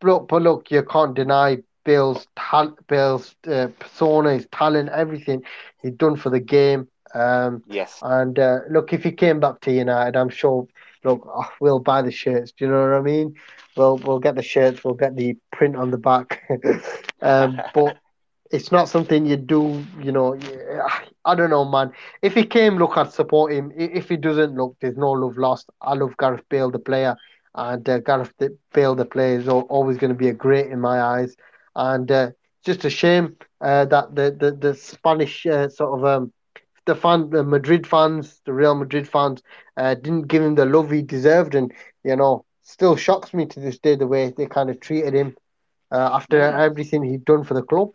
but, 0.00 0.28
but 0.28 0.42
look, 0.42 0.70
you 0.70 0.82
can't 0.82 1.14
deny 1.14 1.58
Bale's 1.84 2.26
tal- 2.36 2.76
Bale's 2.88 3.34
uh, 3.46 3.68
persona, 3.78 4.34
his 4.34 4.46
talent, 4.52 4.88
everything 4.90 5.42
he's 5.82 5.92
done 5.92 6.16
for 6.16 6.30
the 6.30 6.40
game. 6.40 6.88
Um, 7.14 7.62
Yes. 7.66 8.02
and 8.02 8.38
uh, 8.38 8.58
look, 8.70 8.92
if 8.92 9.02
he 9.02 9.12
came 9.12 9.40
back 9.40 9.60
to 9.62 9.72
United, 9.72 10.16
I'm 10.16 10.28
sure. 10.28 10.66
Look, 11.04 11.26
oh, 11.26 11.48
we'll 11.60 11.78
buy 11.80 12.02
the 12.02 12.10
shirts. 12.10 12.52
Do 12.52 12.64
you 12.66 12.70
know 12.70 12.80
what 12.82 12.94
I 12.94 13.00
mean? 13.00 13.34
We'll 13.76 13.98
we'll 13.98 14.18
get 14.18 14.34
the 14.36 14.42
shirts. 14.42 14.84
We'll 14.84 14.94
get 14.94 15.16
the 15.16 15.36
print 15.52 15.76
on 15.76 15.90
the 15.90 15.98
back. 15.98 16.42
um, 17.22 17.62
but 17.72 17.96
it's 18.50 18.70
not 18.72 18.88
something 18.88 19.26
you 19.26 19.36
do. 19.36 19.84
You 20.00 20.12
know, 20.12 20.38
I 21.24 21.34
don't 21.34 21.50
know, 21.50 21.64
man. 21.64 21.92
If 22.22 22.34
he 22.34 22.44
came, 22.44 22.76
look, 22.78 22.96
I'd 22.96 23.12
support 23.12 23.52
him. 23.52 23.72
If 23.76 24.08
he 24.08 24.16
doesn't, 24.16 24.54
look, 24.56 24.76
there's 24.80 24.96
no 24.96 25.10
love 25.12 25.36
lost. 25.36 25.70
I 25.80 25.94
love 25.94 26.16
Gareth 26.18 26.44
Bale, 26.48 26.70
the 26.70 26.78
player, 26.78 27.16
and 27.54 27.88
uh, 27.88 27.98
Gareth 28.00 28.32
Bale, 28.72 28.94
the 28.94 29.04
player, 29.04 29.38
is 29.38 29.48
always 29.48 29.98
going 29.98 30.12
to 30.12 30.18
be 30.18 30.28
a 30.28 30.32
great 30.32 30.66
in 30.70 30.80
my 30.80 31.00
eyes. 31.00 31.36
And 31.74 32.10
uh, 32.10 32.30
just 32.64 32.84
a 32.84 32.90
shame 32.90 33.36
uh, 33.60 33.84
that 33.86 34.14
the 34.14 34.36
the 34.38 34.52
the 34.52 34.74
Spanish 34.74 35.46
uh, 35.46 35.68
sort 35.68 35.98
of 35.98 36.04
um 36.04 36.32
the 36.86 36.94
fan, 36.94 37.30
the 37.30 37.42
Madrid 37.44 37.86
fans, 37.86 38.40
the 38.44 38.52
Real 38.52 38.74
Madrid 38.74 39.08
fans, 39.08 39.42
uh, 39.76 39.94
didn't 39.94 40.28
give 40.28 40.42
him 40.42 40.54
the 40.54 40.64
love 40.66 40.90
he 40.90 41.02
deserved, 41.02 41.54
and 41.54 41.72
you 42.04 42.16
know, 42.16 42.44
still 42.62 42.96
shocks 42.96 43.32
me 43.34 43.46
to 43.46 43.60
this 43.60 43.78
day 43.78 43.94
the 43.94 44.06
way 44.06 44.32
they 44.36 44.46
kind 44.46 44.70
of 44.70 44.80
treated 44.80 45.14
him 45.14 45.36
uh, 45.92 46.10
after 46.12 46.40
everything 46.40 47.02
he'd 47.02 47.24
done 47.24 47.44
for 47.44 47.54
the 47.54 47.62
club. 47.62 47.94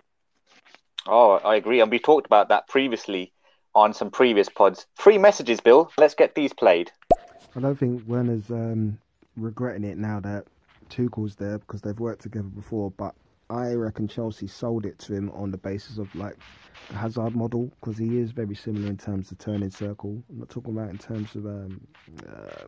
Oh, 1.07 1.33
I 1.43 1.55
agree. 1.55 1.81
And 1.81 1.91
we 1.91 1.99
talked 1.99 2.25
about 2.25 2.49
that 2.49 2.67
previously 2.67 3.33
on 3.75 3.93
some 3.93 4.11
previous 4.11 4.49
pods. 4.49 4.85
Three 4.97 5.17
messages, 5.17 5.59
Bill. 5.59 5.91
Let's 5.97 6.15
get 6.15 6.35
these 6.35 6.53
played. 6.53 6.91
I 7.55 7.59
don't 7.59 7.77
think 7.77 8.03
Werner's 8.07 8.49
um, 8.49 8.99
regretting 9.35 9.83
it 9.83 9.97
now 9.97 10.19
that 10.21 10.45
Tuchel's 10.89 11.35
there 11.35 11.59
because 11.59 11.81
they've 11.81 11.99
worked 11.99 12.21
together 12.21 12.47
before. 12.47 12.91
But 12.91 13.15
I 13.49 13.73
reckon 13.73 14.07
Chelsea 14.07 14.47
sold 14.47 14.85
it 14.85 14.97
to 14.99 15.13
him 15.13 15.29
on 15.31 15.51
the 15.51 15.57
basis 15.57 15.97
of 15.97 16.13
like 16.15 16.37
the 16.89 16.95
Hazard 16.95 17.35
model 17.35 17.71
because 17.79 17.97
he 17.97 18.17
is 18.17 18.31
very 18.31 18.55
similar 18.55 18.87
in 18.87 18.97
terms 18.97 19.31
of 19.31 19.37
turning 19.37 19.71
circle. 19.71 20.23
I'm 20.29 20.39
not 20.39 20.49
talking 20.49 20.75
about 20.75 20.89
in 20.89 20.97
terms 20.97 21.35
of 21.35 21.45
um, 21.45 21.81
uh, 22.27 22.65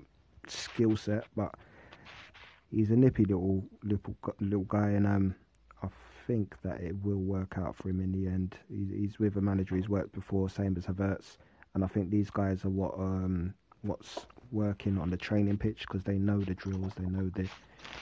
skill 0.48 0.98
set, 0.98 1.26
but 1.36 1.54
he's 2.72 2.92
a 2.92 2.96
nippy 2.96 3.26
little 3.26 3.64
little 3.84 4.16
little 4.40 4.66
guy, 4.66 4.90
and 4.90 5.08
um, 5.08 5.36
I 5.82 5.88
think 6.28 6.56
that 6.64 6.82
it 6.82 6.96
will 7.04 7.22
work 7.22 7.58
out 7.58 7.76
for 7.76 7.90
him 7.90 8.00
in 8.00 8.12
the 8.12 8.28
end. 8.28 8.56
He's, 8.70 8.90
he's 8.90 9.20
with 9.20 9.38
a 9.38 9.42
manager 9.42 9.76
he's 9.76 9.90
worked 9.90 10.14
before, 10.14 10.50
same 10.50 10.76
as 10.78 10.86
Havertz, 10.86 11.38
and 11.74 11.84
I 11.84 11.88
think 11.88 12.10
these 12.10 12.30
guys 12.30 12.66
are 12.66 12.70
what 12.70 12.94
um 12.98 13.54
what's 13.82 14.26
working 14.52 14.98
on 14.98 15.10
the 15.10 15.18
training 15.18 15.58
pitch 15.58 15.82
because 15.82 16.04
they 16.04 16.18
know 16.18 16.40
the 16.40 16.56
drills, 16.56 16.94
they 16.98 17.06
know 17.06 17.30
the 17.36 17.48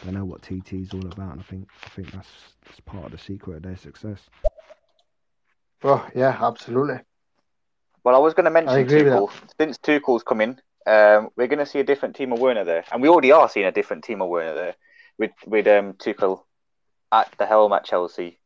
they 0.05 0.11
know 0.11 0.25
what 0.25 0.41
TT 0.41 0.73
is 0.73 0.93
all 0.93 1.05
about, 1.05 1.33
and 1.33 1.41
I 1.41 1.43
think 1.43 1.69
I 1.85 1.89
think 1.89 2.11
that's, 2.11 2.29
that's 2.65 2.79
part 2.81 3.05
of 3.05 3.11
the 3.11 3.17
secret 3.17 3.57
of 3.57 3.63
their 3.63 3.77
success. 3.77 4.19
Oh 5.83 6.07
yeah, 6.15 6.37
absolutely. 6.39 6.99
Well, 8.03 8.15
I 8.15 8.19
was 8.19 8.33
going 8.33 8.45
to 8.45 8.51
mention 8.51 8.75
I 8.75 8.79
agree 8.79 9.03
with 9.03 9.13
Tuchel. 9.13 9.29
Since 9.59 9.77
Tuchel's 9.77 10.23
come 10.23 10.41
in, 10.41 10.59
um, 10.85 11.29
we're 11.37 11.47
going 11.47 11.59
to 11.59 11.65
see 11.65 11.79
a 11.79 11.85
different 11.85 12.15
team 12.15 12.33
of 12.33 12.39
Werner 12.39 12.65
there, 12.65 12.83
and 12.91 13.01
we 13.01 13.09
already 13.09 13.31
are 13.31 13.49
seeing 13.49 13.65
a 13.65 13.71
different 13.71 14.03
team 14.03 14.21
of 14.21 14.29
Werner 14.29 14.55
there 14.55 14.75
with 15.17 15.31
with 15.45 15.67
um, 15.67 15.93
Tuchel 15.93 16.43
at 17.13 17.31
the 17.37 17.45
helm 17.45 17.71
at 17.71 17.85
Chelsea. 17.85 18.39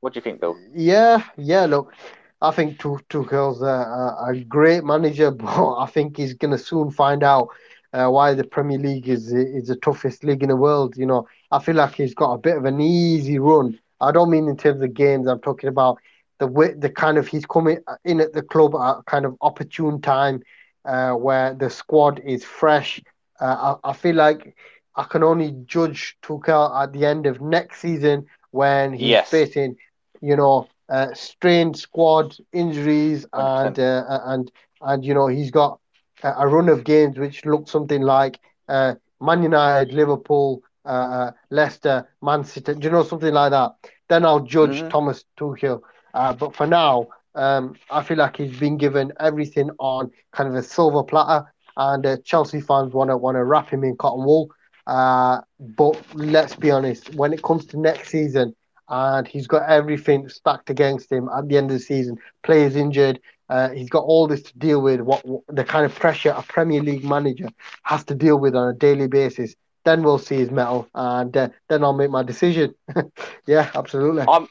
What 0.00 0.14
do 0.14 0.18
you 0.18 0.22
think, 0.22 0.40
Bill? 0.40 0.56
Yeah, 0.74 1.22
yeah. 1.36 1.66
Look, 1.66 1.92
I 2.40 2.50
think 2.50 2.78
Tu- 2.78 3.00
Tuchel's 3.10 3.62
a, 3.62 3.66
a, 3.66 4.44
great 4.48 4.84
manager, 4.84 5.30
but 5.44 5.76
I 5.76 5.86
think 5.86 6.16
he's 6.16 6.34
going 6.34 6.52
to 6.52 6.58
soon 6.58 6.90
find 6.90 7.22
out 7.22 7.48
uh, 7.92 8.08
why 8.08 8.34
the 8.34 8.44
Premier 8.44 8.78
League 8.78 9.08
is 9.08 9.32
is 9.32 9.68
the 9.68 9.76
toughest 9.76 10.24
league 10.24 10.42
in 10.42 10.48
the 10.48 10.56
world. 10.56 10.96
You 10.96 11.06
know, 11.06 11.28
I 11.50 11.58
feel 11.58 11.76
like 11.76 11.94
he's 11.94 12.14
got 12.14 12.32
a 12.32 12.38
bit 12.38 12.56
of 12.56 12.64
an 12.64 12.80
easy 12.80 13.38
run. 13.38 13.78
I 14.00 14.12
don't 14.12 14.30
mean 14.30 14.48
in 14.48 14.56
terms 14.56 14.82
of 14.82 14.94
games. 14.94 15.26
I'm 15.26 15.40
talking 15.40 15.68
about 15.68 15.98
the 16.38 16.46
way 16.46 16.72
the 16.72 16.90
kind 16.90 17.18
of 17.18 17.26
he's 17.26 17.46
coming 17.46 17.78
in 18.04 18.20
at 18.20 18.32
the 18.32 18.42
club 18.42 18.74
at 18.76 19.04
kind 19.06 19.24
of 19.24 19.36
opportune 19.40 20.00
time 20.00 20.42
uh, 20.84 21.12
where 21.12 21.54
the 21.54 21.68
squad 21.68 22.20
is 22.24 22.44
fresh. 22.44 23.02
Uh, 23.40 23.76
I, 23.84 23.90
I 23.90 23.92
feel 23.92 24.14
like 24.14 24.56
I 24.98 25.04
can 25.04 25.24
only 25.24 25.52
judge 25.66 26.18
Tuchel 26.22 26.74
at 26.82 26.92
the 26.92 27.06
end 27.06 27.26
of 27.26 27.40
next 27.40 27.80
season 27.80 28.26
when 28.50 28.94
he's 28.94 29.20
Yes. 29.20 29.30
facing, 29.30 29.76
you 30.20 30.36
know, 30.36 30.68
uh, 30.90 31.14
strained 31.14 31.76
squad 31.78 32.36
injuries 32.52 33.26
and 33.34 33.78
uh, 33.78 34.04
and 34.26 34.50
and 34.82 35.04
you 35.04 35.14
know 35.14 35.28
he's 35.28 35.50
got 35.50 35.78
a, 36.22 36.48
run 36.48 36.68
of 36.68 36.84
games 36.84 37.18
which 37.18 37.44
look 37.46 37.68
something 37.68 38.02
like 38.02 38.38
uh, 38.68 38.94
Man 39.20 39.42
United, 39.42 39.94
Liverpool, 39.94 40.62
uh, 40.84 40.88
uh, 40.88 41.30
Leicester, 41.50 42.08
Man 42.22 42.44
City, 42.44 42.74
do 42.74 42.80
you 42.86 42.90
know 42.90 43.02
something 43.04 43.32
like 43.34 43.50
that? 43.52 43.72
Then 44.08 44.24
I'll 44.24 44.40
judge 44.40 44.86
Mhm. 44.86 44.88
Thomas 44.88 45.24
Tuchel. 45.38 45.80
Uh, 46.14 46.32
but 46.32 46.54
for 46.54 46.66
now, 46.66 47.08
um, 47.34 47.76
I 47.90 48.02
feel 48.02 48.18
like 48.18 48.36
he's 48.36 48.58
been 48.58 48.76
given 48.78 49.12
everything 49.20 49.70
on 49.78 50.10
kind 50.32 50.48
of 50.48 50.54
a 50.56 50.62
silver 50.62 51.02
platter, 51.04 51.46
and 51.76 52.06
uh, 52.06 52.16
Chelsea 52.24 52.60
fans 52.60 52.92
want 52.94 53.10
to 53.10 53.16
want 53.16 53.36
to 53.36 53.44
wrap 53.44 53.70
him 53.70 53.84
in 53.84 53.96
cotton 53.96 54.24
wool. 54.24 54.48
Uh, 54.88 55.42
but 55.60 56.02
let's 56.14 56.56
be 56.56 56.70
honest, 56.70 57.14
when 57.14 57.32
it 57.32 57.42
comes 57.42 57.66
to 57.66 57.78
next 57.78 58.08
season, 58.08 58.54
and 58.88 59.28
he's 59.28 59.46
got 59.46 59.68
everything 59.68 60.28
stacked 60.30 60.70
against 60.70 61.12
him 61.12 61.28
at 61.36 61.46
the 61.46 61.58
end 61.58 61.70
of 61.70 61.76
the 61.76 61.82
season, 61.82 62.16
players 62.42 62.74
injured, 62.74 63.20
uh, 63.50 63.68
he's 63.70 63.90
got 63.90 64.04
all 64.04 64.26
this 64.26 64.42
to 64.42 64.58
deal 64.58 64.80
with. 64.80 65.00
What, 65.02 65.24
what 65.26 65.42
the 65.48 65.64
kind 65.64 65.84
of 65.84 65.94
pressure 65.94 66.34
a 66.36 66.42
Premier 66.42 66.82
League 66.82 67.04
manager 67.04 67.48
has 67.82 68.02
to 68.04 68.14
deal 68.14 68.38
with 68.38 68.56
on 68.56 68.68
a 68.68 68.72
daily 68.72 69.08
basis. 69.08 69.54
Then 69.84 70.02
we'll 70.02 70.18
see 70.18 70.36
his 70.36 70.50
metal, 70.50 70.88
and 70.94 71.34
uh, 71.36 71.48
then 71.68 71.84
I'll 71.84 71.92
make 71.92 72.10
my 72.10 72.22
decision. 72.22 72.74
yeah, 73.46 73.70
absolutely. 73.74 74.24
I'm 74.26 74.48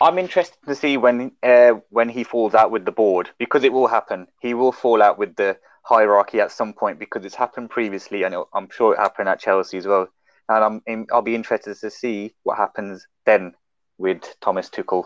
I'm 0.00 0.18
interested 0.18 0.58
to 0.66 0.74
see 0.74 0.96
when 0.96 1.32
uh, 1.42 1.74
when 1.90 2.08
he 2.08 2.24
falls 2.24 2.54
out 2.54 2.70
with 2.70 2.84
the 2.84 2.92
board 2.92 3.30
because 3.38 3.64
it 3.64 3.72
will 3.72 3.88
happen. 3.88 4.26
He 4.40 4.54
will 4.54 4.72
fall 4.72 5.02
out 5.02 5.18
with 5.18 5.36
the 5.36 5.56
hierarchy 5.82 6.40
at 6.40 6.52
some 6.52 6.72
point 6.72 6.98
because 6.98 7.24
it's 7.24 7.34
happened 7.34 7.70
previously, 7.70 8.22
and 8.22 8.34
it, 8.34 8.40
I'm 8.54 8.68
sure 8.70 8.94
it 8.94 8.98
happened 8.98 9.28
at 9.28 9.40
Chelsea 9.40 9.78
as 9.78 9.86
well. 9.86 10.08
And 10.48 10.64
I'm 10.64 10.82
in, 10.86 11.06
I'll 11.12 11.22
be 11.22 11.34
interested 11.34 11.76
to 11.80 11.90
see 11.90 12.34
what 12.42 12.56
happens 12.56 13.06
then 13.24 13.54
with 13.98 14.22
Thomas 14.40 14.68
Tuchel 14.68 15.04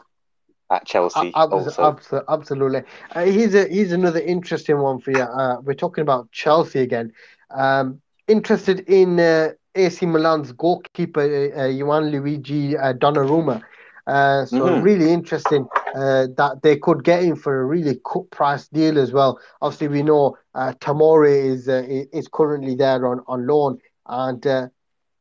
at 0.71 0.87
Chelsea. 0.87 1.33
Ab- 1.35 1.53
also, 1.53 1.83
abso- 1.83 2.25
absolutely. 2.29 2.83
Uh, 3.15 3.25
here's 3.25 3.55
a 3.55 3.69
here's 3.69 3.93
another 3.93 4.21
interesting 4.21 4.79
one 4.79 5.01
for 5.01 5.11
you. 5.11 5.23
Uh, 5.23 5.61
we're 5.63 5.75
talking 5.75 6.03
about 6.03 6.31
Chelsea 6.33 6.81
again. 6.81 7.13
Um, 7.51 8.01
interested 8.27 8.81
in 8.89 9.21
uh, 9.21 9.51
AC 9.75 10.07
Milan's 10.07 10.53
goalkeeper 10.53 11.21
uh, 11.21 11.61
uh, 11.61 11.69
Gianluigi 11.69 12.75
uh, 12.79 12.93
Donnarumma. 12.95 13.63
Uh, 14.07 14.45
so 14.45 14.65
Mhm. 14.65 14.83
really 14.83 15.13
interesting 15.13 15.67
uh, 15.95 16.27
that 16.37 16.61
they 16.63 16.77
could 16.77 17.05
get 17.05 17.23
him 17.23 17.37
for 17.37 17.61
a 17.61 17.65
really 17.65 18.01
cut 18.11 18.31
price 18.31 18.69
deal 18.69 18.99
as 18.99 19.13
well. 19.13 19.39
Obviously, 19.61 19.89
we 19.89 20.03
know 20.03 20.37
uh, 20.55 20.73
Tomori 20.81 21.45
is 21.47 21.69
uh, 21.69 21.83
is 22.13 22.29
currently 22.29 22.75
there 22.75 23.07
on, 23.07 23.21
on 23.27 23.47
loan, 23.47 23.79
and 24.07 24.47
uh, 24.47 24.69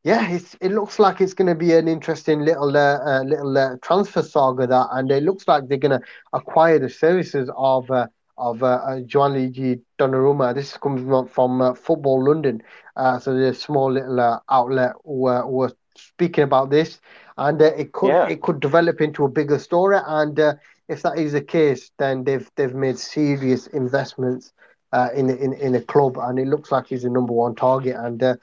yeah, 0.03 0.29
it's, 0.29 0.55
it 0.61 0.71
looks 0.71 0.99
like 0.99 1.21
it's 1.21 1.33
going 1.33 1.47
to 1.47 1.55
be 1.55 1.73
an 1.73 1.87
interesting 1.87 2.41
little 2.41 2.75
uh, 2.75 2.99
uh, 3.05 3.23
little 3.25 3.57
uh, 3.57 3.75
transfer 3.81 4.21
saga 4.21 4.67
that, 4.67 4.87
and 4.91 5.11
it 5.11 5.23
looks 5.23 5.47
like 5.47 5.67
they're 5.67 5.77
going 5.77 5.99
to 5.99 6.05
acquire 6.33 6.79
the 6.79 6.89
services 6.89 7.49
of 7.57 7.89
uh, 7.91 8.07
of 8.37 8.61
uh, 8.63 8.79
Gianluigi 9.05 9.79
Donnarumma. 9.99 10.53
This 10.55 10.77
comes 10.77 11.01
from- 11.07 11.27
from 11.27 11.61
uh, 11.61 11.73
Football 11.73 12.25
London, 12.25 12.61
uh, 12.95 13.19
so 13.19 13.33
there's 13.33 13.57
a 13.57 13.59
small 13.59 13.91
little 13.91 14.19
uh, 14.19 14.39
outlet 14.49 14.91
uh, 14.91 15.41
who 15.43 15.61
are 15.63 15.71
speaking 15.95 16.43
about 16.43 16.69
this, 16.69 16.99
and 17.37 17.61
uh, 17.61 17.65
it 17.77 17.91
could 17.93 18.09
Yeah. 18.09 18.27
it 18.27 18.41
could 18.41 18.59
develop 18.59 19.01
into 19.01 19.23
a 19.25 19.29
bigger 19.29 19.59
story. 19.59 19.97
And 20.05 20.39
uh, 20.39 20.53
if 20.87 21.01
that 21.03 21.17
is 21.17 21.33
the 21.33 21.41
case, 21.41 21.91
then 21.97 22.23
they've 22.23 22.49
they've 22.55 22.73
made 22.75 22.97
serious 22.99 23.67
investments 23.67 24.53
uh, 24.91 25.09
in 25.15 25.29
in 25.29 25.53
in 25.53 25.75
a 25.75 25.81
club, 25.81 26.17
and 26.17 26.39
it 26.39 26.47
looks 26.47 26.71
like 26.71 26.87
he's 26.87 27.03
the 27.03 27.09
number 27.09 27.33
one 27.33 27.55
target. 27.55 27.95
And 27.97 28.21
uh, 28.23 28.35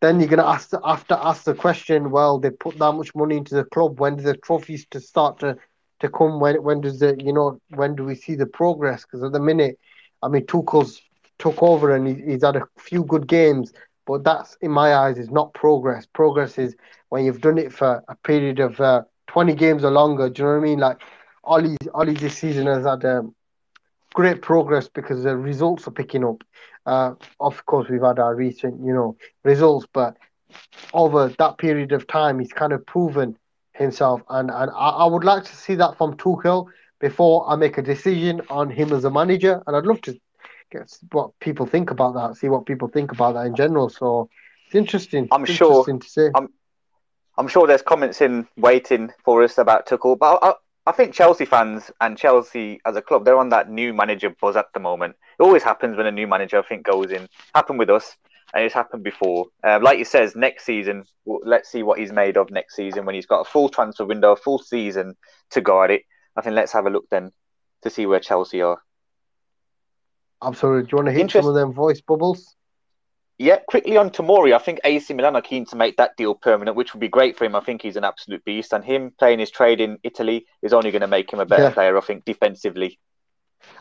then 0.00 0.20
you're 0.20 0.28
gonna 0.28 0.46
ask 0.46 0.70
have 0.84 1.06
to 1.08 1.18
ask 1.26 1.44
the 1.44 1.54
question. 1.54 2.10
Well, 2.10 2.38
they 2.38 2.50
put 2.50 2.78
that 2.78 2.92
much 2.92 3.14
money 3.14 3.36
into 3.36 3.54
the 3.54 3.64
club. 3.64 4.00
When 4.00 4.16
do 4.16 4.22
the 4.22 4.36
trophies 4.36 4.86
to 4.90 5.00
start 5.00 5.38
to 5.40 5.56
to 6.00 6.08
come? 6.08 6.40
When 6.40 6.62
when 6.62 6.80
does 6.80 6.98
the 7.00 7.16
you 7.18 7.32
know 7.32 7.58
when 7.70 7.94
do 7.94 8.04
we 8.04 8.14
see 8.14 8.34
the 8.34 8.46
progress? 8.46 9.02
Because 9.02 9.22
at 9.22 9.32
the 9.32 9.40
minute, 9.40 9.78
I 10.22 10.28
mean, 10.28 10.46
Tuchel's 10.46 11.00
took 11.38 11.62
over 11.62 11.94
and 11.94 12.06
he, 12.06 12.14
he's 12.32 12.44
had 12.44 12.56
a 12.56 12.66
few 12.78 13.04
good 13.04 13.26
games, 13.26 13.72
but 14.06 14.24
that's 14.24 14.56
in 14.60 14.70
my 14.70 14.94
eyes 14.94 15.18
is 15.18 15.30
not 15.30 15.54
progress. 15.54 16.06
Progress 16.06 16.58
is 16.58 16.76
when 17.08 17.24
you've 17.24 17.40
done 17.40 17.58
it 17.58 17.72
for 17.72 18.02
a 18.08 18.16
period 18.16 18.60
of 18.60 18.80
uh, 18.80 19.02
20 19.28 19.54
games 19.54 19.84
or 19.84 19.90
longer. 19.90 20.28
Do 20.28 20.42
you 20.42 20.48
know 20.48 20.54
what 20.54 20.60
I 20.60 20.62
mean? 20.62 20.78
Like 20.78 20.98
Ollie, 21.44 21.76
Ollie 21.94 22.14
this 22.14 22.38
season 22.38 22.66
has 22.66 22.84
had 22.84 23.04
um, 23.04 23.34
great 24.14 24.42
progress 24.42 24.88
because 24.88 25.22
the 25.22 25.36
results 25.36 25.86
are 25.88 25.92
picking 25.92 26.24
up. 26.24 26.42
Uh, 26.86 27.14
of 27.40 27.64
course, 27.66 27.88
we've 27.88 28.02
had 28.02 28.18
our 28.18 28.34
recent, 28.34 28.84
you 28.84 28.92
know, 28.92 29.16
results, 29.44 29.86
but 29.92 30.16
over 30.92 31.28
that 31.38 31.58
period 31.58 31.92
of 31.92 32.06
time, 32.06 32.38
he's 32.38 32.52
kind 32.52 32.72
of 32.72 32.84
proven 32.86 33.36
himself, 33.72 34.20
and 34.28 34.50
and 34.50 34.70
I, 34.70 34.88
I 34.88 35.06
would 35.06 35.24
like 35.24 35.44
to 35.44 35.56
see 35.56 35.74
that 35.76 35.96
from 35.96 36.16
Tuchel 36.16 36.66
before 37.00 37.48
I 37.48 37.56
make 37.56 37.78
a 37.78 37.82
decision 37.82 38.42
on 38.50 38.70
him 38.70 38.92
as 38.92 39.04
a 39.04 39.10
manager, 39.10 39.62
and 39.66 39.76
I'd 39.76 39.86
love 39.86 40.00
to 40.02 40.18
get 40.72 40.96
what 41.12 41.38
people 41.38 41.66
think 41.66 41.90
about 41.90 42.14
that, 42.14 42.36
see 42.36 42.48
what 42.48 42.66
people 42.66 42.88
think 42.88 43.12
about 43.12 43.34
that 43.34 43.46
in 43.46 43.54
general. 43.54 43.88
So 43.88 44.28
it's 44.66 44.74
interesting. 44.74 45.28
I'm 45.30 45.44
it's 45.44 45.52
sure. 45.52 45.84
Interesting. 45.88 46.32
I'm, 46.34 46.48
I'm 47.38 47.48
sure 47.48 47.66
there's 47.66 47.82
comments 47.82 48.20
in 48.20 48.46
waiting 48.56 49.10
for 49.24 49.42
us 49.42 49.58
about 49.58 49.86
Tuchel, 49.86 50.18
but 50.18 50.38
I, 50.42 50.54
I 50.84 50.92
think 50.92 51.14
Chelsea 51.14 51.44
fans 51.44 51.90
and 52.00 52.18
Chelsea 52.18 52.80
as 52.84 52.96
a 52.96 53.02
club, 53.02 53.24
they're 53.24 53.38
on 53.38 53.50
that 53.50 53.70
new 53.70 53.94
manager 53.94 54.34
buzz 54.40 54.56
at 54.56 54.66
the 54.74 54.80
moment. 54.80 55.14
It 55.38 55.42
always 55.42 55.62
happens 55.62 55.96
when 55.96 56.06
a 56.06 56.10
new 56.10 56.26
manager, 56.26 56.58
I 56.58 56.62
think, 56.62 56.84
goes 56.84 57.10
in. 57.10 57.28
Happened 57.54 57.78
with 57.78 57.88
us, 57.88 58.16
and 58.52 58.64
it's 58.64 58.74
happened 58.74 59.04
before. 59.04 59.46
Um, 59.62 59.82
like 59.82 59.98
he 59.98 60.04
says, 60.04 60.34
next 60.34 60.64
season, 60.64 61.04
let's 61.24 61.70
see 61.70 61.82
what 61.82 61.98
he's 61.98 62.12
made 62.12 62.36
of 62.36 62.50
next 62.50 62.74
season 62.74 63.06
when 63.06 63.14
he's 63.14 63.26
got 63.26 63.40
a 63.40 63.50
full 63.50 63.68
transfer 63.68 64.04
window, 64.04 64.32
a 64.32 64.36
full 64.36 64.58
season 64.58 65.14
to 65.50 65.60
go 65.60 65.82
at 65.84 65.90
it. 65.90 66.02
I 66.36 66.42
think 66.42 66.56
let's 66.56 66.72
have 66.72 66.86
a 66.86 66.90
look 66.90 67.04
then 67.10 67.30
to 67.82 67.90
see 67.90 68.06
where 68.06 68.20
Chelsea 68.20 68.60
are. 68.62 68.80
Absolutely. 70.42 70.82
Do 70.82 70.88
you 70.92 70.96
want 70.96 71.06
to 71.06 71.12
hit 71.12 71.20
Interest- 71.22 71.44
some 71.44 71.48
of 71.48 71.54
them 71.54 71.72
voice 71.72 72.00
bubbles? 72.00 72.56
Yeah, 73.38 73.56
quickly 73.66 73.96
on 73.96 74.10
Tomori, 74.10 74.54
I 74.54 74.58
think 74.58 74.78
AC 74.84 75.12
Milan 75.14 75.34
are 75.34 75.42
keen 75.42 75.64
to 75.66 75.76
make 75.76 75.96
that 75.96 76.16
deal 76.16 76.34
permanent, 76.34 76.76
which 76.76 76.92
would 76.94 77.00
be 77.00 77.08
great 77.08 77.36
for 77.36 77.44
him. 77.44 77.56
I 77.56 77.60
think 77.60 77.82
he's 77.82 77.96
an 77.96 78.04
absolute 78.04 78.44
beast, 78.44 78.72
and 78.72 78.84
him 78.84 79.12
playing 79.18 79.40
his 79.40 79.50
trade 79.50 79.80
in 79.80 79.98
Italy 80.04 80.46
is 80.62 80.72
only 80.72 80.90
going 80.92 81.00
to 81.00 81.08
make 81.08 81.32
him 81.32 81.40
a 81.40 81.46
better 81.46 81.64
Yeah. 81.64 81.70
player, 81.70 81.96
I 81.96 82.00
think, 82.02 82.24
defensively. 82.24 83.00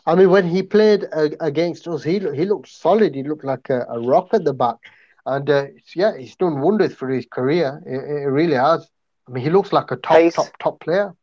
I 0.05 0.15
mean, 0.15 0.29
when 0.29 0.47
he 0.47 0.63
played 0.63 1.05
uh, 1.13 1.29
against 1.41 1.87
us, 1.87 2.03
he 2.03 2.13
he 2.19 2.45
looked 2.45 2.69
solid. 2.69 3.13
He 3.13 3.23
looked 3.23 3.43
like 3.43 3.69
a, 3.69 3.85
a 3.89 3.99
rock 3.99 4.29
at 4.33 4.43
the 4.45 4.53
back, 4.53 4.77
and 5.25 5.47
uh, 5.49 5.65
yeah, 5.95 6.17
he's 6.17 6.35
done 6.35 6.61
wonders 6.61 6.95
for 6.95 7.09
his 7.09 7.25
career. 7.31 7.81
It, 7.85 7.97
it 8.23 8.29
really 8.29 8.55
has. 8.55 8.87
I 9.27 9.31
mean, 9.31 9.43
he 9.43 9.49
looks 9.51 9.71
like 9.73 9.91
a 9.91 9.95
top, 9.97 10.17
Pace. 10.17 10.35
top, 10.35 10.49
top 10.59 10.79
player. 10.79 11.13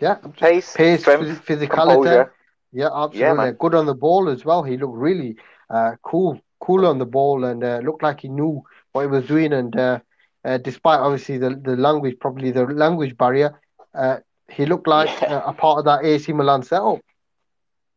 Yeah, 0.00 0.16
Pace, 0.36 0.74
pace, 0.76 1.00
strength, 1.00 1.46
phys- 1.46 1.58
physicality. 1.58 1.70
composure. 1.70 2.34
Yeah, 2.72 2.88
absolutely. 2.92 3.36
man. 3.36 3.54
Good 3.58 3.74
on 3.74 3.86
the 3.86 3.94
ball 3.94 4.28
as 4.28 4.44
well. 4.44 4.62
He 4.62 4.76
looked 4.76 4.96
really 4.96 5.36
uh, 5.70 5.92
cool, 6.02 6.38
cool 6.60 6.86
on 6.86 6.98
the 6.98 7.06
ball, 7.06 7.44
and 7.44 7.62
uh, 7.62 7.80
looked 7.84 8.02
like 8.02 8.20
he 8.20 8.28
knew 8.28 8.62
what 8.92 9.02
he 9.02 9.06
was 9.08 9.26
doing. 9.26 9.52
And 9.52 9.74
uh, 9.76 9.98
uh, 10.44 10.58
despite 10.58 11.00
obviously 11.00 11.38
the, 11.38 11.50
the 11.62 11.76
language, 11.76 12.16
probably 12.20 12.50
the 12.50 12.64
language 12.66 13.16
barrier, 13.16 13.60
uh, 13.94 14.18
he 14.50 14.66
looked 14.66 14.86
like 14.88 15.10
Yeah. 15.22 15.28
uh, 15.28 15.42
a 15.46 15.52
part 15.52 15.78
of 15.78 15.84
that 15.86 16.04
AC 16.04 16.32
Milan 16.32 16.62
setup. 16.62 17.00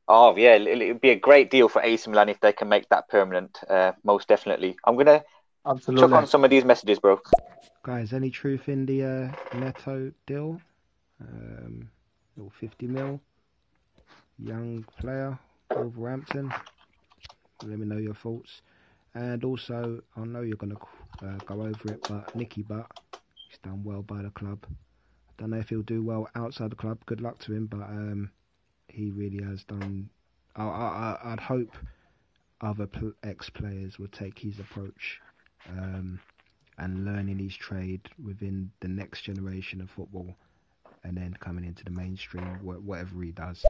Oh 0.08 0.36
yeah, 0.36 0.56
it 0.56 0.68
it 0.68 0.92
would 0.94 1.02
be 1.02 1.10
a 1.12 1.16
great 1.20 1.50
deal 1.50 1.68
for 1.70 1.82
AC 1.82 2.10
Milan 2.10 2.30
if 2.30 2.40
they 2.40 2.54
can 2.54 2.70
make 2.70 2.90
that 2.90 3.08
permanent. 3.10 3.60
Uh, 3.70 3.94
most 4.04 4.28
definitely. 4.28 4.76
I'm 4.86 4.96
gonna 4.98 5.24
chuck 5.96 6.12
Absolutely. 6.12 6.16
on 6.16 6.28
some 6.28 6.44
of 6.44 6.50
these 6.50 6.66
messages, 6.66 7.00
bro. 7.00 7.20
Guys, 7.84 8.14
any 8.14 8.30
truth 8.30 8.68
in 8.68 8.86
the 8.86 9.04
uh, 9.04 9.58
Neto 9.58 10.12
deal? 10.26 10.60
Um, 11.22 11.90
little 12.36 12.52
50 12.52 12.88
mil. 12.88 13.20
Young 14.38 14.86
player, 15.00 15.38
Wolverhampton. 15.76 16.54
Let 17.64 17.80
me 17.80 17.86
know 17.86 17.98
your 17.98 18.14
thoughts. 18.14 18.62
And 19.14 19.44
also, 19.44 20.02
I 20.18 20.26
know 20.26 20.42
you're 20.42 20.58
going 20.58 20.76
to 20.76 21.26
uh, 21.26 21.40
go 21.46 21.62
over 21.62 21.92
it, 21.92 22.02
but 22.08 22.36
Nicky 22.36 22.64
Butt, 22.64 22.88
he's 23.50 23.60
done 23.60 23.84
well 23.84 24.02
by 24.02 24.22
the 24.22 24.30
club. 24.32 24.66
I 24.70 25.34
don't 25.38 25.52
know 25.52 25.58
if 25.58 25.70
he'll 25.70 25.82
do 25.82 26.04
well 26.04 26.28
outside 26.36 26.72
the 26.72 26.76
club. 26.76 27.00
Good 27.06 27.22
luck 27.22 27.40
to 27.40 27.54
him, 27.54 27.68
but 27.68 27.82
um, 27.82 28.32
he 28.88 29.12
really 29.12 29.44
has 29.44 29.64
done. 29.64 30.10
I, 30.56 30.64
I, 30.64 31.18
I'd 31.24 31.40
hope 31.40 31.76
other 32.62 32.88
pl- 32.88 33.14
ex-players 33.24 34.00
would 34.00 34.12
take 34.12 34.40
his 34.40 34.60
approach. 34.60 35.22
Um, 35.70 36.20
and 36.78 37.06
learning 37.06 37.40
his 37.40 37.56
trade 37.56 38.02
within 38.24 38.72
the 38.82 38.88
next 38.88 39.22
generation 39.22 39.82
of 39.82 39.90
football 39.90 40.36
and 41.04 41.16
then 41.16 41.36
coming 41.40 41.64
into 41.64 41.84
the 41.84 41.92
mainstream, 41.92 42.60
wha- 42.64 42.76
whatever 42.76 43.22
he 43.22 43.32
does. 43.32 43.66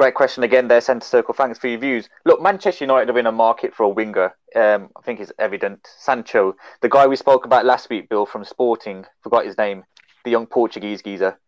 Great 0.00 0.14
question 0.14 0.44
again 0.44 0.66
there, 0.66 0.80
Centre 0.80 1.04
Circle. 1.04 1.34
Thanks 1.34 1.58
for 1.58 1.68
your 1.68 1.78
views. 1.78 2.08
Look, 2.24 2.40
Manchester 2.40 2.84
United 2.84 3.14
are 3.14 3.18
in 3.18 3.26
a 3.26 3.32
market 3.32 3.74
for 3.74 3.82
a 3.82 3.88
winger. 3.90 4.34
Um, 4.56 4.88
I 4.96 5.02
think 5.02 5.20
it's 5.20 5.30
evident. 5.38 5.86
Sancho, 5.98 6.56
the 6.80 6.88
guy 6.88 7.06
we 7.06 7.16
spoke 7.16 7.44
about 7.44 7.66
last 7.66 7.90
week, 7.90 8.08
Bill 8.08 8.24
from 8.24 8.46
Sporting, 8.46 9.04
forgot 9.22 9.44
his 9.44 9.58
name, 9.58 9.84
the 10.24 10.30
young 10.30 10.46
Portuguese 10.46 11.02
geezer. 11.02 11.38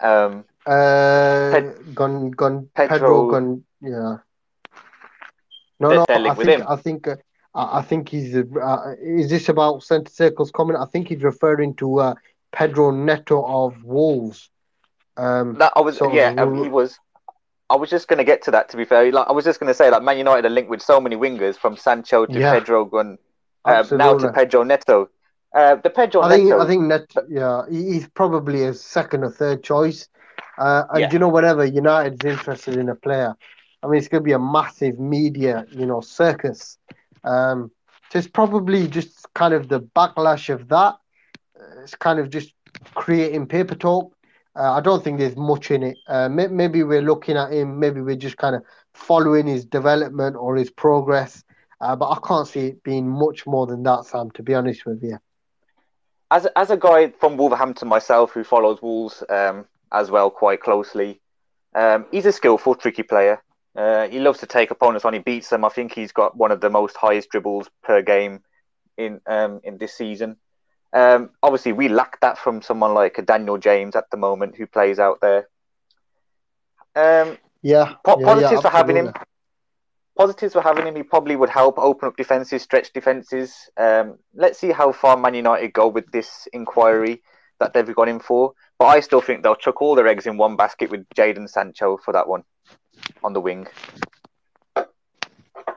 Um, 0.00 0.44
Uh, 0.66 1.52
Ped- 1.52 1.94
Gon, 1.94 2.32
Gon, 2.32 2.68
Pedro- 2.74 2.98
Pedro, 2.98 3.30
Gon, 3.30 3.64
yeah. 3.80 4.16
No, 5.78 5.88
no, 5.90 6.04
I 6.08 6.34
think, 6.34 6.48
him. 6.48 6.64
I 6.68 6.74
think, 6.74 7.06
uh, 7.06 7.16
I 7.54 7.82
think 7.82 8.08
he's. 8.08 8.34
Uh, 8.34 8.94
is 9.00 9.30
this 9.30 9.48
about 9.48 9.84
centre 9.84 10.10
circles 10.10 10.50
comment? 10.50 10.80
I 10.80 10.86
think 10.86 11.06
he's 11.06 11.22
referring 11.22 11.74
to 11.74 12.00
uh, 12.00 12.14
Pedro 12.50 12.90
Neto 12.90 13.44
of 13.44 13.84
Wolves. 13.84 14.50
Um, 15.16 15.54
that 15.58 15.72
I 15.76 15.80
was, 15.82 16.00
of 16.00 16.12
yeah, 16.12 16.34
um, 16.36 16.64
he 16.64 16.68
was. 16.68 16.98
I 17.72 17.76
was 17.76 17.90
just 17.90 18.06
going 18.08 18.18
to 18.18 18.24
get 18.24 18.42
to 18.42 18.50
that. 18.52 18.68
To 18.70 18.76
be 18.76 18.84
fair, 18.84 19.10
like 19.10 19.26
I 19.28 19.32
was 19.32 19.44
just 19.44 19.58
going 19.60 19.68
to 19.68 19.74
say, 19.74 19.90
like 19.90 20.02
Man 20.02 20.18
United 20.18 20.44
are 20.46 20.50
linked 20.50 20.70
with 20.70 20.82
so 20.82 21.00
many 21.00 21.16
wingers, 21.16 21.56
from 21.56 21.76
Sancho 21.76 22.26
to 22.26 22.38
Yeah. 22.38 22.52
Pedro 22.52 22.84
Gun, 22.84 23.18
uh, 23.64 23.84
now 23.92 24.18
to 24.18 24.30
Pedro 24.32 24.62
Neto. 24.62 25.08
Uh, 25.54 25.76
the 25.76 25.90
Pedro 25.90 26.22
I 26.22 26.28
think 26.30 26.44
Neto. 26.44 26.60
I 26.60 26.66
think 26.66 26.82
Net, 26.82 27.10
yeah, 27.28 27.62
he's 27.70 28.08
probably 28.08 28.64
a 28.64 28.74
second 28.74 29.24
or 29.24 29.30
third 29.30 29.62
choice. 29.62 30.08
Uh, 30.58 30.84
and 30.90 31.00
Yeah. 31.00 31.10
you 31.12 31.18
know, 31.18 31.28
whenever 31.28 31.64
United's 31.64 32.24
interested 32.24 32.76
in 32.76 32.88
a 32.88 32.94
player, 32.94 33.34
I 33.82 33.86
mean, 33.86 33.98
it's 33.98 34.08
going 34.08 34.22
to 34.22 34.24
be 34.24 34.32
a 34.32 34.38
massive 34.38 34.98
media, 34.98 35.66
you 35.70 35.86
know, 35.86 36.00
circus. 36.00 36.78
Um, 37.24 37.70
so 38.10 38.18
it's 38.18 38.28
probably 38.28 38.86
just 38.86 39.26
kind 39.34 39.54
of 39.54 39.68
the 39.68 39.80
backlash 39.80 40.52
of 40.52 40.68
that. 40.68 40.96
It's 41.82 41.94
kind 41.94 42.18
of 42.18 42.28
just 42.30 42.52
creating 42.94 43.46
paper 43.46 43.74
talk. 43.74 44.11
Uh, 44.56 44.72
I 44.72 44.80
don't 44.80 45.02
think 45.02 45.18
there's 45.18 45.36
much 45.36 45.70
in 45.70 45.82
it. 45.82 45.98
Uh, 46.08 46.28
may- 46.28 46.48
maybe 46.48 46.82
we're 46.82 47.02
looking 47.02 47.36
at 47.36 47.52
him. 47.52 47.78
Maybe 47.78 48.00
we're 48.00 48.16
just 48.16 48.36
kind 48.36 48.54
of 48.56 48.62
following 48.94 49.46
his 49.46 49.64
development 49.64 50.36
or 50.36 50.56
his 50.56 50.70
progress. 50.70 51.42
Uh, 51.80 51.96
but 51.96 52.10
I 52.10 52.18
can't 52.26 52.46
see 52.48 52.66
it 52.68 52.82
being 52.84 53.08
much 53.08 53.46
more 53.46 53.66
than 53.66 53.82
that, 53.84 54.04
Sam. 54.04 54.30
To 54.32 54.42
be 54.42 54.54
honest 54.54 54.86
with 54.86 55.02
you. 55.02 55.18
as 56.30 56.46
as 56.56 56.70
a 56.70 56.76
guy 56.76 57.10
from 57.20 57.36
Wolverhampton 57.36 57.88
myself 57.88 58.32
who 58.32 58.44
follows 58.44 58.80
Wolves 58.82 59.22
um, 59.28 59.66
as 59.92 60.10
well 60.10 60.30
quite 60.30 60.60
closely, 60.60 61.20
um, 61.74 62.06
he's 62.10 62.26
a 62.26 62.32
skillful, 62.32 62.74
tricky 62.74 63.02
player. 63.02 63.42
Uh, 63.76 64.06
he 64.08 64.18
loves 64.18 64.40
to 64.40 64.46
take 64.46 64.70
opponents 64.70 65.04
on. 65.04 65.12
He 65.14 65.18
beats 65.18 65.48
them. 65.50 65.64
I 65.64 65.68
think 65.70 65.92
he's 65.94 66.12
got 66.12 66.36
one 66.36 66.50
of 66.52 66.60
the 66.60 66.70
most 66.70 66.96
highest 66.96 67.30
dribbles 67.30 67.68
per 67.82 68.02
game 68.02 68.40
in 68.96 69.20
um, 69.26 69.60
in 69.64 69.78
this 69.78 69.94
season. 69.94 70.36
Um, 70.92 71.30
obviously, 71.42 71.72
we 71.72 71.88
lack 71.88 72.20
that 72.20 72.38
from 72.38 72.62
someone 72.62 72.94
like 72.94 73.24
Daniel 73.26 73.58
James 73.58 73.96
at 73.96 74.10
the 74.10 74.16
moment 74.16 74.56
who 74.56 74.66
plays 74.66 74.98
out 74.98 75.20
there. 75.20 75.48
Um, 76.94 77.38
Yeah. 77.62 77.94
Po- 78.04 78.20
yeah, 78.20 78.26
positives 78.26 78.52
yeah, 78.52 78.60
for 78.60 78.68
having 78.68 78.96
him. 78.96 79.12
Positives 80.18 80.52
for 80.52 80.60
having 80.60 80.86
him. 80.86 80.94
He 80.94 81.02
probably 81.02 81.36
would 81.36 81.48
help 81.48 81.78
open 81.78 82.08
up 82.08 82.16
defenses, 82.16 82.62
stretch 82.62 82.92
defenses. 82.92 83.70
Um, 83.78 84.18
let's 84.34 84.58
see 84.58 84.70
how 84.70 84.92
far 84.92 85.16
Man 85.16 85.34
United 85.34 85.72
go 85.72 85.88
with 85.88 86.10
this 86.12 86.46
inquiry 86.52 87.22
that 87.60 87.72
they've 87.72 87.94
got 87.94 88.08
him 88.08 88.20
for. 88.20 88.52
But 88.78 88.86
I 88.86 89.00
still 89.00 89.22
think 89.22 89.42
they'll 89.42 89.54
chuck 89.54 89.80
all 89.80 89.94
their 89.94 90.08
eggs 90.08 90.26
in 90.26 90.36
one 90.36 90.56
basket 90.56 90.90
with 90.90 91.08
Jadon 91.16 91.48
Sancho 91.48 91.96
for 91.96 92.12
that 92.12 92.28
one 92.28 92.44
on 93.24 93.32
the 93.32 93.40
wing. 93.40 93.68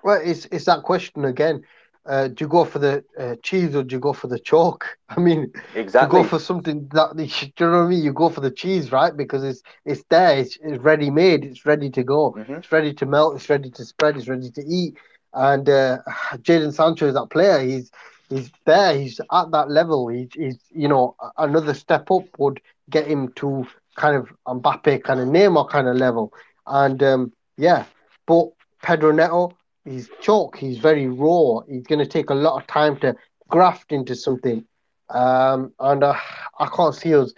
Well, 0.04 0.22
it's 0.24 0.46
it's 0.52 0.66
that 0.66 0.84
question 0.84 1.26
again. 1.26 1.64
Uh, 2.06 2.28
do 2.28 2.44
you 2.46 2.48
go 2.48 2.64
for 2.66 2.80
the 2.80 3.04
uh, 3.20 3.36
cheese 3.44 3.76
or 3.76 3.84
do 3.84 3.96
you 3.96 4.00
go 4.00 4.14
for 4.14 4.28
the 4.28 4.40
chalk? 4.40 4.98
I 5.10 5.20
mean, 5.20 5.52
Exactly. 5.74 6.20
you 6.20 6.24
go 6.24 6.30
for 6.30 6.40
something 6.40 6.88
that 6.94 7.16
do 7.18 7.24
you 7.24 7.52
know 7.60 7.80
what 7.80 7.86
I 7.86 7.90
mean. 7.90 8.04
You 8.04 8.14
go 8.14 8.30
for 8.30 8.42
the 8.42 8.52
cheese, 8.52 8.92
right? 8.92 9.16
Because 9.16 9.44
it's 9.44 9.62
it's 9.86 10.04
there. 10.10 10.38
It's, 10.38 10.58
it's 10.62 10.82
ready 10.84 11.10
made. 11.10 11.46
It's 11.46 11.66
ready 11.66 11.90
to 11.92 12.04
go. 12.04 12.36
Mhm. 12.38 12.60
It's 12.60 12.72
ready 12.72 12.94
to 12.94 13.06
melt. 13.06 13.36
It's 13.36 13.50
ready 13.50 13.70
to 13.72 13.86
spread. 13.86 14.18
It's 14.18 14.28
ready 14.28 14.50
to 14.52 14.62
eat. 14.66 14.98
And 15.34 15.68
uh, 15.70 16.00
Jadon 16.38 16.74
Sancho 16.74 17.08
is 17.08 17.14
that 17.16 17.30
player. 17.30 17.60
He's 17.60 17.92
he's 18.30 18.52
there. 18.66 18.98
He's 18.98 19.20
at 19.32 19.52
that 19.52 19.70
level. 19.70 20.08
He's, 20.08 20.30
he's 20.34 20.60
you 20.72 20.88
know 20.88 21.16
another 21.38 21.74
step 21.74 22.10
up 22.12 22.26
would 22.38 22.60
get 22.90 23.08
him 23.08 23.32
to 23.36 23.66
kind 23.96 24.16
of 24.16 24.30
Mbappe 24.48 25.04
kind 25.04 25.20
of 25.20 25.28
Neymar 25.28 25.70
kind 25.70 25.88
of 25.88 25.96
level. 25.96 26.32
And 26.68 27.02
um, 27.04 27.34
yeah, 27.58 27.86
but 28.28 28.50
Pedro 28.82 29.12
Neto, 29.12 29.52
he's 29.86 30.10
chalk. 30.22 30.58
He's 30.58 30.80
very 30.80 31.08
raw. 31.08 31.62
He's 31.68 31.88
going 31.88 32.00
to 32.00 32.06
take 32.06 32.30
a 32.30 32.36
lot 32.36 32.60
of 32.60 32.68
time 32.68 32.98
to 32.98 33.16
graft 33.48 33.92
into 33.92 34.16
something, 34.16 34.66
um, 35.10 35.74
and 35.80 36.04
uh, 36.04 36.16
I 36.60 36.68
can't 36.76 36.96
see 36.96 37.16
us 37.16 37.34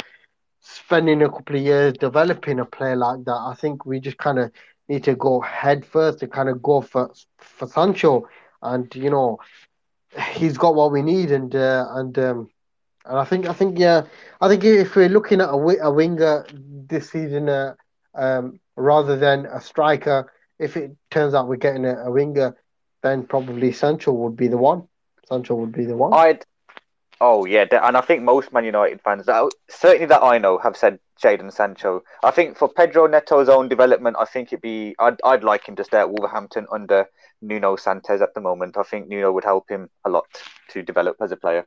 spending 0.61 1.21
a 1.21 1.29
couple 1.29 1.55
of 1.55 1.61
years 1.61 1.93
developing 1.93 2.59
a 2.59 2.65
player 2.65 2.95
like 2.95 3.23
that. 3.25 3.35
I 3.35 3.55
think 3.59 3.85
we 3.85 3.99
just 3.99 4.17
kind 4.17 4.39
of 4.39 4.51
need 4.89 5.03
to 5.03 5.15
go 5.15 5.41
head 5.41 5.85
first 5.85 6.19
to 6.19 6.27
kind 6.27 6.49
of 6.49 6.61
go 6.63 6.81
for 6.81 7.11
for 7.37 7.67
Sancho, 7.67 8.27
and 8.61 8.93
you 8.95 9.09
know, 9.09 9.39
he's 10.33 10.57
got 10.57 10.75
what 10.75 10.91
we 10.91 11.01
need, 11.01 11.31
and 11.31 11.53
uh, 11.55 11.87
and 11.91 12.17
um, 12.17 12.49
and 13.05 13.17
I 13.17 13.25
think 13.25 13.47
I 13.47 13.53
think 13.53 13.77
yeah, 13.77 14.03
I 14.41 14.47
think 14.47 14.63
if 14.63 14.95
we're 14.95 15.09
looking 15.09 15.41
at 15.41 15.49
a, 15.49 15.57
a 15.83 15.91
winger 15.91 16.45
this 16.53 17.09
season, 17.09 17.49
uh, 17.49 17.75
um, 18.15 18.59
rather 18.75 19.17
than 19.17 19.45
a 19.45 19.61
striker, 19.61 20.31
if 20.59 20.77
it 20.77 20.95
turns 21.11 21.33
out 21.33 21.47
we're 21.47 21.57
getting 21.57 21.85
a, 21.85 22.05
a 22.05 22.11
winger, 22.11 22.55
then 23.03 23.25
probably 23.25 23.71
Sancho 23.71 24.11
would 24.11 24.35
be 24.35 24.47
the 24.47 24.57
one. 24.57 24.87
Sancho 25.27 25.55
would 25.55 25.71
be 25.71 25.85
the 25.85 25.95
one. 25.95 26.13
I'd 26.13 26.45
Oh 27.19 27.45
yeah, 27.45 27.65
and 27.71 27.97
I 27.97 28.01
think 28.01 28.21
most 28.21 28.53
Man 28.53 28.63
United 28.63 29.01
fans, 29.01 29.25
that, 29.25 29.49
certainly 29.69 30.05
that 30.05 30.21
I 30.21 30.37
know, 30.37 30.59
have 30.59 30.77
said 30.77 30.99
Jadon 31.21 31.51
Sancho. 31.51 32.03
I 32.23 32.29
think 32.29 32.57
for 32.57 32.69
Pedro 32.69 33.07
Neto's 33.07 33.49
own 33.49 33.69
development, 33.69 34.17
I 34.19 34.25
think 34.25 34.49
it'd 34.49 34.61
be 34.61 34.95
I'd 34.99 35.19
I'd 35.23 35.43
like 35.43 35.67
him 35.67 35.75
to 35.77 35.83
stay 35.83 35.97
at 35.97 36.11
Wolverhampton 36.11 36.67
under 36.71 37.07
Nuno 37.41 37.75
Santos 37.75 38.21
at 38.21 38.35
the 38.35 38.41
moment. 38.41 38.77
I 38.77 38.83
think 38.83 39.07
Nuno 39.07 39.31
would 39.31 39.45
help 39.45 39.67
him 39.67 39.89
a 40.05 40.09
lot 40.09 40.25
to 40.69 40.83
develop 40.83 41.17
as 41.19 41.31
a 41.31 41.37
player. 41.37 41.65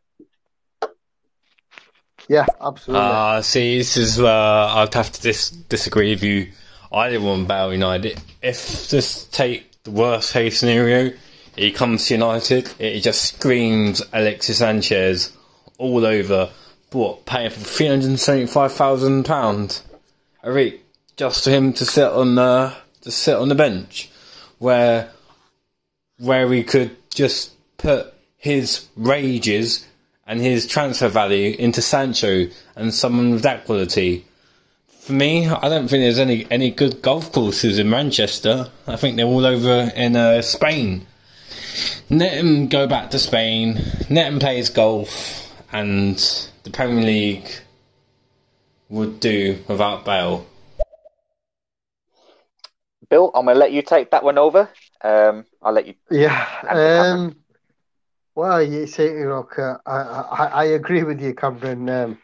Yeah, 2.28 2.46
absolutely. 2.60 3.08
Uh, 3.08 3.42
see, 3.42 3.78
this 3.78 3.96
is 3.96 4.20
uh, 4.20 4.72
I'd 4.76 4.94
have 4.94 5.10
to 5.10 5.20
dis- 5.20 5.50
disagree 5.50 6.10
with 6.10 6.22
you. 6.22 6.52
I 6.92 7.08
didn't 7.08 7.26
want 7.26 7.48
Bale 7.48 7.72
United. 7.72 8.20
If 8.42 8.88
just 8.88 9.32
take 9.32 9.70
the 9.84 9.92
worst 9.92 10.32
case 10.32 10.58
scenario, 10.58 11.12
he 11.56 11.70
comes 11.72 12.06
to 12.06 12.14
United, 12.14 12.72
it 12.78 13.00
just 13.00 13.34
screams 13.34 14.02
Alexis 14.12 14.58
Sanchez 14.58 15.32
all 15.78 16.04
over, 16.04 16.50
what, 16.92 17.24
paying 17.26 17.50
for 17.50 17.60
£375,000 17.60 19.82
a 20.42 20.52
week 20.52 20.84
just 21.16 21.44
for 21.44 21.50
him 21.50 21.72
to 21.74 21.84
sit 21.84 22.10
on 22.10 22.34
the, 22.34 22.74
to 23.02 23.10
sit 23.10 23.36
on 23.36 23.48
the 23.48 23.54
bench, 23.54 24.10
where, 24.58 25.10
where 26.18 26.48
we 26.48 26.64
could 26.64 26.96
just 27.10 27.52
put 27.76 28.12
his 28.36 28.88
rages 28.96 29.86
and 30.26 30.40
his 30.40 30.66
transfer 30.66 31.08
value 31.08 31.54
into 31.58 31.82
Sancho 31.82 32.46
and 32.74 32.94
someone 32.94 33.32
with 33.32 33.42
that 33.42 33.66
quality. 33.66 34.24
For 35.00 35.12
me, 35.14 35.48
I 35.48 35.68
don't 35.70 35.88
think 35.88 36.02
there's 36.02 36.18
any, 36.18 36.46
any 36.50 36.70
good 36.70 37.00
golf 37.00 37.32
courses 37.32 37.78
in 37.78 37.88
Manchester. 37.88 38.70
I 38.86 38.96
think 38.96 39.16
they're 39.16 39.24
all 39.24 39.46
over 39.46 39.90
in 39.96 40.14
uh, 40.14 40.42
Spain. 40.42 41.06
Let 42.10 42.34
him 42.34 42.68
go 42.68 42.86
back 42.86 43.10
to 43.12 43.18
Spain. 43.18 43.80
Let 44.10 44.30
him 44.30 44.38
play 44.38 44.58
his 44.58 44.68
golf 44.68 45.50
and 45.72 46.16
the 46.64 46.70
Premier 46.70 47.02
League 47.02 47.48
would 48.90 49.20
do 49.20 49.58
without 49.68 50.04
Bale. 50.04 50.46
Bill, 53.08 53.30
I'm 53.34 53.46
gonna 53.46 53.58
let 53.58 53.72
you 53.72 53.82
take 53.82 54.10
that 54.10 54.22
one 54.22 54.36
over. 54.36 54.68
Um, 55.02 55.46
I'll 55.62 55.72
let 55.72 55.86
you. 55.86 55.94
Yeah. 56.10 56.46
Um, 56.68 57.36
well, 58.34 58.62
you 58.62 58.86
say, 58.86 59.24
look, 59.26 59.58
uh, 59.58 59.78
I, 59.86 59.96
I, 59.96 60.46
I 60.46 60.64
agree 60.64 61.02
with 61.02 61.20
you, 61.20 61.34
Cameron. 61.34 61.88
Um, 61.88 62.18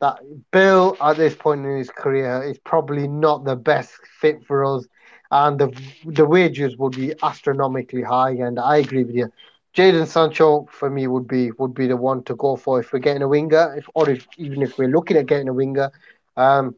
that 0.00 0.18
Bale 0.50 0.96
at 1.00 1.16
this 1.16 1.34
point 1.34 1.64
in 1.64 1.76
his 1.78 1.90
career 1.90 2.42
is 2.42 2.58
probably 2.58 3.06
not 3.08 3.44
the 3.44 3.56
best 3.56 3.92
fit 4.20 4.44
for 4.46 4.64
us, 4.64 4.86
and 5.30 5.58
the 5.58 5.68
the 6.06 6.26
wages 6.26 6.76
would 6.78 6.94
be 6.96 7.12
astronomically 7.22 8.02
high. 8.02 8.30
And 8.30 8.58
I 8.58 8.76
agree 8.78 9.04
with 9.04 9.14
you. 9.16 9.30
Jadon 9.76 10.06
Sancho 10.06 10.66
for 10.70 10.90
me 10.90 11.06
would 11.06 11.26
be 11.28 11.50
would 11.58 11.74
be 11.74 11.86
the 11.86 11.96
one 11.96 12.22
to 12.24 12.34
go 12.34 12.56
for 12.56 12.80
if 12.80 12.92
we're 12.92 12.98
getting 13.00 13.22
a 13.22 13.28
winger, 13.28 13.74
if 13.76 13.86
or 13.94 14.08
if 14.10 14.26
even 14.36 14.62
if 14.62 14.78
we're 14.78 14.88
looking 14.88 15.16
at 15.16 15.26
getting 15.26 15.48
a 15.48 15.52
winger. 15.54 15.90
Um, 16.36 16.76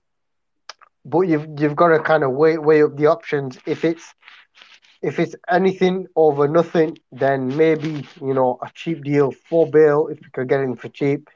but 1.05 1.21
you've 1.23 1.47
you've 1.59 1.77
got 1.77 1.89
to 1.89 2.01
kind 2.01 2.23
of 2.25 2.33
weigh 2.33 2.59
weigh 2.59 2.83
up 2.83 2.97
the 2.97 3.07
options. 3.07 3.59
If 3.67 3.85
it's 3.85 4.15
if 5.03 5.19
it's 5.19 5.35
anything 5.49 6.07
over 6.17 6.47
nothing, 6.49 6.97
then 7.13 7.57
maybe 7.57 8.07
you 8.21 8.35
know 8.35 8.59
a 8.63 8.71
cheap 8.75 9.05
deal 9.05 9.31
for 9.33 9.69
Bale 9.71 10.09
if 10.09 10.19
we 10.21 10.29
could 10.33 10.49
get 10.49 10.61
him 10.61 10.77
for 10.77 10.89
cheap. 10.89 11.29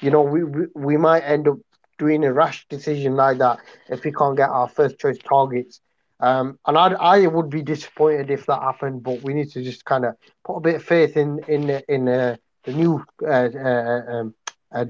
You 0.00 0.10
know 0.10 0.22
we, 0.22 0.44
we 0.44 0.66
we 0.74 0.96
might 0.96 1.20
end 1.22 1.48
up 1.48 1.58
doing 1.98 2.24
a 2.24 2.32
rash 2.32 2.66
decision 2.68 3.14
like 3.14 3.38
that 3.38 3.58
if 3.88 4.04
we 4.04 4.12
can't 4.12 4.36
get 4.36 4.48
our 4.48 4.68
first 4.68 4.98
choice 4.98 5.18
targets. 5.18 5.80
Um, 6.20 6.58
and 6.66 6.76
I, 6.76 6.92
I 6.92 7.26
would 7.26 7.48
be 7.48 7.62
disappointed 7.62 8.30
if 8.30 8.46
that 8.46 8.60
happened, 8.60 9.02
but 9.02 9.22
we 9.22 9.32
need 9.32 9.50
to 9.52 9.62
just 9.62 9.84
kind 9.84 10.04
of 10.04 10.16
put 10.44 10.56
a 10.56 10.60
bit 10.60 10.76
of 10.76 10.82
faith 10.82 11.16
in 11.16 11.40
in 11.48 11.82
in 11.88 12.08
uh, 12.08 12.36
the 12.64 12.72
new 12.72 13.04
uh, 13.22 13.48
uh, 13.54 14.02
um, 14.08 14.34
uh, 14.72 14.84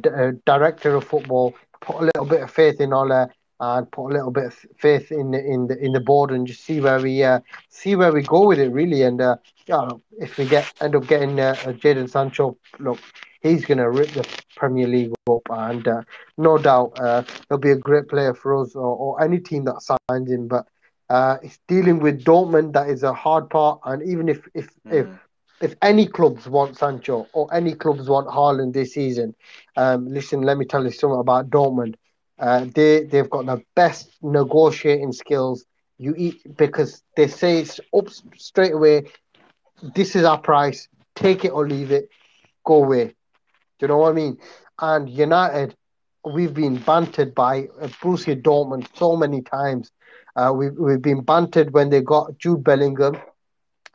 director 0.44 0.94
of 0.94 1.04
football. 1.04 1.54
Put 1.80 1.96
a 1.96 2.04
little 2.04 2.26
bit 2.26 2.42
of 2.42 2.50
faith 2.50 2.80
in 2.80 2.92
Ole 2.92 3.28
and 3.60 3.90
put 3.90 4.08
a 4.08 4.14
little 4.14 4.30
bit 4.30 4.46
of 4.46 4.66
faith 4.78 5.12
in 5.12 5.30
the 5.32 5.44
in 5.44 5.66
the 5.66 5.78
in 5.78 5.92
the 5.92 6.00
board 6.00 6.30
and 6.30 6.46
just 6.46 6.64
see 6.64 6.80
where 6.80 6.98
we 7.00 7.22
uh, 7.22 7.40
see 7.68 7.94
where 7.94 8.12
we 8.12 8.22
go 8.22 8.46
with 8.46 8.58
it 8.58 8.72
really. 8.72 9.02
And 9.02 9.20
uh, 9.20 9.36
yeah, 9.66 9.90
if 10.18 10.38
we 10.38 10.46
get 10.46 10.72
end 10.80 10.96
up 10.96 11.06
getting 11.06 11.38
uh, 11.38 11.54
Jadon 11.66 12.08
Sancho, 12.08 12.56
look, 12.78 12.98
he's 13.42 13.64
going 13.64 13.78
to 13.78 13.90
rip 13.90 14.10
the 14.10 14.26
Premier 14.56 14.86
League 14.86 15.12
up, 15.28 15.42
and 15.50 15.86
uh, 15.86 16.02
no 16.38 16.58
doubt 16.58 16.98
uh, 16.98 17.22
he'll 17.48 17.58
be 17.58 17.70
a 17.70 17.76
great 17.76 18.08
player 18.08 18.34
for 18.34 18.60
us 18.60 18.74
or, 18.74 18.96
or 18.96 19.22
any 19.22 19.38
team 19.38 19.64
that 19.64 19.82
signs 19.82 20.30
him. 20.30 20.48
But 20.48 20.66
uh, 21.10 21.36
it's 21.42 21.58
dealing 21.68 21.98
with 21.98 22.24
Dortmund 22.24 22.72
that 22.72 22.88
is 22.88 23.02
a 23.02 23.12
hard 23.12 23.50
part, 23.50 23.80
and 23.84 24.02
even 24.02 24.28
if 24.28 24.48
if 24.54 24.68
mm. 24.86 24.92
if 24.92 25.06
if 25.60 25.74
any 25.82 26.06
clubs 26.06 26.48
want 26.48 26.78
Sancho 26.78 27.26
or 27.34 27.52
any 27.52 27.74
clubs 27.74 28.08
want 28.08 28.28
Haaland 28.28 28.72
this 28.72 28.94
season, 28.94 29.34
um, 29.76 30.08
listen, 30.08 30.40
let 30.40 30.56
me 30.56 30.64
tell 30.64 30.82
you 30.84 30.90
something 30.90 31.20
about 31.20 31.50
Dortmund. 31.50 31.96
Uh, 32.40 32.66
they 32.74 33.04
they've 33.04 33.30
got 33.30 33.46
the 33.46 33.62
best 33.76 34.10
negotiating 34.22 35.12
skills. 35.12 35.66
You 35.98 36.14
eat 36.16 36.56
because 36.56 37.02
they 37.16 37.28
say 37.28 37.60
it's 37.60 37.80
up 37.96 38.08
straight 38.36 38.72
away. 38.74 39.04
This 39.94 40.16
is 40.16 40.24
our 40.24 40.38
price. 40.40 40.88
Take 41.14 41.44
it 41.44 41.50
or 41.50 41.68
leave 41.68 41.92
it. 41.92 42.08
Go 42.64 42.84
away. 42.84 43.06
Do 43.06 43.14
you 43.82 43.88
know 43.88 43.98
what 43.98 44.10
I 44.10 44.14
mean? 44.14 44.38
And 44.80 45.08
United, 45.08 45.76
we've 46.24 46.54
been 46.54 46.76
bantered 46.76 47.34
by 47.34 47.64
Borussia 48.02 48.40
Dortmund 48.40 48.86
so 48.96 49.16
many 49.16 49.42
times 49.42 49.90
uh, 50.36 50.52
we, 50.54 50.70
we've 50.70 51.02
been 51.02 51.22
bantered 51.22 51.72
when 51.72 51.90
they 51.90 52.00
got 52.00 52.38
Jude 52.38 52.64
Bellingham, 52.64 53.16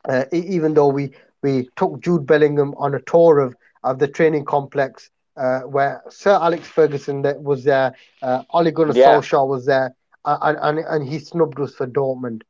uh, 0.07 0.25
even 0.31 0.73
though 0.73 0.87
we, 0.87 1.11
we 1.41 1.69
took 1.75 2.01
Jude 2.01 2.25
Bellingham 2.25 2.73
on 2.77 2.93
a 2.93 3.01
tour 3.01 3.39
of, 3.39 3.55
of 3.83 3.99
the 3.99 4.07
training 4.07 4.45
complex 4.45 5.09
uh, 5.37 5.61
where 5.61 6.03
Sir 6.09 6.31
Alex 6.31 6.67
Ferguson 6.67 7.23
was 7.43 7.63
there, 7.63 7.95
uh, 8.21 8.43
Ole 8.51 8.71
Gunnar 8.71 8.93
yeah. 8.95 9.15
Solskjaer 9.15 9.47
was 9.47 9.65
there, 9.65 9.95
and, 10.25 10.57
and, 10.61 10.79
and 10.79 11.07
he 11.07 11.19
snubbed 11.19 11.59
us 11.59 11.73
for 11.73 11.87
Dortmund. 11.87 12.43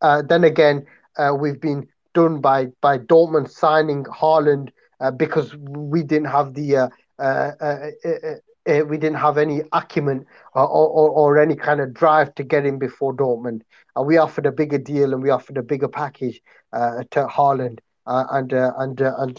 Uh, 0.00 0.22
then 0.22 0.44
again, 0.44 0.86
uh, 1.18 1.34
we've 1.38 1.60
been 1.60 1.86
done 2.14 2.40
by, 2.40 2.66
by 2.80 2.98
Dortmund 2.98 3.50
signing 3.50 4.04
Haaland 4.04 4.70
uh, 5.00 5.10
because 5.10 5.54
we 5.56 6.02
didn't 6.02 6.28
have 6.28 6.54
the 6.54 6.76
uh, 6.76 6.88
uh, 7.18 7.52
uh, 7.60 7.76
uh 8.04 8.34
uh, 8.68 8.84
we 8.84 8.98
didn't 8.98 9.16
have 9.16 9.38
any 9.38 9.62
acumen 9.72 10.26
or, 10.54 10.66
or, 10.66 11.10
or, 11.10 11.38
any 11.38 11.56
kind 11.56 11.80
of 11.80 11.94
drive 11.94 12.34
to 12.34 12.44
get 12.44 12.66
him 12.66 12.78
before 12.78 13.14
Dortmund. 13.14 13.62
Uh, 13.98 14.02
we 14.02 14.18
offered 14.18 14.46
a 14.46 14.52
bigger 14.52 14.78
deal 14.78 15.14
and 15.14 15.22
we 15.22 15.30
offered 15.30 15.56
a 15.56 15.62
bigger 15.62 15.88
package 15.88 16.40
uh, 16.72 17.02
to 17.10 17.26
Haaland. 17.26 17.78
Uh, 18.06 18.24
and 18.30 18.52
uh, 18.52 18.72
and 18.78 19.00
uh, 19.02 19.14
and 19.18 19.34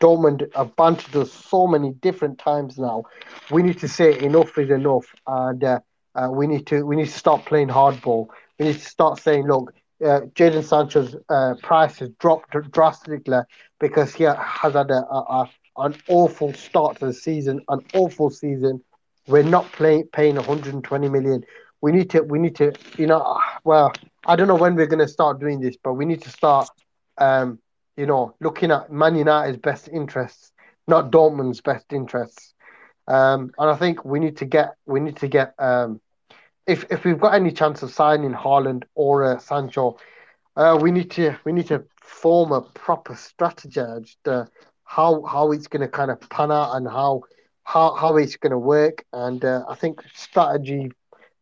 Dortmund 0.00 0.54
have 0.54 0.74
bantered 0.76 1.16
us 1.16 1.32
so 1.32 1.66
many 1.66 1.92
different 1.92 2.38
times 2.38 2.78
now. 2.78 3.04
We 3.50 3.62
need 3.62 3.78
to 3.80 3.88
say 3.88 4.18
enough 4.18 4.58
is 4.58 4.70
enough, 4.70 5.06
and 5.26 5.62
we 6.30 6.46
need 6.46 6.66
to 6.66 6.84
we 6.84 6.96
need 6.96 7.06
to 7.06 7.12
stop 7.12 7.44
playing 7.46 7.68
hardball. 7.68 8.26
We 8.58 8.66
need 8.66 8.74
to 8.78 8.84
start 8.84 9.18
saying, 9.20 9.46
look, 9.46 9.72
uh, 10.04 10.20
Jadon 10.34 10.64
Sancho's 10.64 11.16
uh, 11.28 11.54
price 11.62 11.98
has 11.98 12.10
dropped 12.20 12.50
drastically 12.72 13.40
because 13.78 14.14
he 14.14 14.24
has 14.24 14.36
had 14.38 14.74
a, 14.76 15.04
a, 15.10 15.48
an 15.78 15.94
awful 16.08 16.52
start 16.52 16.98
to 16.98 17.06
the 17.06 17.12
season, 17.12 17.60
an 17.68 17.80
awful 17.94 18.30
season. 18.30 18.82
We're 19.26 19.42
not 19.42 19.70
playing, 19.72 20.08
paying 20.12 20.36
120 20.36 21.08
million. 21.08 21.44
We 21.80 21.92
need 21.92 22.10
to, 22.10 22.22
we 22.22 22.38
need 22.38 22.56
to, 22.56 22.72
you 22.98 23.06
know, 23.06 23.38
well, 23.64 23.92
I 24.26 24.36
don't 24.36 24.48
know 24.48 24.56
when 24.56 24.74
we're 24.74 24.86
going 24.86 25.00
to 25.00 25.08
start 25.08 25.40
doing 25.40 25.60
this, 25.60 25.76
but 25.82 25.94
we 25.94 26.04
need 26.04 26.22
to 26.22 26.30
start, 26.30 26.68
um, 27.18 27.58
you 27.96 28.06
know, 28.06 28.34
looking 28.40 28.70
at 28.70 28.90
Man 28.90 29.16
United's 29.16 29.58
best 29.58 29.88
interests, 29.88 30.52
not 30.86 31.10
Dortmund's 31.10 31.60
best 31.60 31.92
interests. 31.92 32.54
Um, 33.06 33.50
and 33.58 33.70
I 33.70 33.76
think 33.76 34.04
we 34.04 34.20
need 34.20 34.36
to 34.38 34.44
get, 34.44 34.74
we 34.86 35.00
need 35.00 35.16
to 35.16 35.28
get, 35.28 35.54
um, 35.58 36.00
if 36.66 36.84
if 36.90 37.04
we've 37.04 37.18
got 37.18 37.34
any 37.34 37.50
chance 37.50 37.82
of 37.82 37.90
signing 37.90 38.32
Haaland 38.32 38.84
or 38.94 39.24
uh, 39.24 39.38
Sancho, 39.38 39.98
uh, 40.56 40.78
we 40.80 40.92
need 40.92 41.10
to 41.12 41.36
we 41.44 41.52
need 41.52 41.66
to 41.68 41.84
form 42.02 42.52
a 42.52 42.60
proper 42.60 43.16
strategy. 43.16 43.80
Uh, 44.24 44.44
how 44.84 45.22
how 45.22 45.52
it's 45.52 45.68
going 45.68 45.82
to 45.82 45.88
kind 45.88 46.10
of 46.10 46.20
pan 46.30 46.50
out 46.50 46.74
and 46.74 46.86
how 46.88 47.22
how 47.62 47.94
how 47.94 48.16
it's 48.16 48.36
going 48.36 48.50
to 48.50 48.58
work. 48.58 49.04
And 49.12 49.44
uh, 49.44 49.64
I 49.68 49.74
think 49.76 50.02
strategy 50.14 50.90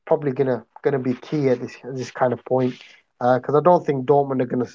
probably 0.07 0.33
going 0.33 0.49
to 0.49 0.65
going 0.83 0.93
to 0.93 0.99
be 0.99 1.15
key 1.15 1.49
at 1.49 1.61
this 1.61 1.77
at 1.85 1.97
this 1.97 2.11
kind 2.11 2.33
of 2.33 2.45
point 2.45 2.75
because 3.19 3.55
uh, 3.55 3.59
I 3.59 3.63
don't 3.63 3.85
think 3.85 4.07
Dortmund 4.07 4.43
are 4.43 4.47
going 4.47 4.65
to 4.65 4.73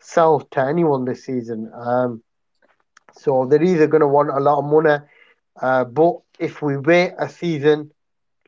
sell 0.00 0.40
to 0.40 0.60
anyone 0.60 1.04
this 1.04 1.24
season. 1.24 1.70
Um, 1.74 2.22
so 3.12 3.46
they're 3.46 3.62
either 3.62 3.86
going 3.86 4.02
to 4.02 4.08
want 4.08 4.30
a 4.30 4.40
lot 4.40 4.58
of 4.58 4.64
money, 4.64 5.04
uh, 5.60 5.84
but 5.84 6.16
if 6.38 6.60
we 6.62 6.76
wait 6.76 7.14
a 7.18 7.28
season, 7.28 7.90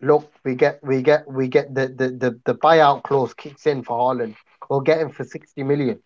look, 0.02 0.30
we 0.44 0.54
get 0.54 0.82
we 0.84 1.02
get 1.02 1.30
we 1.30 1.48
get 1.48 1.74
the 1.74 1.88
the 1.88 2.08
the, 2.08 2.40
the 2.44 2.54
buyout 2.54 3.02
clause 3.02 3.34
kicks 3.34 3.66
in 3.66 3.82
for 3.82 3.98
Haaland. 3.98 4.36
We'll 4.68 4.80
get 4.80 5.00
him 5.00 5.10
for 5.10 5.24
sixty 5.24 5.62
million. 5.62 6.00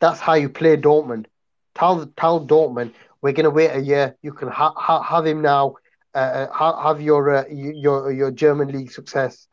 That's 0.00 0.20
how 0.20 0.34
you 0.34 0.48
play 0.48 0.76
Dortmund. 0.76 1.26
Tell 1.74 2.06
tell 2.16 2.44
Dortmund 2.44 2.94
we're 3.20 3.32
going 3.32 3.44
to 3.44 3.50
wait 3.50 3.70
a 3.70 3.80
year. 3.80 4.16
You 4.22 4.32
can 4.32 4.48
ha- 4.48 4.74
ha- 4.76 5.02
have 5.02 5.26
him 5.26 5.42
now. 5.42 5.76
Uh, 6.14 6.46
uh 6.58 6.82
have 6.82 7.00
your 7.00 7.36
uh, 7.36 7.44
your 7.50 8.10
your 8.10 8.30
German 8.30 8.68
league 8.68 8.90
success. 8.90 9.46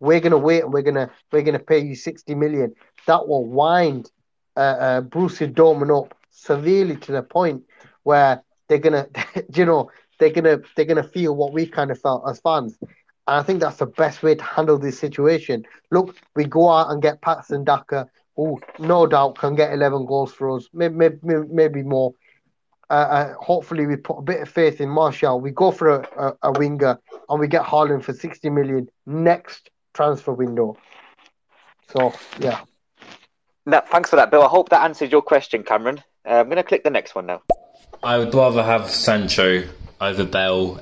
We're 0.00 0.20
going 0.20 0.32
to 0.32 0.38
wait 0.38 0.64
and 0.64 0.72
we're 0.72 0.82
going 0.82 0.94
to 0.94 1.10
we're 1.30 1.42
going 1.42 1.58
to 1.58 1.64
pay 1.64 1.78
you 1.78 1.94
sixty 1.94 2.34
million. 2.34 2.74
That 3.06 3.28
will 3.28 3.44
wind 3.44 4.10
uh, 4.60 4.76
uh, 4.86 5.00
Borussia 5.00 5.50
Dortmund 5.52 5.90
up 5.98 6.14
severely 6.30 6.96
to 6.96 7.12
the 7.12 7.22
point 7.22 7.62
where 8.02 8.42
they're 8.68 8.78
gonna, 8.78 9.06
you 9.54 9.64
know, 9.64 9.90
they're 10.18 10.30
gonna 10.30 10.60
they're 10.76 10.84
gonna 10.84 11.02
feel 11.02 11.34
what 11.34 11.54
we 11.54 11.66
kind 11.66 11.90
of 11.90 11.98
felt 11.98 12.24
as 12.28 12.40
fans. 12.40 12.78
And 12.80 12.90
I 13.26 13.42
think 13.42 13.60
that's 13.60 13.78
the 13.78 13.86
best 13.86 14.22
way 14.22 14.34
to 14.34 14.44
handle 14.44 14.78
this 14.78 14.98
situation. 14.98 15.64
Look, 15.90 16.16
we 16.36 16.44
go 16.44 16.68
out 16.68 16.90
and 16.90 17.00
get 17.00 17.22
Patson 17.22 17.64
Daka, 17.64 18.08
who 18.36 18.60
no 18.78 19.06
doubt 19.06 19.38
can 19.38 19.54
get 19.54 19.72
11 19.72 20.04
goals 20.06 20.32
for 20.32 20.56
us, 20.56 20.68
maybe, 20.72 21.16
maybe, 21.22 21.82
more. 21.82 22.12
Uh, 22.90 22.92
uh, 22.92 23.34
hopefully, 23.34 23.86
we 23.86 23.96
put 23.96 24.18
a 24.18 24.22
bit 24.22 24.42
of 24.42 24.48
faith 24.48 24.80
in 24.80 24.88
Martial. 24.90 25.40
We 25.40 25.52
go 25.52 25.70
for 25.70 25.88
a, 25.88 26.08
a, 26.18 26.50
a 26.50 26.52
winger 26.58 26.98
and 27.28 27.40
we 27.40 27.46
get 27.46 27.62
Haaland 27.62 28.02
for 28.02 28.12
60 28.12 28.50
million 28.50 28.88
next 29.06 29.70
transfer 29.94 30.32
window. 30.32 30.76
So, 31.92 32.12
yeah. 32.40 32.60
No, 33.66 33.82
thanks 33.90 34.10
for 34.10 34.16
that, 34.16 34.30
Bill. 34.30 34.42
I 34.42 34.48
hope 34.48 34.70
that 34.70 34.82
answers 34.82 35.10
your 35.10 35.22
question, 35.22 35.62
Cameron. 35.62 36.02
Uh, 36.24 36.34
I'm 36.34 36.46
going 36.46 36.56
to 36.56 36.62
click 36.62 36.82
the 36.82 36.90
next 36.90 37.14
one 37.14 37.26
now. 37.26 37.42
I 38.02 38.18
would 38.18 38.34
rather 38.34 38.62
have 38.62 38.90
Sancho 38.90 39.64
over 40.00 40.24
Bell 40.24 40.80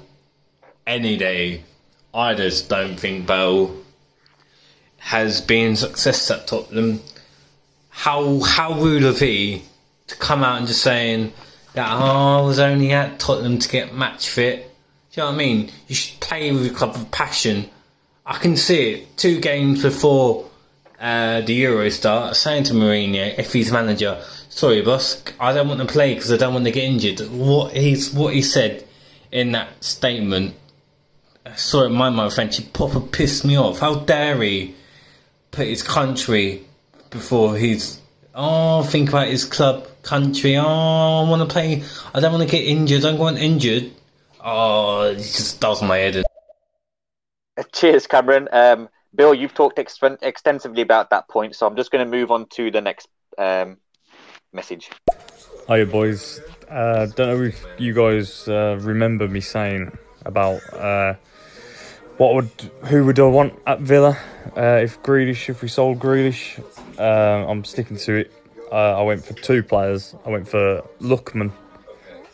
any 0.87 1.17
day. 1.17 1.65
I 2.15 2.35
just 2.35 2.69
don't 2.69 2.99
think 2.99 3.27
Bell 3.27 3.75
has 4.99 5.41
been 5.41 5.77
success 5.77 6.31
at 6.31 6.47
Tottenham. 6.47 7.01
How 7.91 8.41
how 8.41 8.81
rude 8.81 9.05
of 9.05 9.19
he 9.19 9.63
to 10.07 10.17
come 10.17 10.45
out 10.45 10.59
and 10.59 10.67
just 10.67 10.83
saying 10.83 11.33
that 11.75 11.91
oh, 11.91 12.39
I 12.39 12.41
was 12.43 12.59
only 12.59 12.93
at 12.93 13.19
Tottenham 13.19 13.59
to 13.59 13.69
get 13.69 13.95
match 13.95 14.29
fit. 14.29 14.71
Do 15.13 15.21
you 15.21 15.23
know 15.23 15.27
what 15.27 15.35
I 15.35 15.39
mean? 15.39 15.71
You 15.89 15.95
should 15.95 16.21
play 16.21 16.53
with 16.53 16.67
a 16.67 16.75
club 16.75 16.95
of 16.95 17.11
passion. 17.11 17.69
I 18.25 18.39
can 18.39 18.57
see 18.57 18.93
it. 18.93 19.17
Two 19.17 19.41
games 19.41 19.83
before 19.83 20.49
uh, 21.01 21.41
the 21.43 21.65
Eurostar 21.65 22.35
saying 22.35 22.65
to 22.65 22.75
Mourinho, 22.75 23.39
if 23.39 23.53
he's 23.53 23.71
manager, 23.71 24.23
sorry, 24.49 24.83
boss, 24.83 25.23
I 25.39 25.53
don't 25.53 25.69
want 25.69 25.81
to 25.81 25.87
play 25.87 26.15
because 26.15 26.33
I 26.33 26.37
don't 26.37 26.55
want 26.55 26.65
to 26.65 26.71
get 26.71 26.85
injured. 26.85 27.21
What 27.31 27.77
he's 27.77 28.13
what 28.13 28.35
he 28.35 28.43
said 28.43 28.85
in 29.31 29.53
that 29.53 29.83
statement, 29.83 30.55
sorry, 31.57 31.91
my 31.91 32.11
my 32.11 32.31
French, 32.31 32.57
he 32.57 32.65
proper 32.65 33.01
pissed 33.01 33.45
me 33.45 33.57
off. 33.57 33.79
How 33.79 33.97
dare 33.97 34.43
he 34.43 34.75
put 35.51 35.67
his 35.67 35.83
country 35.83 36.65
before 37.11 37.57
his 37.57 38.01
oh 38.35 38.83
think 38.83 39.09
about 39.09 39.29
his 39.29 39.45
club 39.45 39.87
country. 40.03 40.57
Oh, 40.57 40.63
I 41.25 41.29
want 41.29 41.49
to 41.49 41.53
play. 41.53 41.83
I 42.15 42.21
don't 42.21 42.33
want 42.33 42.49
to 42.49 42.51
get 42.51 42.67
injured. 42.67 43.05
I 43.05 43.11
don't 43.11 43.19
want 43.19 43.39
injured. 43.39 43.93
Oh, 44.41 45.03
it 45.03 45.17
just 45.17 45.61
does 45.61 45.83
my 45.83 45.99
head 45.99 46.17
in. 46.17 46.25
Cheers, 47.73 48.07
Cameron. 48.07 48.49
Um, 48.53 48.89
Bill, 49.15 49.35
you've 49.35 49.55
talked 49.55 49.79
ex- 49.79 49.99
extensively 50.23 50.83
about 50.83 51.11
that 51.11 51.29
point, 51.29 51.55
so 51.55 51.67
I'm 51.67 51.77
just 51.77 51.91
going 51.91 52.05
to 52.05 52.11
move 52.11 52.31
on 52.31 52.47
to 52.51 52.71
the 52.71 52.81
next 52.81 53.09
um, 53.37 53.79
message. 54.53 54.91
Hiya, 55.67 55.87
boys. 55.87 56.41
Uh, 56.69 57.07
don't 57.07 57.29
know 57.29 57.43
if 57.43 57.65
you 57.79 57.95
guys 57.95 58.47
uh, 58.49 58.79
remember 58.81 59.29
me 59.29 59.41
saying 59.41 59.97
about 60.25 60.61
uh, 60.75 61.15
what 62.19 62.35
would 62.35 62.51
who 62.85 63.05
would 63.05 63.19
I 63.19 63.25
want 63.25 63.55
at 63.67 63.81
Villa 63.81 64.19
uh, 64.57 64.81
if 64.83 65.03
Grealish 65.03 65.49
if 65.49 65.63
we 65.63 65.69
sold 65.69 65.99
Grealish. 65.99 66.63
Uh, 66.99 67.49
I'm 67.49 67.65
sticking 67.65 67.97
to 67.99 68.17
it. 68.17 68.33
Uh, 68.71 68.99
I 68.99 69.03
went 69.03 69.25
for 69.25 69.33
two 69.35 69.63
players. 69.63 70.15
I 70.27 70.31
went 70.31 70.47
for 70.47 70.83
Lookman 71.01 71.53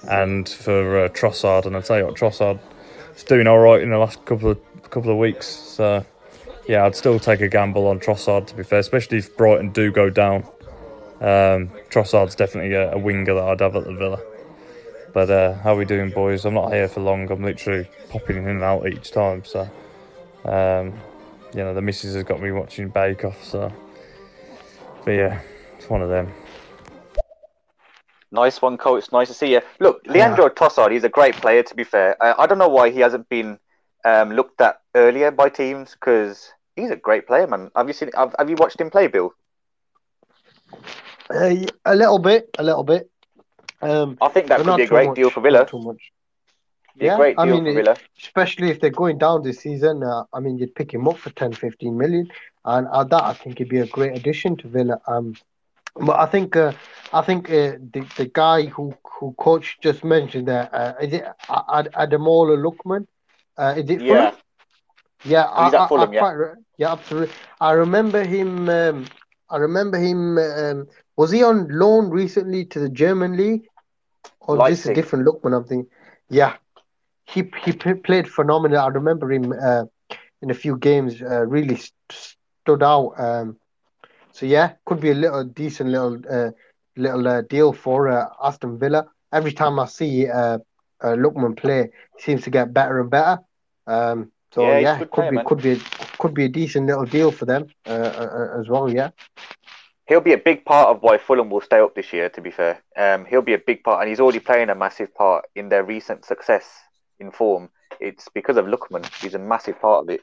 and 0.09 0.49
for 0.49 1.09
Trossard, 1.11 1.67
and 1.67 1.77
I 1.77 1.81
tell 1.81 1.99
you 1.99 2.07
what, 2.07 2.17
Trossard 2.17 2.59
is 3.15 3.23
doing 3.23 3.47
all 3.47 3.59
right 3.59 3.81
in 3.81 3.91
the 3.91 3.99
last 3.99 4.25
couple 4.25 4.51
of 4.51 4.91
couple 4.91 5.11
of 5.11 5.19
weeks. 5.19 5.47
So 5.47 6.05
yeah, 6.67 6.85
I'd 6.85 6.97
still 6.97 7.19
take 7.19 7.41
a 7.41 7.49
gamble 7.49 7.87
on 7.87 8.01
Trossard 8.01 8.47
to 8.49 8.55
be 8.55 8.63
fair, 8.63 8.79
especially 8.79 9.19
if 9.19 9.37
Brighton 9.37 9.71
do 9.71 9.91
go 9.91 10.11
down. 10.11 10.45
Um, 11.21 11.71
Trossard's 11.91 12.35
definitely 12.35 12.75
a, 12.75 12.93
a, 12.93 12.99
winger 12.99 13.35
that 13.35 13.43
I'd 13.43 13.61
have 13.61 13.77
at 13.77 13.85
the 13.85 13.95
Villa. 13.95 14.21
But 15.13 15.31
uh, 15.31 15.55
how 15.55 15.75
are 15.75 15.77
we 15.77 15.85
doing, 15.85 16.11
boys? 16.11 16.45
I'm 16.45 16.55
not 16.55 16.73
here 16.73 16.89
for 16.89 17.01
long. 17.01 17.31
I'm 17.31 17.43
literally 17.43 17.89
popping 18.11 18.37
in 18.37 18.49
and 18.49 18.63
out 18.63 18.87
each 18.89 19.13
time. 19.13 19.45
So, 19.45 19.61
um, 20.45 20.93
you 21.55 21.63
know, 21.63 21.73
the 21.73 21.81
missus 21.81 22.15
has 22.15 22.25
got 22.25 22.41
me 22.43 22.51
watching 22.51 22.89
Bake 22.89 23.25
Off. 23.25 23.43
So, 23.45 23.73
but 25.05 25.13
yeah, 25.13 25.41
it's 25.79 25.89
one 25.89 26.03
of 26.03 26.09
them. 26.09 26.33
Nice 28.33 28.61
one, 28.61 28.77
coach. 28.77 29.13
Nice 29.13 29.29
to 29.29 29.35
see 29.35 29.53
you. 29.53 29.61
Look, 29.79 30.03
Leandro 30.07 30.47
yeah. 30.47 30.51
Trossard, 30.51 30.91
he's 30.91 31.05
a 31.05 31.09
great 31.09 31.37
player, 31.37 31.63
to 31.63 31.75
be 31.77 31.85
fair. 31.85 32.21
I, 32.21 32.43
I 32.43 32.47
don't 32.49 32.59
know 32.59 32.69
why 32.69 32.91
he 32.91 32.99
hasn't 32.99 33.29
been 33.29 33.61
um, 34.05 34.33
looked 34.33 34.61
at 34.61 34.81
earlier 34.97 35.31
by 35.31 35.49
teams 35.49 35.93
because 35.93 36.51
he's 36.77 36.91
a 36.91 36.97
great 36.97 37.27
player, 37.27 37.47
man. 37.47 37.71
Have 37.75 37.89
you 37.89 37.95
seen? 37.95 38.11
Have, 38.15 38.35
have 38.39 38.51
you 38.51 38.57
watched 38.57 38.81
him 38.81 38.91
play, 38.91 39.07
Bill? 39.07 39.33
Uh, 41.31 41.55
a 41.85 41.95
little 41.95 42.19
bit, 42.19 42.51
a 42.59 42.63
little 42.63 42.85
bit. 42.85 43.11
Um, 43.81 44.19
I 44.21 44.29
think 44.29 44.49
that 44.49 44.61
could 44.61 44.77
be 44.77 44.83
a 44.85 44.87
great 44.87 45.09
much, 45.09 45.17
deal 45.17 45.31
for 45.31 45.41
Villa. 45.41 45.67
Too 45.67 45.81
much. 45.81 46.13
yeah, 46.97 47.17
great 47.17 47.37
deal 47.37 47.47
I 47.47 47.51
mean, 47.51 47.65
for 47.65 47.73
Villa. 47.73 47.97
Especially 48.21 48.71
if 48.71 48.81
they're 48.81 48.91
going 48.91 49.19
down 49.19 49.43
this 49.43 49.61
season. 49.61 50.03
Uh, 50.03 50.25
I 50.33 50.41
mean, 50.41 50.59
you'd 50.59 50.75
pick 50.75 50.93
him 50.93 51.09
up 51.09 51.19
for 51.19 51.31
10, 51.31 51.53
15 51.53 51.97
million. 51.97 52.31
And 52.65 52.87
at 52.95 53.11
that, 53.11 53.25
I 53.25 53.35
think 53.35 53.59
he'd 53.59 53.69
be 53.69 53.81
a 53.81 53.87
great 53.87 54.17
addition 54.17 54.57
to 54.57 54.69
Villa. 54.69 55.01
Um, 55.07 55.35
but 55.97 56.19
I 56.19 56.27
think 56.27 56.57
uh, 56.57 56.73
I 57.13 57.23
think 57.23 57.49
uh, 57.51 57.79
the 57.93 58.07
the 58.17 58.27
guy 58.27 58.67
who 58.67 58.95
who 59.05 59.33
coach 59.39 59.79
just 59.81 60.03
mentioned 60.03 60.49
there 60.49 60.69
uh, 60.75 60.95
is 61.01 61.13
it 61.13 61.25
Ad- 61.49 61.93
Lookman? 61.95 63.07
Uh, 63.57 63.75
is 63.77 63.89
it 63.89 64.01
yeah. 64.01 64.31
Fulham? 64.31 64.44
Yeah, 65.25 65.47
He's 65.65 65.75
I, 65.75 65.83
at 65.83 65.89
Fulham, 65.89 66.11
I, 66.11 66.13
I 66.13 66.35
yeah. 66.35 66.55
yeah, 66.79 66.93
absolutely. 66.93 67.35
I 67.61 67.73
remember 67.73 68.25
him. 68.25 68.69
Um, 68.69 69.07
I 69.51 69.57
remember 69.57 69.99
him. 69.99 70.39
Um, 70.39 70.87
was 71.17 71.31
he 71.31 71.43
on 71.43 71.69
loan 71.71 72.11
recently 72.11 72.65
to 72.67 72.79
the 72.79 72.89
German 72.89 73.37
league, 73.37 73.63
or 74.41 74.57
Leipzig. 74.57 74.77
this 74.77 74.87
a 74.87 74.95
different 74.95 75.25
look? 75.25 75.43
When 75.45 75.55
I'm 75.55 75.65
thinking, 75.65 75.91
yeah, 76.29 76.57
he 77.25 77.51
he 77.65 77.73
played 77.73 78.29
phenomenal. 78.29 78.81
I 78.81 78.89
remember 78.89 79.31
him 79.33 79.53
uh, 79.53 79.85
in 80.43 80.51
a 80.51 80.55
few 80.55 80.77
games. 80.77 81.23
Uh, 81.23 81.47
really 81.47 81.77
st- 81.77 81.93
stood 82.11 82.83
out. 82.83 83.15
Um, 83.19 83.57
so 84.33 84.47
yeah, 84.47 84.73
could 84.85 85.01
be 85.01 85.11
a 85.11 85.15
little 85.15 85.45
decent 85.45 85.91
little 85.91 86.19
uh, 86.31 86.51
little 86.97 87.27
uh, 87.27 87.43
deal 87.43 87.73
for 87.73 88.09
uh, 88.09 88.27
Aston 88.43 88.79
Villa. 88.79 89.07
Every 89.33 89.53
time 89.53 89.79
I 89.79 89.87
see 89.87 90.29
uh, 90.29 90.59
uh, 91.03 91.17
Lookman 91.17 91.57
play, 91.57 91.91
he 92.17 92.23
seems 92.23 92.43
to 92.43 92.51
get 92.51 92.75
better 92.75 93.01
and 93.01 93.11
better. 93.11 93.39
Um, 93.87 94.31
so 94.55 94.63
yeah, 94.63 94.79
yeah 94.79 94.99
could 94.99 95.11
player, 95.11 95.31
be 95.31 95.37
man. 95.37 95.45
could 95.45 95.63
be 95.63 95.83
could 96.19 96.35
be 96.35 96.45
a 96.45 96.49
decent 96.49 96.87
little 96.87 97.05
deal 97.05 97.33
for 97.33 97.45
them 97.45 97.67
uh, 97.87 97.91
uh, 97.91 98.61
as 98.61 98.69
well. 98.69 98.89
Yeah. 98.89 99.11
He'll 100.07 100.21
be 100.21 100.35
a 100.35 100.39
big 100.39 100.65
part 100.65 100.89
of 100.91 101.03
why 101.03 101.19
Fulham 101.19 101.51
will 101.51 101.63
stay 101.63 101.81
up 101.81 101.95
this 101.95 102.13
year. 102.13 102.29
To 102.29 102.41
be 102.41 102.51
fair, 102.51 102.81
um, 102.97 103.25
he'll 103.25 103.43
be 103.43 103.55
a 103.55 103.59
big 103.59 103.83
part, 103.83 104.01
and 104.01 104.09
he's 104.09 104.21
already 104.21 104.39
playing 104.39 104.69
a 104.69 104.75
massive 104.75 105.13
part 105.15 105.47
in 105.57 105.71
their 105.71 105.83
recent 105.83 106.25
success 106.25 106.65
in 107.19 107.33
form. 107.33 107.71
It's 108.01 108.29
because 108.35 108.57
of 108.57 108.67
Lookman. 108.67 109.05
He's 109.21 109.35
a 109.35 109.39
massive 109.39 109.81
part 109.81 110.05
of 110.05 110.11
it. 110.11 110.21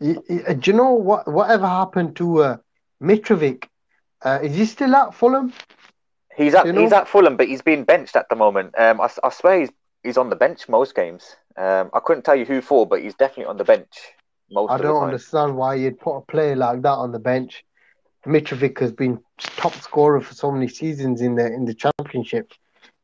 Uh, 0.00 0.52
do 0.54 0.70
you 0.70 0.76
know 0.76 0.92
what? 0.92 1.30
Whatever 1.30 1.66
happened 1.66 2.16
to 2.16 2.42
uh, 2.42 2.56
Mitrovic? 3.02 3.64
Uh, 4.22 4.38
is 4.42 4.56
he 4.56 4.64
still 4.64 4.94
at 4.94 5.14
Fulham? 5.14 5.52
He's 6.36 6.54
at 6.54 6.66
you 6.66 6.72
know? 6.72 6.80
he's 6.80 6.92
at 6.92 7.08
Fulham, 7.08 7.36
but 7.36 7.48
he's 7.48 7.62
being 7.62 7.84
benched 7.84 8.16
at 8.16 8.28
the 8.28 8.36
moment. 8.36 8.74
Um, 8.78 9.00
I, 9.00 9.10
I 9.22 9.30
swear 9.30 9.60
he's 9.60 9.70
he's 10.04 10.16
on 10.16 10.30
the 10.30 10.36
bench 10.36 10.68
most 10.68 10.94
games. 10.94 11.36
Um, 11.58 11.90
I 11.92 12.00
couldn't 12.00 12.22
tell 12.22 12.36
you 12.36 12.44
who 12.44 12.60
for, 12.60 12.86
but 12.86 13.02
he's 13.02 13.14
definitely 13.14 13.46
on 13.46 13.56
the 13.56 13.64
bench 13.64 13.90
most. 14.50 14.70
I 14.70 14.78
don't 14.78 15.02
understand 15.02 15.56
why 15.56 15.74
you'd 15.74 15.98
put 15.98 16.16
a 16.16 16.20
player 16.22 16.54
like 16.54 16.82
that 16.82 16.92
on 16.92 17.12
the 17.12 17.18
bench. 17.18 17.64
Mitrovic 18.26 18.78
has 18.78 18.92
been 18.92 19.20
top 19.38 19.74
scorer 19.74 20.20
for 20.20 20.34
so 20.34 20.50
many 20.50 20.68
seasons 20.68 21.20
in 21.20 21.34
the 21.34 21.46
in 21.46 21.64
the 21.64 21.74
championship. 21.74 22.52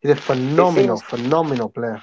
He's 0.00 0.12
a 0.12 0.16
phenomenal, 0.16 0.98
seems, 0.98 1.10
phenomenal 1.10 1.68
player. 1.68 2.02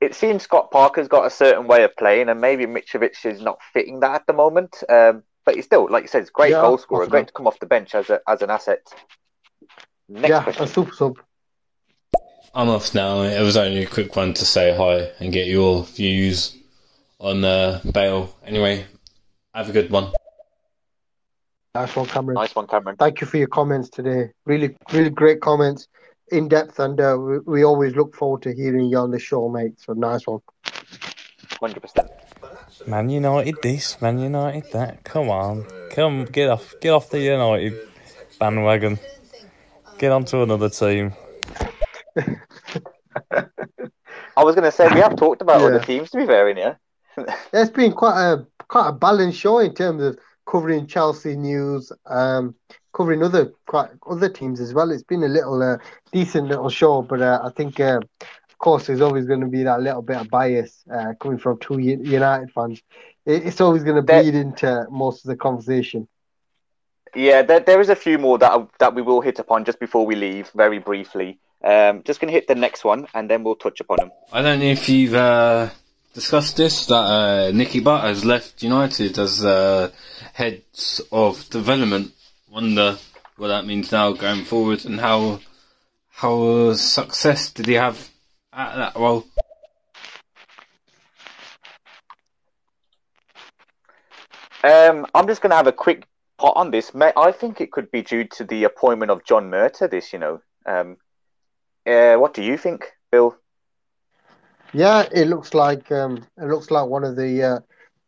It 0.00 0.14
seems 0.14 0.44
Scott 0.44 0.70
Parker's 0.70 1.08
got 1.08 1.26
a 1.26 1.30
certain 1.30 1.66
way 1.66 1.82
of 1.82 1.94
playing, 1.96 2.28
and 2.28 2.40
maybe 2.40 2.66
Mitrovic 2.66 3.26
is 3.26 3.42
not 3.42 3.58
fitting 3.72 4.00
that 4.00 4.14
at 4.14 4.26
the 4.26 4.32
moment. 4.32 4.82
Um, 4.88 5.24
but 5.44 5.56
he's 5.56 5.64
still, 5.64 5.88
like 5.90 6.04
you 6.04 6.08
said, 6.08 6.32
great 6.32 6.50
yeah, 6.52 6.60
goal 6.60 6.78
scorer, 6.78 7.06
great 7.06 7.26
to 7.26 7.32
come 7.32 7.46
off 7.46 7.58
the 7.58 7.66
bench 7.66 7.94
as 7.94 8.08
a 8.10 8.20
as 8.28 8.42
an 8.42 8.50
asset. 8.50 8.80
Next 10.08 10.28
yeah, 10.28 10.42
question. 10.42 10.64
a 10.64 10.66
super 10.66 10.92
sub. 10.92 11.18
I'm 12.52 12.68
off 12.68 12.94
now. 12.94 13.22
It 13.22 13.40
was 13.42 13.56
only 13.56 13.84
a 13.84 13.86
quick 13.86 14.16
one 14.16 14.34
to 14.34 14.44
say 14.44 14.74
hi 14.76 15.12
and 15.20 15.32
get 15.32 15.46
your 15.46 15.84
views 15.84 16.56
on 17.20 17.44
uh, 17.44 17.80
Bale. 17.92 18.34
Anyway, 18.44 18.86
have 19.54 19.68
a 19.68 19.72
good 19.72 19.90
one. 19.90 20.12
Nice 21.76 21.94
one, 21.94 22.06
Cameron. 22.06 22.34
Nice 22.34 22.54
one, 22.56 22.66
Cameron. 22.66 22.96
Thank 22.96 23.20
you 23.20 23.28
for 23.28 23.36
your 23.36 23.46
comments 23.46 23.88
today. 23.88 24.32
Really, 24.46 24.76
really 24.92 25.10
great 25.10 25.40
comments, 25.40 25.86
in 26.32 26.48
depth, 26.48 26.80
and 26.80 27.00
uh, 27.00 27.16
we, 27.16 27.38
we 27.38 27.64
always 27.64 27.94
look 27.94 28.16
forward 28.16 28.42
to 28.42 28.52
hearing 28.52 28.86
you 28.86 28.98
on 28.98 29.12
the 29.12 29.20
show, 29.20 29.48
mate. 29.48 29.78
So 29.78 29.92
nice 29.92 30.26
one. 30.26 30.40
Hundred 31.60 31.80
percent. 31.80 32.10
Man 32.88 33.10
United 33.10 33.56
this, 33.62 34.00
Man 34.00 34.18
United 34.18 34.72
that. 34.72 35.04
Come 35.04 35.30
on, 35.30 35.66
come 35.90 36.24
get 36.24 36.48
off, 36.48 36.74
get 36.80 36.90
off 36.90 37.10
the 37.10 37.20
United 37.20 37.78
bandwagon. 38.40 38.98
Get 39.98 40.10
onto 40.10 40.42
another 40.42 40.70
team. 40.70 41.12
I 44.36 44.44
was 44.44 44.54
going 44.54 44.64
to 44.64 44.72
say 44.72 44.88
we 44.88 45.00
have 45.00 45.16
talked 45.16 45.42
about 45.42 45.60
Yeah. 45.60 45.66
other 45.66 45.80
teams. 45.80 46.10
To 46.10 46.18
be 46.18 46.26
fair, 46.26 46.48
in 46.48 46.56
here. 46.56 46.78
It's 47.52 47.70
been 47.70 47.92
quite 47.92 48.18
a 48.20 48.46
quite 48.68 48.88
a 48.88 48.92
balanced 48.92 49.38
show 49.38 49.58
in 49.58 49.74
terms 49.74 50.02
of 50.02 50.18
covering 50.46 50.86
Chelsea 50.86 51.36
news, 51.36 51.92
um, 52.06 52.54
covering 52.94 53.22
other 53.22 53.52
quite 53.66 53.90
other 54.08 54.28
teams 54.28 54.60
as 54.60 54.72
well. 54.72 54.90
It's 54.90 55.02
been 55.02 55.24
a 55.24 55.28
little 55.28 55.62
uh, 55.62 55.78
decent 56.12 56.48
little 56.48 56.70
show, 56.70 57.02
but 57.02 57.20
uh, 57.20 57.40
I 57.42 57.50
think, 57.50 57.80
uh, 57.80 58.00
of 58.20 58.58
course, 58.58 58.86
there's 58.86 59.00
always 59.00 59.26
going 59.26 59.40
to 59.40 59.46
be 59.48 59.64
that 59.64 59.80
little 59.82 60.02
bit 60.02 60.16
of 60.18 60.30
bias 60.30 60.84
uh, 60.92 61.14
coming 61.20 61.38
from 61.38 61.58
two 61.58 61.78
United 61.78 62.50
fans. 62.52 62.80
It, 63.26 63.46
it's 63.46 63.60
always 63.60 63.82
going 63.84 63.96
to 63.96 64.02
bleed 64.02 64.34
into 64.34 64.86
most 64.90 65.24
of 65.24 65.28
the 65.28 65.36
conversation. 65.36 66.08
Yeah, 67.14 67.42
there, 67.42 67.60
there 67.60 67.80
is 67.80 67.88
a 67.88 67.96
few 67.96 68.18
more 68.18 68.38
that 68.38 68.68
that 68.78 68.94
we 68.94 69.02
will 69.02 69.20
hit 69.20 69.40
upon 69.40 69.64
just 69.64 69.80
before 69.80 70.06
we 70.06 70.14
leave, 70.14 70.48
very 70.54 70.78
briefly. 70.78 71.40
Um, 71.62 72.02
just 72.04 72.20
going 72.20 72.28
to 72.28 72.32
hit 72.32 72.48
the 72.48 72.54
next 72.54 72.84
one, 72.84 73.06
and 73.12 73.28
then 73.28 73.44
we'll 73.44 73.54
touch 73.54 73.80
upon 73.80 73.98
them. 73.98 74.10
I 74.32 74.40
don't 74.40 74.60
know 74.60 74.66
if 74.66 74.88
you've 74.88 75.14
uh, 75.14 75.68
discussed 76.14 76.56
this 76.56 76.86
that 76.86 76.94
uh, 76.94 77.50
Nicky 77.52 77.80
Butt 77.80 78.04
has 78.04 78.24
left 78.24 78.62
United 78.62 79.18
as 79.18 79.44
uh, 79.44 79.90
head 80.32 80.62
of 81.12 81.48
development. 81.50 82.12
Wonder 82.50 82.96
what 83.36 83.48
that 83.48 83.66
means 83.66 83.92
now 83.92 84.12
going 84.12 84.44
forward, 84.44 84.86
and 84.86 84.98
how 84.98 85.40
how 86.10 86.72
success 86.72 87.50
did 87.50 87.66
he 87.66 87.74
have 87.74 88.08
at 88.52 88.76
that 88.76 88.96
role? 88.96 89.26
Um, 94.62 95.06
I'm 95.14 95.26
just 95.26 95.40
going 95.42 95.50
to 95.50 95.56
have 95.56 95.66
a 95.66 95.72
quick 95.72 96.06
pot 96.38 96.54
on 96.56 96.70
this. 96.70 96.90
I 96.94 97.32
think 97.32 97.60
it 97.60 97.70
could 97.70 97.90
be 97.90 98.02
due 98.02 98.24
to 98.24 98.44
the 98.44 98.64
appointment 98.64 99.10
of 99.10 99.24
John 99.24 99.50
Murtough. 99.50 99.90
This, 99.90 100.12
you 100.14 100.18
know. 100.18 100.40
Um, 100.66 100.96
uh, 101.90 102.16
what 102.18 102.34
do 102.34 102.42
you 102.42 102.56
think, 102.56 102.92
Bill? 103.10 103.36
Yeah, 104.72 105.06
it 105.12 105.26
looks 105.26 105.54
like 105.54 105.90
um, 105.90 106.24
it 106.38 106.44
looks 106.46 106.70
like 106.70 106.86
one 106.86 107.04
of 107.04 107.16
the 107.16 107.42
uh, 107.42 107.58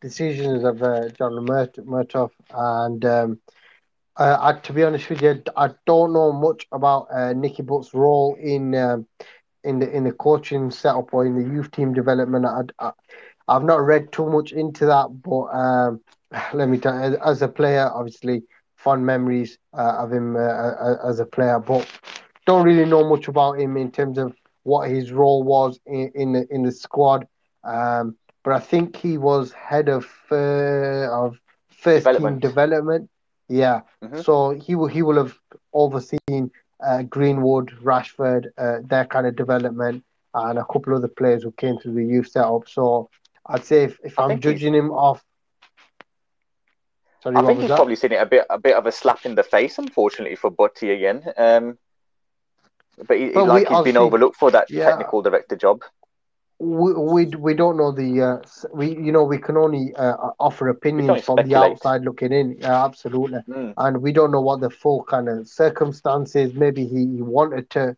decisions 0.01 0.63
of 0.63 0.81
uh, 0.81 1.09
John 1.09 1.45
Murt- 1.45 1.85
Murtough, 1.85 2.31
and 2.53 3.03
um, 3.05 3.39
I, 4.17 4.53
to 4.63 4.73
be 4.73 4.83
honest 4.83 5.09
with 5.09 5.21
you, 5.21 5.41
I 5.57 5.71
don't 5.85 6.13
know 6.13 6.31
much 6.31 6.67
about 6.71 7.07
uh, 7.13 7.33
Nicky 7.33 7.63
Butt's 7.63 7.93
role 7.93 8.35
in 8.39 8.75
um, 8.75 9.07
in 9.63 9.79
the 9.79 9.89
in 9.91 10.03
the 10.03 10.11
coaching 10.13 10.71
setup 10.71 11.13
or 11.13 11.25
in 11.25 11.35
the 11.35 11.53
youth 11.53 11.71
team 11.71 11.93
development. 11.93 12.45
I, 12.79 12.91
I've 13.47 13.63
not 13.63 13.83
read 13.83 14.11
too 14.11 14.29
much 14.29 14.51
into 14.53 14.85
that, 14.85 15.07
but 15.23 15.45
um, 15.53 16.01
let 16.53 16.69
me 16.69 16.77
tell 16.77 17.11
you, 17.11 17.17
as 17.25 17.41
a 17.41 17.47
player, 17.47 17.89
obviously, 17.93 18.43
fond 18.75 19.05
memories 19.05 19.57
uh, 19.77 19.97
of 19.99 20.11
him 20.13 20.35
as 20.37 21.19
a 21.19 21.25
player, 21.25 21.59
but 21.59 21.87
don't 22.45 22.65
really 22.65 22.85
know 22.85 23.07
much 23.07 23.27
about 23.27 23.59
him 23.59 23.77
in 23.77 23.91
terms 23.91 24.17
of 24.17 24.33
what 24.63 24.89
his 24.89 25.11
role 25.11 25.43
was 25.43 25.79
in 25.85 26.11
in 26.15 26.33
the, 26.33 26.47
in 26.49 26.63
the 26.63 26.71
squad. 26.71 27.27
Um, 27.63 28.15
but 28.43 28.53
I 28.53 28.59
think 28.59 28.95
he 28.97 29.17
was 29.17 29.51
head 29.53 29.89
of 29.89 30.05
uh, 30.31 31.07
of 31.25 31.37
first 31.71 32.05
Development. 32.05 32.41
team 32.41 32.49
development. 32.49 33.09
Yeah, 33.49 33.81
Mhm. 34.03 34.23
so 34.23 34.51
he 34.51 34.75
will 34.75 34.87
he 34.87 35.01
will 35.01 35.17
have 35.17 35.37
overseen 35.73 36.51
uh, 36.85 37.03
Greenwood, 37.03 37.71
Rashford, 37.83 38.47
uh, 38.57 38.79
their 38.83 39.05
kind 39.05 39.27
of 39.27 39.35
development, 39.35 40.03
and 40.33 40.57
a 40.59 40.65
couple 40.65 40.93
of 40.93 40.97
other 40.99 41.07
players 41.07 41.43
who 41.43 41.51
came 41.51 41.77
through 41.77 41.93
the 41.93 42.05
youth 42.05 42.27
setup. 42.29 42.67
So 42.67 43.09
I'd 43.47 43.63
say 43.63 43.83
if, 43.83 43.99
if 44.03 44.17
I 44.19 44.23
I'm 44.25 44.39
judging 44.39 44.73
him 44.73 44.91
off, 44.91 45.23
sorry, 47.21 47.35
I 47.35 47.41
think 47.43 47.59
he's 47.59 47.69
that? 47.69 47.75
probably 47.75 47.95
seen 47.95 48.11
it 48.13 48.21
a 48.21 48.25
bit 48.25 48.45
a 48.49 48.57
bit 48.57 48.75
of 48.75 48.85
a 48.85 48.91
slap 48.91 49.25
in 49.25 49.35
the 49.35 49.43
face, 49.43 49.77
unfortunately 49.77 50.35
for 50.35 50.49
Butty 50.49 50.91
again. 50.91 51.23
Um, 51.37 51.77
but 53.07 53.17
he, 53.17 53.29
But 53.29 53.43
we 53.45 53.49
like 53.49 53.59
he's 53.59 53.67
been 53.69 53.75
obviously- 53.75 53.97
overlooked 53.99 54.35
for 54.37 54.51
that 54.51 54.69
yeah. 54.69 54.89
technical 54.89 55.21
director 55.21 55.55
job. 55.55 55.81
we, 56.59 56.93
we 56.93 57.25
we 57.47 57.53
don't 57.53 57.77
know 57.77 57.91
the 57.91 58.21
uh, 58.21 58.37
we 58.73 58.89
you 58.95 59.11
know 59.11 59.23
we 59.23 59.37
can 59.37 59.57
only 59.57 59.93
uh, 59.95 60.15
offer 60.39 60.69
opinions 60.69 61.09
only 61.09 61.21
from 61.21 61.37
the 61.47 61.55
outside 61.55 62.03
looking 62.03 62.31
in. 62.31 62.55
Yeah, 62.59 62.85
absolutely. 62.85 63.39
Mm. 63.49 63.73
and 63.77 64.01
we 64.01 64.11
don't 64.13 64.31
know 64.31 64.41
what 64.41 64.61
the 64.61 64.69
full 64.69 65.03
kind 65.03 65.27
of 65.27 65.47
circumstances. 65.47 66.53
Maybe 66.53 66.85
he, 66.85 66.99
he 67.17 67.21
wanted 67.21 67.69
to, 67.71 67.97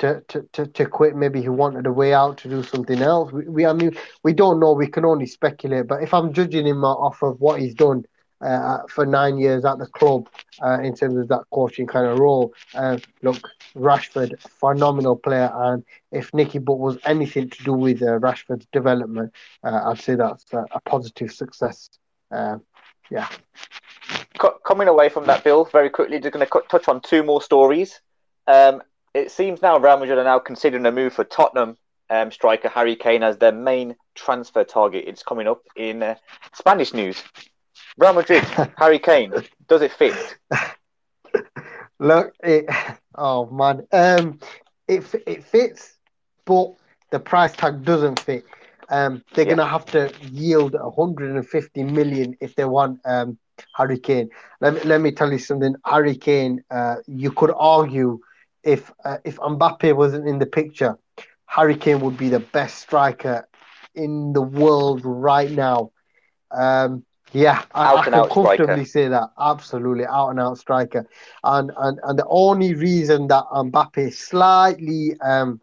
to, 0.00 0.22
to, 0.28 0.48
to, 0.54 0.66
to 0.66 0.86
quit. 0.86 1.14
Maybe 1.14 1.40
he 1.42 1.50
wanted 1.50 1.86
a 1.86 1.92
way 1.92 2.12
out 2.14 2.38
to 2.38 2.48
do 2.48 2.62
something 2.62 3.00
else. 3.00 3.30
We, 3.32 3.44
we 3.46 3.66
I 3.66 3.74
mean, 3.74 3.92
we 4.24 4.32
don't 4.32 4.58
know. 4.58 4.72
We 4.72 4.88
can 4.88 5.04
only 5.04 5.26
speculate. 5.26 5.86
But 5.86 6.02
if 6.02 6.12
I'm 6.14 6.32
judging 6.32 6.66
him 6.66 6.82
off 6.84 7.22
of 7.22 7.40
what 7.40 7.60
he's 7.60 7.74
done 7.74 8.04
uh, 8.40 8.78
for 8.88 9.06
nine 9.06 9.38
years 9.38 9.64
at 9.64 9.78
the 9.78 9.86
club 9.86 10.28
uh, 10.64 10.80
in 10.80 10.94
terms 10.94 11.16
of 11.16 11.28
that 11.28 11.44
coaching 11.52 11.86
kind 11.86 12.06
of 12.06 12.18
role, 12.18 12.52
uh, 12.74 12.98
look, 13.22 13.50
Rashford, 13.76 14.38
phenomenal 14.40 15.16
player, 15.16 15.50
and 15.54 15.84
if 16.12 16.32
Nicky 16.34 16.58
Butt 16.58 16.78
was 16.78 16.98
anything 17.04 17.50
to 17.50 17.64
do 17.64 17.72
with 17.72 18.02
uh, 18.02 18.18
Rashford's 18.18 18.66
development, 18.72 19.32
uh, 19.64 19.90
I'd 19.90 20.00
say 20.00 20.14
that's 20.14 20.44
a, 20.52 20.80
positive 20.86 21.32
success. 21.32 21.90
Uh, 22.30 22.58
yeah. 23.10 23.28
Coming 24.64 24.88
away 24.88 25.08
from 25.08 25.26
that, 25.26 25.44
Bill, 25.44 25.64
very 25.66 25.90
quickly, 25.90 26.18
just 26.18 26.32
going 26.32 26.46
to 26.46 26.62
touch 26.68 26.88
on 26.88 27.00
two 27.00 27.22
more 27.22 27.42
stories. 27.42 28.00
Um, 28.46 28.82
it 29.12 29.30
seems 29.30 29.60
now 29.60 29.78
Real 29.78 29.98
Madrid 29.98 30.18
are 30.18 30.24
now 30.24 30.38
considering 30.38 30.86
a 30.86 30.92
move 30.92 31.12
for 31.12 31.24
Tottenham 31.24 31.76
um, 32.10 32.30
striker 32.32 32.68
Harry 32.68 32.96
Kane 32.96 33.22
as 33.22 33.38
their 33.38 33.52
main 33.52 33.96
transfer 34.14 34.64
target. 34.64 35.04
It's 35.06 35.22
coming 35.22 35.46
up 35.46 35.62
in 35.76 36.02
uh, 36.02 36.16
Spanish 36.54 36.92
news. 36.92 37.22
Real 37.96 38.12
Madrid, 38.14 38.44
Harry 38.76 38.98
Kane, 38.98 39.32
does 39.68 39.82
it 39.82 39.92
fit? 39.92 40.36
Look, 41.98 42.32
it, 42.42 42.66
oh 43.16 43.46
man, 43.50 43.86
um, 43.92 44.38
it 44.88 45.04
it 45.26 45.44
fits, 45.44 45.96
but 46.46 46.72
the 47.10 47.20
price 47.20 47.54
tag 47.54 47.84
doesn't 47.84 48.20
fit. 48.20 48.44
Um, 48.90 49.22
they're 49.34 49.44
Yeah. 49.44 49.54
gonna 49.54 49.66
have 49.66 49.86
to 49.86 50.12
yield 50.20 50.74
150 50.74 51.82
million 51.84 52.34
if 52.40 52.54
they 52.56 52.64
want 52.64 53.00
um 53.04 53.38
Harry 53.74 53.98
Kane. 53.98 54.28
Let 54.60 54.74
me 54.74 54.80
let 54.84 55.00
me 55.00 55.12
tell 55.12 55.30
you 55.32 55.38
something. 55.38 55.74
Harry 55.84 56.16
Kane, 56.16 56.62
uh, 56.70 56.96
you 57.06 57.30
could 57.32 57.52
argue 57.58 58.18
if 58.64 58.90
uh, 59.04 59.18
if 59.24 59.36
Mbappe 59.38 59.94
wasn't 59.94 60.28
in 60.28 60.38
the 60.38 60.46
picture, 60.46 60.96
Harry 61.46 61.76
Kane 61.76 62.00
would 62.00 62.16
be 62.16 62.28
the 62.28 62.40
best 62.40 62.78
striker 62.78 63.46
in 63.94 64.32
the 64.32 64.42
world 64.42 65.02
right 65.04 65.50
now. 65.50 65.90
Um, 66.50 67.04
yeah, 67.32 67.62
I, 67.74 67.94
I 67.94 67.96
Out 67.96 68.02
can 68.02 68.14
out 68.14 68.32
striker. 68.32 68.82
comfortably 68.82 68.84
say 68.84 69.08
that. 69.08 69.30
Absolutely, 69.38 70.04
out 70.06 70.28
and 70.30 70.40
out 70.40 70.58
striker. 70.58 71.06
And 71.44 71.70
and 71.76 71.98
and 72.02 72.18
the 72.18 72.26
only 72.28 72.74
reason 72.74 73.28
that 73.28 73.44
Mbappe 73.52 74.12
slightly 74.12 75.14
um 75.20 75.60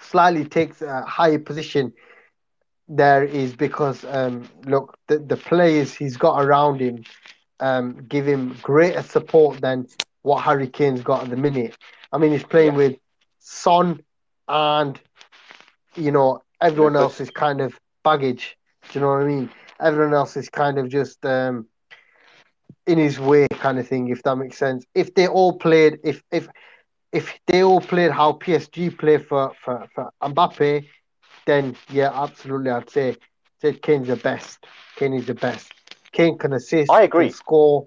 slightly 0.00 0.44
takes 0.44 0.82
a 0.82 1.02
higher 1.02 1.38
position 1.38 1.92
there 2.88 3.24
is 3.24 3.54
because 3.54 4.04
um 4.04 4.48
look 4.66 4.96
the, 5.08 5.18
the 5.18 5.36
players 5.36 5.94
he's 5.94 6.16
got 6.16 6.42
around 6.42 6.80
him 6.80 7.02
um 7.60 7.96
give 8.08 8.26
him 8.26 8.56
greater 8.62 9.02
support 9.02 9.60
than 9.60 9.86
what 10.22 10.42
Harry 10.42 10.68
Kane's 10.68 11.02
got 11.02 11.24
at 11.24 11.30
the 11.30 11.36
minute. 11.36 11.76
I 12.12 12.18
mean 12.18 12.32
he's 12.32 12.44
playing 12.44 12.74
Yeah. 12.74 12.76
with 12.76 12.96
Son 13.38 14.00
and 14.48 15.00
you 15.96 16.10
know 16.12 16.42
everyone 16.60 16.96
else's 16.96 17.30
kind 17.30 17.60
of 17.60 17.78
baggage. 18.04 18.56
Do 18.90 18.98
you 18.98 19.00
know 19.04 19.08
what 19.10 19.22
I 19.22 19.26
mean? 19.26 19.50
Everyone 19.82 20.14
else 20.14 20.36
is 20.36 20.48
kind 20.48 20.78
of 20.78 20.88
just 20.88 21.24
um 21.26 21.66
in 22.86 22.98
his 22.98 23.18
way 23.18 23.46
kind 23.50 23.78
of 23.78 23.86
thing, 23.86 24.08
if 24.08 24.22
that 24.22 24.36
makes 24.36 24.58
sense. 24.58 24.84
If 24.94 25.14
they 25.14 25.26
all 25.26 25.58
played 25.58 25.98
if 26.04 26.22
if 26.30 26.48
if 27.12 27.38
they 27.46 27.62
all 27.62 27.80
played 27.80 28.10
how 28.10 28.32
PSG 28.32 28.96
play 28.98 29.18
for, 29.18 29.52
for, 29.62 29.86
for 29.94 30.10
Mbappe, 30.22 30.86
then 31.46 31.76
yeah, 31.90 32.10
absolutely 32.12 32.70
I'd 32.70 32.90
say 32.90 33.16
say 33.60 33.74
Kane's 33.74 34.08
the 34.08 34.16
best. 34.16 34.64
Kane 34.96 35.14
is 35.14 35.26
the 35.26 35.34
best. 35.34 35.72
Kane 36.12 36.38
can 36.38 36.52
assist, 36.52 36.90
I 36.90 37.02
agree. 37.02 37.30
score. 37.30 37.86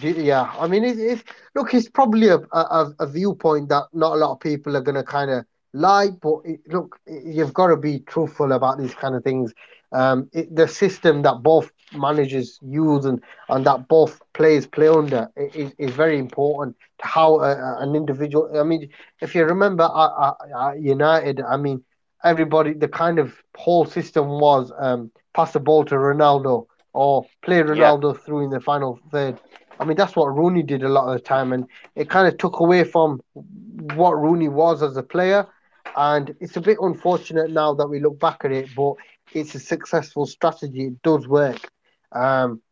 Yeah, 0.00 0.50
I 0.58 0.66
mean, 0.68 0.84
it, 0.84 0.98
it, 0.98 1.24
look, 1.54 1.74
it's 1.74 1.88
probably 1.88 2.28
a, 2.28 2.38
a, 2.52 2.92
a 2.98 3.06
viewpoint 3.06 3.68
that 3.68 3.84
not 3.92 4.14
a 4.14 4.16
lot 4.16 4.32
of 4.32 4.40
people 4.40 4.74
are 4.76 4.80
going 4.80 4.94
to 4.94 5.02
kind 5.02 5.30
of 5.30 5.44
like, 5.72 6.20
but 6.20 6.40
it, 6.44 6.60
look, 6.68 6.98
you've 7.06 7.54
got 7.54 7.68
to 7.68 7.76
be 7.76 8.00
truthful 8.00 8.52
about 8.52 8.78
these 8.78 8.94
kind 8.94 9.14
of 9.14 9.24
things. 9.24 9.52
Um, 9.92 10.30
it, 10.32 10.54
the 10.54 10.66
system 10.66 11.22
that 11.22 11.42
both 11.42 11.70
managers 11.94 12.58
use 12.62 13.04
and, 13.04 13.22
and 13.48 13.66
that 13.66 13.88
both 13.88 14.22
players 14.32 14.66
play 14.66 14.88
under 14.88 15.30
is, 15.36 15.72
is 15.78 15.90
very 15.90 16.18
important 16.18 16.76
to 17.00 17.06
how 17.06 17.40
a, 17.40 17.82
an 17.82 17.94
individual. 17.94 18.58
I 18.58 18.62
mean, 18.62 18.88
if 19.20 19.34
you 19.34 19.44
remember 19.44 19.84
at, 19.84 20.34
at 20.56 20.80
United, 20.80 21.42
I 21.42 21.56
mean, 21.58 21.84
everybody, 22.24 22.72
the 22.72 22.88
kind 22.88 23.18
of 23.18 23.34
whole 23.56 23.84
system 23.84 24.28
was 24.28 24.72
um, 24.78 25.10
pass 25.34 25.52
the 25.52 25.60
ball 25.60 25.84
to 25.86 25.94
Ronaldo, 25.94 26.66
or 26.94 27.26
play 27.42 27.62
Ronaldo 27.62 28.14
yeah. 28.14 28.20
through 28.20 28.44
in 28.44 28.50
the 28.50 28.60
final 28.60 28.98
third. 29.10 29.40
I 29.80 29.84
mean, 29.84 29.96
that's 29.96 30.14
what 30.14 30.26
Rooney 30.26 30.62
did 30.62 30.82
a 30.82 30.88
lot 30.88 31.08
of 31.08 31.14
the 31.14 31.20
time, 31.20 31.52
and 31.52 31.66
it 31.96 32.08
kind 32.08 32.28
of 32.28 32.38
took 32.38 32.60
away 32.60 32.84
from 32.84 33.20
what 33.94 34.12
Rooney 34.12 34.48
was 34.48 34.82
as 34.82 34.96
a 34.96 35.02
player. 35.02 35.46
And 35.96 36.34
it's 36.40 36.56
a 36.56 36.60
bit 36.60 36.78
unfortunate 36.80 37.50
now 37.50 37.74
that 37.74 37.86
we 37.86 38.00
look 38.00 38.18
back 38.18 38.44
at 38.44 38.52
it, 38.52 38.68
but 38.74 38.94
it's 39.32 39.54
a 39.54 39.60
successful 39.60 40.26
strategy. 40.26 40.86
It 40.86 41.02
does 41.02 41.28
work. 41.28 41.70
Um, 42.12 42.62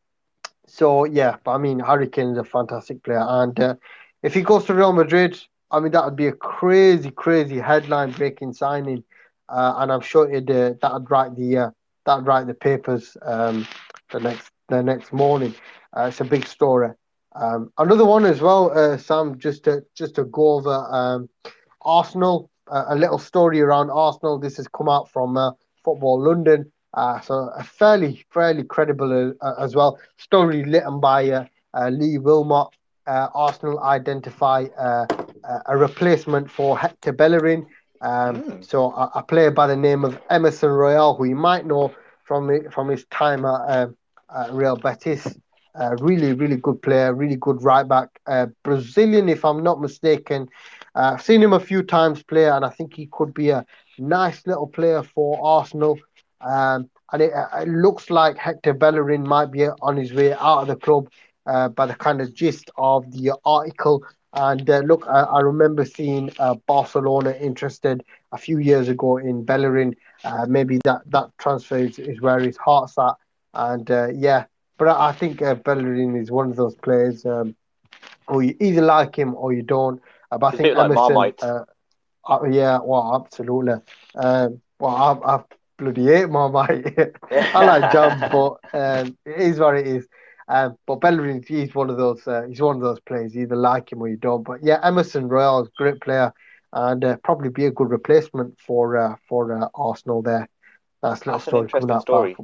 so 0.67 1.05
yeah, 1.05 1.37
but 1.45 1.53
I 1.53 1.59
mean, 1.59 1.81
Harry 1.81 2.09
Kane 2.09 2.31
is 2.31 2.39
a 2.39 2.45
fantastic 2.45 3.03
player, 3.03 3.25
and 3.27 3.59
uh, 3.59 3.75
if 4.23 4.35
he 4.35 4.43
goes 4.43 4.65
to 4.67 4.75
Real 4.75 4.93
Madrid, 4.93 5.39
I 5.71 5.81
mean, 5.81 5.93
that 5.93 6.05
would 6.05 6.17
be 6.17 6.29
a 6.29 6.33
crazy, 6.33 7.11
crazy 7.11 7.59
headline-breaking 7.59 8.53
signing, 8.53 9.03
uh, 9.49 9.75
and 9.79 9.91
I'm 9.91 10.01
sure 10.01 10.31
it 10.31 10.49
uh, 10.51 10.75
that'd 10.81 11.11
write 11.11 11.35
the 11.37 11.59
uh, 11.59 11.71
that'd 12.05 12.27
write 12.27 12.47
the 12.47 12.55
papers 12.55 13.17
um, 13.23 13.67
the 14.13 14.21
next 14.21 14.51
the 14.69 14.83
next 14.83 15.13
morning. 15.13 15.55
Uh, 15.97 16.07
it's 16.09 16.21
a 16.21 16.25
big 16.25 16.47
story. 16.47 16.91
Um, 17.35 17.73
another 17.79 18.05
one 18.05 18.25
as 18.25 18.41
well, 18.41 18.71
uh, 18.77 18.97
Sam. 18.97 19.39
Just 19.39 19.65
to 19.65 19.85
just 19.95 20.17
to 20.17 20.25
go 20.25 20.55
over 20.55 20.87
um, 20.91 21.29
Arsenal, 21.83 22.50
uh, 22.71 22.87
a 22.89 22.97
little 22.97 23.19
story 23.19 23.61
around 23.61 23.91
Arsenal. 23.91 24.39
This 24.39 24.57
has 24.57 24.69
come 24.69 24.89
out 24.89 25.11
from 25.11 25.37
uh, 25.37 25.53
Football 25.85 26.23
London, 26.23 26.71
uh, 26.95 27.21
so 27.21 27.51
a 27.57 27.65
fairly 27.65 28.25
fairly 28.31 28.65
credible 28.65 29.35
uh, 29.41 29.55
as 29.59 29.75
well. 29.75 29.99
Story 30.19 30.63
written 30.63 31.01
by 31.01 31.49
Lee 31.91 32.19
Wilmot. 32.19 32.69
Arsenal 33.07 33.81
identify 33.81 34.67
a 34.79 35.77
replacement 35.77 36.49
for 36.51 36.79
Hector 36.79 37.13
Bellerin. 37.13 37.67
Um, 38.03 38.43
mm. 38.43 38.65
So 38.65 38.93
a, 38.93 39.11
a, 39.17 39.23
player 39.23 39.51
by 39.51 39.67
the 39.67 39.77
name 39.77 40.05
of 40.05 40.19
Emerson 40.31 40.71
Royal, 40.71 41.15
who 41.15 41.25
you 41.25 41.37
might 41.37 41.67
know 41.67 41.93
from 42.25 42.71
from 42.71 42.89
his 42.89 43.05
time 43.07 43.45
at, 43.45 43.91
at 44.35 44.53
Real 44.53 44.77
Betis. 44.77 45.37
Uh, 45.79 45.97
really, 46.01 46.33
really 46.33 46.57
good 46.57 46.83
player, 46.83 47.15
really 47.15 47.37
good 47.37 47.63
right 47.63 47.87
back. 47.87 48.09
Uh, 48.27 48.47
Brazilian, 48.65 49.29
if 49.29 49.45
I'm 49.45 49.63
not 49.63 49.81
mistaken. 49.81 50.49
Uh, 50.95 51.13
I've 51.15 51.23
seen 51.23 51.43
him 51.43 51.53
a 51.53 51.61
few 51.61 51.83
times 51.83 52.23
play, 52.23 52.49
and 52.49 52.65
I 52.65 52.71
think 52.71 52.95
he 52.95 53.07
could 53.07 53.33
be 53.35 53.51
a 53.51 53.65
nice 53.99 54.47
little 54.47 54.67
player 54.67 55.03
for 55.03 55.39
Arsenal. 55.43 55.99
Um, 56.41 56.91
and 57.13 57.23
it, 57.23 57.33
it, 57.35 57.69
looks 57.69 58.09
like 58.09 58.37
Hector 58.37 58.73
Bellerin 58.73 59.27
might 59.27 59.51
be 59.51 59.67
on 59.67 59.97
his 59.97 60.13
way 60.13 60.33
out 60.33 60.63
of 60.63 60.69
the 60.69 60.77
club 60.77 61.11
uh, 61.47 61.69
by 61.69 61.87
the 61.87 61.95
kind 61.95 62.21
of 62.21 62.33
gist 62.35 62.71
of 62.77 63.11
the 63.13 63.33
article. 63.45 64.05
And 64.33 64.69
uh, 64.71 64.79
look, 64.79 65.05
I, 65.09 65.23
I, 65.23 65.41
remember 65.41 65.85
seeing 65.85 66.31
uh, 66.39 66.55
Barcelona 66.67 67.33
interested 67.33 68.05
a 68.33 68.39
few 68.39 68.59
years 68.59 68.89
ago 68.89 69.17
in 69.17 69.45
Bellerin. 69.45 69.97
maybe 70.47 70.79
that, 70.85 71.03
that 71.07 71.31
transfer 71.39 71.79
is, 71.79 71.99
is 71.99 72.21
where 72.21 72.39
his 72.39 72.57
heart's 72.57 72.97
at. 72.97 73.15
And 73.53 73.89
yeah, 74.17 74.45
but 74.81 74.89
I, 74.89 75.13
think 75.13 75.43
uh, 75.43 75.57
Bellerin 75.57 76.17
is 76.17 76.31
one 76.31 76.49
of 76.49 76.57
those 76.57 76.75
players, 76.75 77.27
um, 77.27 77.55
or 78.29 78.43
you 78.43 78.57
either 78.61 78.81
like 78.81 79.15
him 79.15 79.35
or 79.35 79.53
you 79.53 79.61
don't. 79.61 80.01
Uh, 80.31 80.39
but 80.39 80.55
I 80.55 80.57
think 80.57 80.79
Emerson, 80.79 81.15
like 81.15 81.43
uh, 81.43 81.65
uh, 82.29 82.45
yeah, 82.51 82.79
well, 82.83 83.23
absolutely. 83.25 83.75
Um, 84.15 84.61
well, 84.79 85.23
I, 85.25 85.37
I 85.37 85.43
bloody 85.79 86.05
hate 86.05 86.29
Marmite. 86.29 86.99
I 87.31 87.65
like 87.65 87.93
John, 87.93 88.21
but 88.33 88.75
um, 88.75 89.17
it 89.25 89.41
is 89.41 89.59
what 89.59 89.77
it 89.77 89.87
is. 89.87 90.07
Um, 90.49 90.77
but 90.87 91.01
Bellerin, 91.01 91.45
he's 91.47 91.75
one 91.75 91.91
of 91.91 91.97
those. 91.97 92.27
Uh, 92.27 92.43
he's 92.49 92.61
one 92.61 92.77
of 92.77 92.83
those 92.83 93.01
players. 93.01 93.35
You 93.35 93.43
either 93.43 93.57
like 93.57 93.93
him 93.93 94.03
or 94.03 94.09
you 94.09 94.17
don't. 94.17 94.43
But 94.43 94.63
yeah, 94.63 94.81
Emerson 94.83 95.29
Royal 95.29 95.63
is 95.63 95.69
a 95.69 95.83
great 95.83 96.01
player, 96.01 96.33
and 96.73 97.05
uh, 97.05 97.17
probably 97.25 97.51
be 97.51 97.67
a 97.67 97.71
good 97.71 97.91
replacement 97.91 98.59
for 98.61 98.97
uh, 98.97 99.17
for 99.29 99.57
uh, 99.57 99.69
Arsenal 99.75 100.23
there. 100.23 100.49
That's, 101.03 101.21
That's 101.21 101.47
an 101.49 101.57
interesting 101.59 102.01
story. 102.01 102.37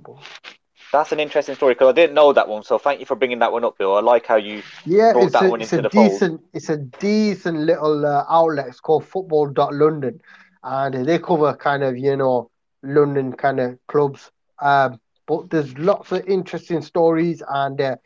That's 0.93 1.13
an 1.13 1.21
interesting 1.21 1.55
story 1.55 1.75
because 1.75 1.89
I 1.89 1.93
didn't 1.93 2.15
know 2.15 2.33
that 2.33 2.49
one. 2.49 2.63
So 2.63 2.79
thank 2.79 3.01
you 3.01 3.07
for 3.07 3.17
bringing 3.17 3.41
that 3.41 3.53
one 3.53 3.65
up, 3.65 3.77
Bill. 3.79 3.97
I 3.97 4.01
like 4.01 4.27
how 4.27 4.37
you 4.37 4.63
yeah, 4.85 5.13
brought 5.13 5.33
that 5.33 5.45
a, 5.45 5.51
one 5.51 5.61
into 5.61 5.83
the 5.83 5.89
decent, 5.89 6.41
fold. 6.41 6.49
It's 6.55 6.69
a 6.69 6.77
decent 6.77 7.59
little 7.59 8.07
uh, 8.07 8.25
outlet. 8.29 8.69
It's 8.69 8.81
called 8.81 9.05
Football.London, 9.05 10.21
and 10.63 11.07
they 11.07 11.19
cover 11.19 11.55
kind 11.55 11.83
of 11.83 11.99
you 11.99 12.17
know 12.17 12.51
London 12.83 13.33
kind 13.33 13.61
of 13.61 13.79
clubs. 13.89 14.31
Um, 14.61 15.01
but 15.27 15.51
there's 15.51 15.77
lots 15.77 16.13
of 16.13 16.25
interesting 16.27 16.83
stories 16.83 17.43
and 17.47 17.81
uh, 17.81 17.97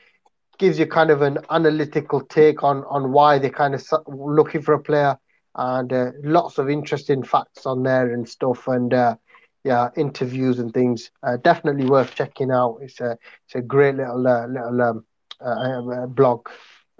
gives 0.59 0.79
you 0.79 0.87
kind 0.87 1.11
of 1.11 1.21
an 1.23 1.39
analytical 1.51 2.23
take 2.23 2.65
on 2.65 2.85
on 2.85 3.13
why 3.13 3.39
they're 3.39 3.51
kind 3.51 3.75
of 3.75 3.87
looking 4.09 4.63
for 4.63 4.75
a 4.75 4.81
player 4.83 5.19
and 5.55 5.93
uh, 5.93 6.13
lots 6.23 6.59
of 6.59 6.71
interesting 6.71 7.23
facts 7.23 7.67
on 7.67 7.83
there 7.83 8.13
and 8.13 8.29
stuff 8.29 8.69
and. 8.69 8.95
Uh, 9.65 9.69
yeah, 9.69 9.89
interviews 9.97 10.59
and 10.59 10.73
things. 10.73 11.11
Uh, 11.23 11.37
definitely 11.37 11.87
worth 11.87 12.15
checking 12.15 12.51
out. 12.51 12.79
It's 12.81 13.01
a 13.01 13.19
it's 13.47 13.55
a 13.55 13.63
great 13.63 13.97
little 13.97 14.27
uh, 14.27 14.47
little 14.47 14.83
um, 14.83 15.05
uh, 15.41 16.03
uh 16.03 16.07
blog. 16.07 16.49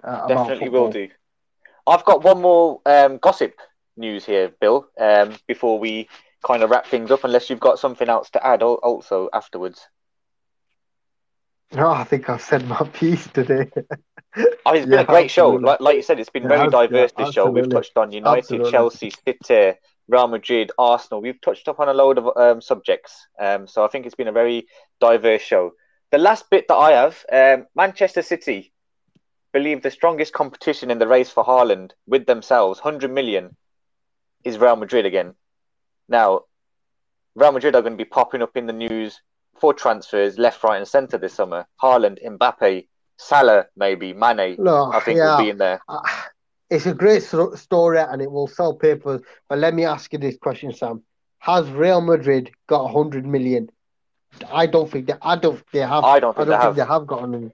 Uh, 0.03 0.27
definitely 0.27 0.69
will 0.69 0.91
do. 0.91 1.09
I've 1.87 2.05
got 2.05 2.23
one 2.23 2.41
more 2.41 2.81
um, 2.85 3.17
gossip 3.17 3.55
news 3.97 4.25
here, 4.25 4.51
Bill. 4.59 4.87
Um, 4.99 5.35
before 5.47 5.79
we 5.79 6.07
kind 6.45 6.63
of 6.63 6.69
wrap 6.69 6.87
things 6.87 7.11
up, 7.11 7.23
unless 7.23 7.49
you've 7.49 7.59
got 7.59 7.79
something 7.79 8.09
else 8.09 8.29
to 8.31 8.45
add, 8.45 8.63
also 8.63 9.29
afterwards. 9.33 9.87
No, 11.73 11.89
I 11.89 12.03
think 12.03 12.29
I've 12.29 12.41
said 12.41 12.67
my 12.67 12.77
piece 12.93 13.27
today. 13.27 13.69
oh, 13.75 14.73
it's 14.73 14.85
been 14.85 14.93
yeah, 14.93 15.01
a 15.01 15.05
great 15.05 15.25
absolutely. 15.25 15.29
show. 15.29 15.49
Like, 15.51 15.79
like 15.79 15.95
you 15.95 16.01
said, 16.01 16.19
it's 16.19 16.29
been 16.29 16.43
yeah, 16.43 16.49
very 16.49 16.69
diverse. 16.69 17.11
Yeah, 17.17 17.25
this 17.25 17.33
show 17.33 17.49
we've 17.49 17.69
touched 17.69 17.97
on 17.97 18.11
United, 18.11 18.39
absolutely. 18.39 18.71
Chelsea, 18.71 19.11
City, 19.25 19.77
Real 20.07 20.27
Madrid, 20.27 20.71
Arsenal. 20.77 21.21
We've 21.21 21.39
touched 21.41 21.67
upon 21.67 21.89
a 21.89 21.93
load 21.93 22.17
of 22.17 22.37
um, 22.37 22.61
subjects, 22.61 23.27
um, 23.39 23.67
so 23.67 23.83
I 23.83 23.87
think 23.87 24.05
it's 24.05 24.15
been 24.15 24.27
a 24.27 24.33
very 24.33 24.67
diverse 24.99 25.41
show. 25.41 25.71
The 26.11 26.17
last 26.17 26.49
bit 26.49 26.67
that 26.67 26.75
I 26.75 26.91
have, 26.91 27.25
um, 27.31 27.67
Manchester 27.75 28.21
City 28.21 28.73
believe 29.53 29.81
the 29.81 29.91
strongest 29.91 30.33
competition 30.33 30.91
in 30.91 30.99
the 30.99 31.07
race 31.07 31.29
for 31.29 31.43
Haaland 31.43 31.91
with 32.07 32.25
themselves, 32.25 32.79
100 32.79 33.11
million, 33.11 33.55
is 34.43 34.57
Real 34.57 34.75
Madrid 34.75 35.05
again. 35.05 35.35
Now, 36.09 36.41
Real 37.35 37.51
Madrid 37.51 37.75
are 37.75 37.81
going 37.81 37.93
to 37.93 37.97
be 37.97 38.05
popping 38.05 38.41
up 38.41 38.57
in 38.57 38.65
the 38.65 38.73
news 38.73 39.21
for 39.59 39.73
transfers 39.73 40.37
left, 40.37 40.63
right, 40.63 40.77
and 40.77 40.87
centre 40.87 41.17
this 41.17 41.33
summer. 41.33 41.67
Haaland, 41.81 42.17
Mbappe, 42.25 42.87
Salah, 43.17 43.67
maybe 43.75 44.13
Mane. 44.13 44.57
I 44.93 44.99
think 44.99 45.17
yeah. 45.17 45.37
will 45.37 45.43
be 45.43 45.49
in 45.49 45.57
there. 45.57 45.81
Uh, 45.87 46.01
it's 46.71 46.85
a 46.85 46.93
great 46.93 47.21
story 47.21 47.99
and 47.99 48.21
it 48.21 48.31
will 48.31 48.47
sell 48.47 48.73
papers. 48.73 49.21
But 49.49 49.59
let 49.59 49.73
me 49.75 49.83
ask 49.85 50.11
you 50.13 50.19
this 50.19 50.37
question, 50.37 50.73
Sam: 50.73 51.03
Has 51.39 51.69
Real 51.69 52.01
Madrid 52.01 52.49
got 52.67 52.87
hundred 52.87 53.25
million? 53.27 53.69
I 54.51 54.65
don't 54.65 54.89
think 54.89 55.07
they. 55.07 55.13
I 55.21 55.35
don't. 55.35 55.61
They 55.73 55.79
have. 55.79 56.03
I 56.03 56.19
don't 56.19 56.35
think, 56.35 56.47
I 56.47 56.51
don't 56.51 56.59
they, 56.59 56.63
think 56.63 56.63
have. 56.63 56.75
they 56.75 56.93
have 56.93 57.07
gotten. 57.07 57.51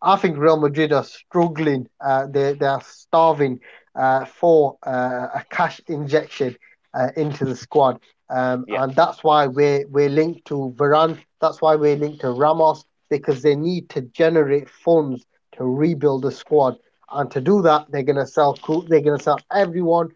I 0.00 0.16
think 0.16 0.38
Real 0.38 0.56
Madrid 0.58 0.92
are 0.92 1.04
struggling. 1.04 1.88
Uh, 2.00 2.26
they 2.28 2.52
they 2.52 2.66
are 2.66 2.82
starving 2.82 3.60
uh, 3.96 4.24
for 4.24 4.78
uh, 4.86 5.28
a 5.34 5.44
cash 5.50 5.80
injection 5.88 6.56
uh, 6.94 7.08
into 7.16 7.44
the 7.44 7.56
squad, 7.56 7.98
um, 8.30 8.64
yeah. 8.68 8.84
and 8.84 8.94
that's 8.94 9.24
why 9.24 9.48
we're 9.48 9.86
we're 9.88 10.08
linked 10.08 10.46
to 10.46 10.72
Varane. 10.76 11.18
That's 11.40 11.60
why 11.60 11.74
we're 11.74 11.96
linked 11.96 12.20
to 12.20 12.30
Ramos 12.30 12.84
because 13.10 13.42
they 13.42 13.56
need 13.56 13.88
to 13.90 14.02
generate 14.02 14.68
funds 14.70 15.26
to 15.56 15.64
rebuild 15.64 16.22
the 16.22 16.32
squad. 16.32 16.76
And 17.10 17.30
to 17.32 17.40
do 17.40 17.62
that, 17.62 17.86
they're 17.90 18.02
gonna 18.02 18.26
sell. 18.26 18.54
They're 18.88 19.00
gonna 19.02 19.18
sell 19.18 19.38
everyone. 19.52 20.10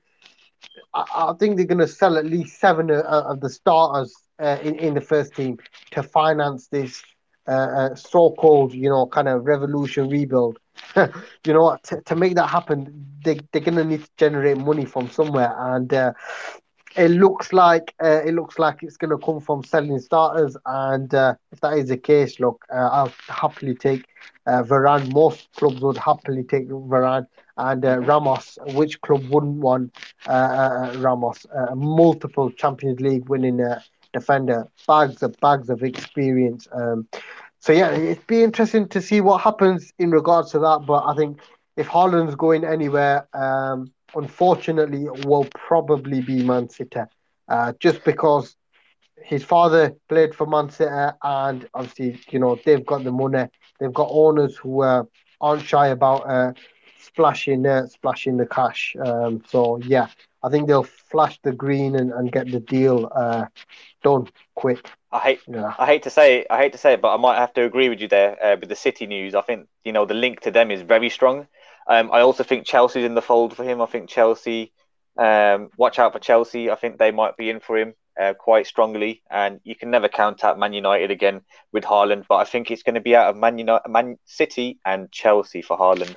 I, 0.95 1.05
I 1.31 1.33
think 1.39 1.57
they're 1.57 1.67
gonna 1.67 1.87
sell 1.89 2.17
at 2.17 2.25
least 2.27 2.59
seven 2.61 2.91
uh, 2.91 3.03
of 3.03 3.41
the 3.41 3.49
starters 3.51 4.15
uh, 4.41 4.59
in 4.63 4.75
in 4.77 4.95
the 4.95 5.01
first 5.01 5.35
team 5.35 5.59
to 5.93 6.03
finance 6.03 6.69
this 6.69 7.03
uh, 7.49 7.51
uh, 7.51 7.95
so-called, 7.95 8.73
you 8.75 8.89
know, 8.89 9.07
kind 9.07 9.29
of 9.29 9.45
revolution 9.45 10.09
rebuild. 10.09 10.59
you 10.97 11.53
know, 11.53 11.77
to, 11.85 12.01
to 12.03 12.17
make 12.17 12.35
that 12.37 12.49
happen, 12.49 13.07
they 13.25 13.41
they're 13.53 13.63
gonna 13.63 13.85
need 13.85 14.03
to 14.05 14.11
generate 14.17 14.59
money 14.59 14.85
from 14.85 15.09
somewhere, 15.11 15.55
and 15.59 15.93
uh, 15.93 16.13
it 16.97 17.09
looks 17.09 17.53
like 17.53 17.95
uh, 18.03 18.23
it 18.25 18.35
looks 18.35 18.59
like 18.59 18.83
it's 18.83 18.97
going 18.97 19.11
to 19.11 19.25
come 19.25 19.41
from 19.41 19.63
selling 19.63 19.99
starters, 19.99 20.57
and 20.67 21.15
uh, 21.15 21.35
if 21.53 21.61
that 21.61 21.79
is 21.79 21.89
the 21.89 21.97
case, 21.97 22.41
look, 22.41 22.65
uh, 22.73 22.89
I'll 22.93 23.13
happily 23.29 23.75
take 23.75 24.07
uh, 24.47 24.63
Varane. 24.63 25.13
Most 25.13 25.49
clubs 25.57 25.81
would 25.81 25.97
happily 25.97 26.43
take 26.43 26.69
Varane 26.69 27.27
and 27.57 27.85
uh, 27.85 27.99
Ramos. 28.01 28.59
Which 28.75 29.01
club 29.03 29.29
wouldn't 29.29 29.57
want 29.57 29.95
uh, 30.27 30.95
Ramos? 30.99 31.47
multiple 31.75 32.51
Champions 32.51 33.01
League 33.01 33.29
winning 33.29 33.61
defender, 34.13 34.67
bags 34.87 35.23
of 35.23 35.37
bags 35.41 35.71
of 35.71 35.83
experience. 35.83 36.67
Um, 36.73 37.07
so 37.61 37.73
yeah, 37.73 37.93
it'd 37.93 38.27
be 38.27 38.43
interesting 38.43 38.89
to 38.89 39.01
see 39.01 39.21
what 39.21 39.41
happens 39.43 39.93
in 39.99 40.11
regards 40.11 40.51
to 40.53 40.59
that. 40.61 40.85
But 40.87 41.05
I 41.07 41.15
think 41.15 41.41
if 41.77 41.89
Haaland's 41.89 42.35
going 42.35 42.65
anywhere. 42.65 43.29
Um, 43.35 43.93
unfortunately, 44.15 45.07
will 45.25 45.47
probably 45.55 46.21
be 46.21 46.43
Man 46.43 46.69
City, 46.69 47.01
uh, 47.49 47.73
just 47.79 48.05
because 48.05 48.57
his 49.23 49.45
father 49.45 49.95
played 50.09 50.35
for 50.35 50.47
Man 50.47 50.71
City, 50.71 50.91
and 51.23 51.69
obviously, 51.75 52.21
you 52.31 52.39
know, 52.39 52.59
they've 52.65 52.85
got 52.85 53.05
the 53.05 53.13
money. 53.13 53.47
They've 53.79 53.93
got 53.93 54.09
owners 54.11 54.57
who 54.57 54.83
uh, 54.83 55.05
aren't 55.41 55.63
shy 55.63 55.89
about 55.89 56.29
uh, 56.29 56.53
splashing 56.99 57.67
uh, 57.67 57.87
splashing 57.87 58.37
the 58.37 58.47
cash. 58.47 58.95
Um, 59.05 59.43
so 59.47 59.79
yeah, 59.85 60.09
I 60.43 60.49
think 60.51 60.67
they'll 60.69 60.83
flash 60.83 61.39
the 61.43 61.53
green 61.53 61.95
and, 61.97 62.13
and 62.13 62.31
get 62.33 62.51
the 62.51 62.61
deal 62.61 63.11
uh, 63.15 63.47
done 64.03 64.29
quick. 64.55 64.91
I 65.13 65.19
hate 65.19 65.41
Yeah. 65.47 65.73
I 65.79 65.87
hate 65.87 66.03
to 66.05 66.11
say 66.11 66.41
it, 66.41 66.47
I 66.51 66.59
hate 66.59 66.73
to 66.73 66.79
say 66.79 66.95
it, 66.95 67.01
but 67.01 67.13
I 67.13 67.17
might 67.17 67.37
have 67.39 67.53
to 67.55 67.65
agree 67.65 67.89
with 67.89 68.01
you 68.01 68.09
there 68.09 68.43
uh, 68.45 68.57
with 68.59 68.69
the 68.69 68.77
City 68.77 69.07
news. 69.07 69.35
I 69.35 69.43
think 69.43 69.67
you 69.85 69.93
know 69.93 70.05
the 70.05 70.15
link 70.15 70.41
to 70.41 70.51
them 70.51 70.71
is 70.71 70.83
very 70.83 71.09
strong. 71.11 71.47
Um, 71.91 72.11
I 72.13 72.21
also 72.21 72.45
think 72.45 72.67
Chelsea's 72.67 73.05
in 73.05 73.17
the 73.17 73.21
fold 73.21 73.57
for 73.57 73.65
him. 73.65 73.83
I 73.83 73.87
think 73.87 74.09
Chelsea, 74.09 74.73
um, 75.19 75.71
watch 75.77 75.99
out 75.99 76.13
for 76.13 76.21
Chelsea. 76.21 76.71
I 76.71 76.77
think 76.77 76.99
they 76.99 77.11
might 77.11 77.37
be 77.37 77.51
in 77.51 77.59
for 77.59 77.77
him 77.77 77.95
uh, 78.19 78.33
quite 78.35 78.69
strongly, 78.69 79.23
and 79.29 79.61
you 79.65 79.75
can 79.75 79.91
never 79.91 80.09
count 80.09 80.45
out 80.45 80.57
Man 80.57 80.73
United 80.73 81.11
again 81.11 81.41
with 81.73 81.83
Haaland. 81.83 82.27
But 82.29 82.37
I 82.37 82.45
think 82.45 82.71
it's 82.71 82.85
going 82.85 82.95
to 82.95 83.01
be 83.01 83.17
out 83.17 83.29
of 83.29 83.37
Man 83.37 83.59
United, 83.59 83.89
Man 83.89 84.19
City, 84.25 84.79
and 84.87 85.11
Chelsea 85.11 85.63
for 85.63 85.77
Haaland. 85.77 86.15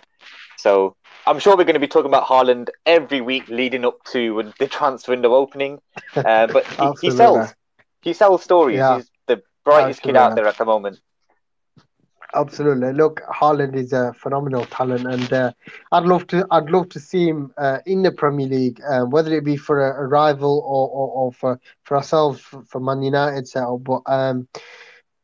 So 0.58 0.96
I'm 1.26 1.40
sure 1.40 1.58
we're 1.58 1.64
going 1.64 1.74
to 1.74 1.80
be 1.80 1.88
talking 1.88 2.12
about 2.12 2.28
Haaland 2.28 2.70
every 2.86 3.22
week 3.22 3.48
leading 3.48 3.84
up 3.84 4.04
to 4.12 4.54
the 4.60 4.68
transfer 4.68 5.12
window 5.12 5.34
opening. 5.34 5.80
Uh, 6.16 6.48
but 6.48 6.68
he, 6.68 7.08
he 7.08 7.12
sells. 7.12 7.54
He 8.04 8.14
sells 8.14 8.44
stories. 8.44 8.78
Yeah. 8.78 8.98
He's 8.98 9.10
the 9.26 9.42
brightest 9.66 10.04
kid 10.04 10.16
out 10.16 10.36
there 10.36 10.48
at 10.48 10.58
the 10.58 10.66
moment. 10.66 11.00
Absolutely. 12.36 12.94
Look, 12.94 13.22
Haaland 13.32 13.76
is 13.76 13.94
a 13.94 14.14
phenomenal 14.14 14.66
talent, 14.66 15.06
and 15.06 15.32
uh, 15.32 15.52
I'd 15.92 16.06
love 16.06 16.26
to. 16.28 16.46
I'd 16.50 16.70
love 16.70 16.90
to 16.90 17.00
see 17.00 17.28
him 17.28 17.54
uh, 17.58 17.80
in 17.86 18.02
the 18.02 18.12
Premier 18.12 18.48
League, 18.48 18.82
um, 18.90 19.12
whether 19.12 19.34
it 19.36 19.46
be 19.46 19.56
for 19.56 19.88
a, 19.88 20.04
a 20.04 20.08
rival 20.08 20.60
or, 20.66 20.90
or, 20.90 21.10
or 21.10 21.32
for 21.32 21.60
for 21.84 21.98
ourselves 21.98 22.42
for, 22.42 22.64
for 22.64 22.80
Man 22.80 23.04
United 23.04 23.48
setup. 23.48 23.84
But 23.84 24.02
um, 24.08 24.48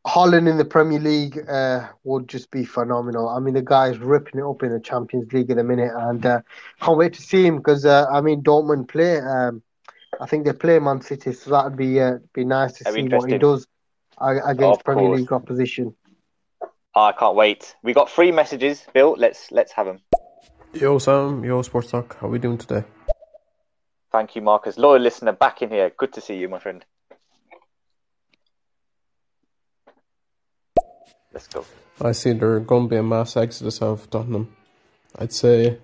Haaland 0.05 0.49
in 0.49 0.57
the 0.57 0.65
Premier 0.65 0.99
League 0.99 1.39
uh, 1.49 1.87
would 2.03 2.27
just 2.27 2.51
be 2.51 2.63
phenomenal. 2.63 3.27
I 3.27 3.39
mean, 3.39 3.55
the 3.55 3.61
guy's 3.61 3.97
ripping 3.97 4.39
it 4.39 4.45
up 4.45 4.63
in 4.63 4.71
the 4.71 4.79
Champions 4.79 5.33
League 5.33 5.49
at 5.49 5.57
the 5.57 5.63
minute, 5.63 5.91
and 5.95 6.25
uh, 6.25 6.41
can't 6.81 6.97
wait 6.97 7.13
to 7.13 7.21
see 7.21 7.45
him 7.45 7.57
because 7.57 7.85
uh, 7.85 8.05
I 8.11 8.21
mean, 8.21 8.43
Dortmund 8.43 8.87
play. 8.87 9.19
Um, 9.19 9.63
I 10.21 10.25
think 10.25 10.45
they 10.45 10.53
play 10.53 10.79
Man 10.79 11.01
City, 11.01 11.33
so 11.33 11.51
that'd 11.51 11.77
be 11.77 11.99
uh, 11.99 12.19
be 12.33 12.45
nice 12.45 12.73
to 12.73 12.83
That'd 12.83 13.09
see 13.09 13.15
what 13.15 13.31
he 13.31 13.37
does 13.37 13.67
uh, 14.19 14.39
against 14.45 14.83
Premier. 14.83 15.15
League 15.15 15.31
opposition. 15.31 15.95
I 16.95 17.11
can't 17.11 17.35
wait. 17.35 17.75
We 17.83 17.93
got 17.93 18.09
three 18.09 18.31
messages, 18.31 18.85
Bill. 18.93 19.15
Let's 19.17 19.51
let's 19.51 19.71
have 19.73 19.85
them. 19.85 19.99
Yo, 20.73 20.97
Sam. 20.97 21.43
Yo, 21.43 21.61
Sports 21.61 21.91
Talk. 21.91 22.17
How 22.19 22.27
are 22.27 22.29
we 22.29 22.39
doing 22.39 22.57
today? 22.57 22.83
Thank 24.11 24.35
you, 24.35 24.41
Marcus. 24.41 24.77
Loyal 24.77 25.01
listener 25.01 25.31
back 25.31 25.61
in 25.61 25.69
here. 25.69 25.91
Good 25.95 26.13
to 26.13 26.21
see 26.21 26.37
you, 26.37 26.49
my 26.49 26.59
friend. 26.59 26.83
Let's 31.31 31.47
go. 31.47 31.65
I 32.01 32.11
see 32.13 32.33
there 32.33 32.59
going 32.59 32.85
to 32.85 32.89
be 32.89 32.95
a 32.95 33.03
mass 33.03 33.37
exodus 33.37 33.81
out 33.81 33.89
of 33.89 34.09
Tottenham. 34.09 34.55
I'd 35.17 35.33
say 35.33 35.77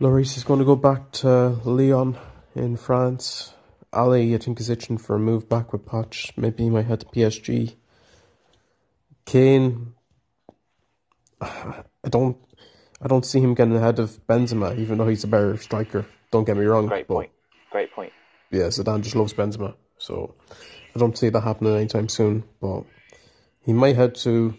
Lloris 0.00 0.36
is 0.36 0.44
going 0.44 0.58
to 0.58 0.66
go 0.66 0.76
back 0.76 1.10
to 1.12 1.58
Lyon 1.64 2.18
in 2.54 2.76
France. 2.76 3.54
Ali, 3.92 4.34
I 4.34 4.38
think, 4.38 4.60
is 4.60 4.68
itching 4.68 4.98
for 4.98 5.16
a 5.16 5.18
move 5.18 5.48
back 5.48 5.72
with 5.72 5.86
Poch. 5.86 6.32
Maybe 6.36 6.64
he 6.64 6.70
might 6.70 6.84
head 6.84 7.00
to 7.00 7.06
PSG. 7.06 7.76
Kane, 9.26 9.92
I 11.40 11.84
don't, 12.08 12.36
I 13.02 13.08
don't 13.08 13.26
see 13.26 13.40
him 13.40 13.54
getting 13.54 13.76
ahead 13.76 13.98
of 13.98 14.24
Benzema, 14.26 14.78
even 14.78 14.98
though 14.98 15.08
he's 15.08 15.24
a 15.24 15.28
better 15.28 15.56
striker. 15.58 16.06
Don't 16.30 16.44
get 16.44 16.56
me 16.56 16.64
wrong. 16.64 16.86
Great 16.86 17.08
point. 17.08 17.30
Great 17.70 17.92
point. 17.92 18.12
yeah, 18.50 18.68
Zidane 18.68 19.02
just 19.02 19.16
loves 19.16 19.34
Benzema, 19.34 19.74
so 19.98 20.34
I 20.94 20.98
don't 20.98 21.18
see 21.18 21.28
that 21.28 21.40
happening 21.42 21.74
anytime 21.74 22.08
soon. 22.08 22.44
But 22.60 22.84
he 23.64 23.72
might 23.72 23.96
head 23.96 24.14
to 24.16 24.54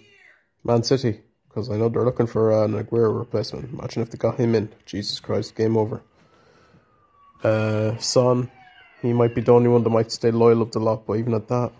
Man 0.63 0.83
City 0.83 1.21
because 1.47 1.71
I 1.71 1.77
know 1.77 1.89
they're 1.89 2.03
looking 2.05 2.27
for 2.27 2.63
an 2.63 2.73
Aguero 2.73 3.17
replacement. 3.17 3.71
Imagine 3.71 4.03
if 4.03 4.11
they 4.11 4.17
got 4.17 4.39
him 4.39 4.53
in. 4.53 4.69
Jesus 4.85 5.19
Christ, 5.19 5.55
game 5.55 5.77
over. 5.77 6.03
Uh, 7.43 7.97
Son, 7.97 8.51
he 9.01 9.13
might 9.13 9.33
be 9.33 9.41
the 9.41 9.53
only 9.53 9.69
one 9.69 9.83
that 9.83 9.89
might 9.89 10.11
stay 10.11 10.31
loyal 10.31 10.61
of 10.61 10.71
the 10.71 10.79
lot, 10.79 11.07
but 11.07 11.13
even 11.13 11.33
at 11.33 11.47
that, 11.47 11.71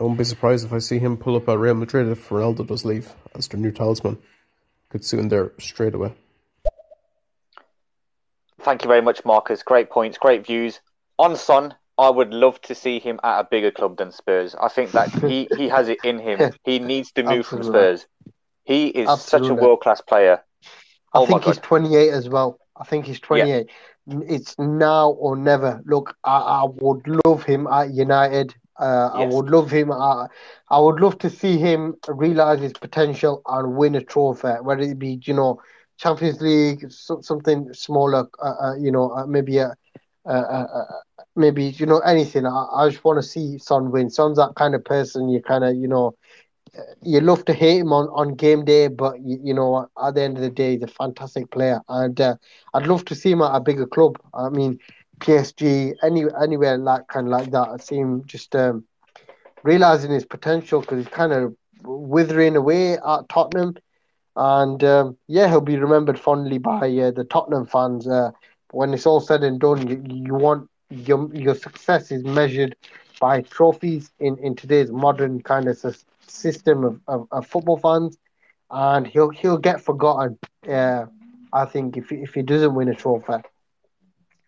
I 0.00 0.02
won't 0.02 0.16
be 0.16 0.24
surprised 0.24 0.64
if 0.64 0.72
I 0.72 0.78
see 0.78 0.98
him 0.98 1.18
pull 1.18 1.36
up 1.36 1.46
at 1.50 1.58
Real 1.58 1.74
Madrid 1.74 2.08
if 2.08 2.30
Ronaldo 2.30 2.66
does 2.66 2.86
leave 2.86 3.12
as 3.34 3.48
their 3.48 3.60
new 3.60 3.70
talisman. 3.70 4.16
Could 4.88 5.04
suit 5.04 5.20
him 5.20 5.28
there 5.28 5.52
straight 5.58 5.94
away. 5.94 6.14
Thank 8.62 8.82
you 8.82 8.88
very 8.88 9.02
much, 9.02 9.22
Marcus. 9.26 9.62
Great 9.62 9.90
points, 9.90 10.16
great 10.16 10.46
views. 10.46 10.80
On 11.18 11.36
Son, 11.36 11.74
I 11.98 12.08
would 12.08 12.32
love 12.32 12.58
to 12.62 12.74
see 12.74 12.98
him 12.98 13.20
at 13.22 13.40
a 13.40 13.44
bigger 13.44 13.70
club 13.70 13.98
than 13.98 14.10
Spurs. 14.10 14.54
I 14.54 14.68
think 14.68 14.92
that 14.92 15.10
he, 15.10 15.46
he 15.54 15.68
has 15.68 15.88
it 15.88 16.02
in 16.02 16.18
him. 16.18 16.50
He 16.64 16.78
needs 16.78 17.12
to 17.12 17.22
move 17.22 17.46
from 17.46 17.62
Spurs. 17.62 18.06
He 18.64 18.88
is 18.88 19.20
such 19.20 19.48
a 19.48 19.54
world 19.54 19.80
class 19.80 20.00
player. 20.00 20.42
I 21.12 21.18
Oh 21.18 21.26
my 21.26 21.40
think 21.40 21.44
he's 21.44 21.58
28 21.58 22.10
as 22.10 22.28
well. 22.28 22.58
I 22.74 22.84
think 22.84 23.04
he's 23.04 23.20
28. 23.20 23.68
It's 24.06 24.58
now 24.58 25.10
or 25.10 25.36
never. 25.36 25.82
Look, 25.84 26.16
I, 26.24 26.38
I 26.38 26.64
would 26.64 27.06
love 27.26 27.42
him 27.42 27.66
at 27.66 27.92
United. 27.92 28.54
Uh, 28.80 29.10
I 29.14 29.22
would 29.22 29.50
love 29.50 29.70
him. 29.70 29.90
At, 29.92 30.28
I 30.70 30.80
would 30.80 31.00
love 31.00 31.18
to 31.20 31.30
see 31.30 31.58
him 31.58 31.94
realize 32.08 32.60
his 32.60 32.72
potential 32.72 33.42
and 33.46 33.76
win 33.76 33.94
a 33.96 34.02
trophy, 34.02 34.48
whether 34.62 34.82
it 34.82 34.98
be 34.98 35.20
you 35.24 35.34
know 35.34 35.60
Champions 35.98 36.40
League, 36.40 36.90
so, 36.90 37.20
something 37.20 37.72
smaller. 37.72 38.26
Uh, 38.42 38.54
uh, 38.62 38.74
you 38.76 38.92
know, 38.92 39.10
uh, 39.12 39.26
maybe 39.26 39.58
a. 39.58 39.74
Uh, 40.26 40.30
uh, 40.32 40.66
uh, 40.74 40.84
maybe 41.36 41.64
you 41.64 41.86
know 41.86 42.00
anything. 42.00 42.46
I, 42.46 42.66
I 42.76 42.88
just 42.90 43.04
want 43.04 43.18
to 43.18 43.22
see 43.28 43.58
Son 43.58 43.90
win. 43.90 44.10
Son's 44.10 44.36
that 44.38 44.54
kind 44.56 44.74
of 44.74 44.84
person. 44.84 45.28
You 45.28 45.40
kind 45.42 45.64
of 45.64 45.74
you 45.76 45.88
know 45.88 46.14
you 47.02 47.20
love 47.20 47.44
to 47.46 47.52
hate 47.52 47.80
him 47.80 47.92
on, 47.92 48.08
on 48.08 48.34
game 48.34 48.64
day, 48.64 48.88
but 48.88 49.20
you, 49.20 49.38
you 49.42 49.54
know 49.54 49.88
at 50.02 50.14
the 50.14 50.22
end 50.22 50.36
of 50.36 50.42
the 50.42 50.50
day, 50.50 50.72
he's 50.72 50.82
a 50.82 50.88
fantastic 50.88 51.50
player, 51.50 51.80
and 51.88 52.20
uh, 52.20 52.34
I'd 52.74 52.86
love 52.86 53.04
to 53.06 53.14
see 53.14 53.32
him 53.32 53.42
at 53.42 53.54
a 53.54 53.60
bigger 53.60 53.86
club. 53.86 54.18
I 54.34 54.48
mean, 54.50 54.78
PSG, 55.20 55.94
any 56.02 56.24
anywhere 56.42 56.78
like 56.78 57.06
kind 57.08 57.26
of 57.26 57.32
like 57.32 57.50
that. 57.52 57.68
I 57.68 57.76
see 57.78 57.96
him 57.96 58.24
just 58.26 58.54
um, 58.56 58.84
realizing 59.62 60.10
his 60.10 60.24
potential 60.24 60.80
because 60.80 60.98
he's 60.98 61.14
kind 61.14 61.32
of 61.32 61.54
withering 61.84 62.56
away 62.56 62.94
at 62.94 63.28
Tottenham, 63.28 63.76
and 64.36 64.82
um, 64.84 65.16
yeah, 65.28 65.48
he'll 65.48 65.60
be 65.60 65.78
remembered 65.78 66.18
fondly 66.18 66.58
by 66.58 66.88
uh, 66.98 67.10
the 67.12 67.24
Tottenham 67.24 67.66
fans. 67.66 68.08
Uh, 68.08 68.30
when 68.72 68.94
it's 68.94 69.06
all 69.06 69.20
said 69.20 69.42
and 69.42 69.60
done, 69.60 69.86
you, 69.88 70.02
you 70.08 70.34
want 70.34 70.68
your 70.90 71.34
your 71.34 71.54
success 71.54 72.10
is 72.10 72.24
measured 72.24 72.76
by 73.20 73.42
trophies 73.42 74.10
in, 74.20 74.38
in 74.38 74.54
today's 74.56 74.90
modern 74.90 75.40
kind 75.42 75.68
of 75.68 75.78
system 76.26 76.84
of, 76.84 77.00
of, 77.08 77.28
of 77.32 77.46
football 77.46 77.78
fans, 77.78 78.18
and 78.70 79.06
he'll 79.06 79.30
he'll 79.30 79.58
get 79.58 79.80
forgotten. 79.80 80.38
Uh, 80.68 81.06
I 81.52 81.64
think 81.66 81.96
if 81.96 82.12
if 82.12 82.34
he 82.34 82.42
doesn't 82.42 82.74
win 82.74 82.88
a 82.88 82.94
trophy. 82.94 83.42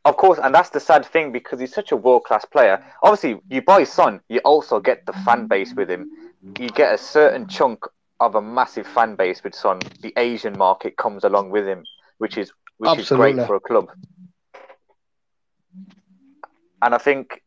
Of 0.05 0.17
course, 0.17 0.41
and 0.43 0.53
that's 0.55 0.71
the 0.71 0.81
sad 0.81 1.07
thing 1.07 1.31
because 1.31 1.61
he's 1.61 1.73
such 1.73 1.93
a 1.93 1.97
world 1.97 2.25
class 2.25 2.45
player. 2.45 2.85
Obviously, 3.03 3.41
you 3.49 3.63
buy 3.63 3.85
Son, 3.85 4.21
you 4.29 4.41
also 4.41 4.81
get 4.81 5.07
the 5.07 5.13
fan 5.13 5.47
base 5.47 5.75
with 5.75 5.89
him. 5.89 6.11
You 6.59 6.69
get 6.71 6.93
a 6.93 6.99
certain 6.99 7.47
chunk 7.47 7.85
of 8.19 8.35
a 8.35 8.43
massive 8.43 8.87
fan 8.87 9.15
base 9.15 9.45
with 9.45 9.55
Son. 9.55 9.79
The 10.01 10.13
Asian 10.17 10.59
market 10.59 10.97
comes 10.97 11.23
along 11.23 11.51
with 11.51 11.67
him, 11.67 11.85
which 12.19 12.37
is 12.37 12.53
which 12.79 12.99
is 12.99 13.09
great 13.09 13.37
for 13.47 13.55
a 13.55 13.61
club. 13.61 13.91
And 16.83 16.97
I 16.97 16.99
think, 16.99 17.41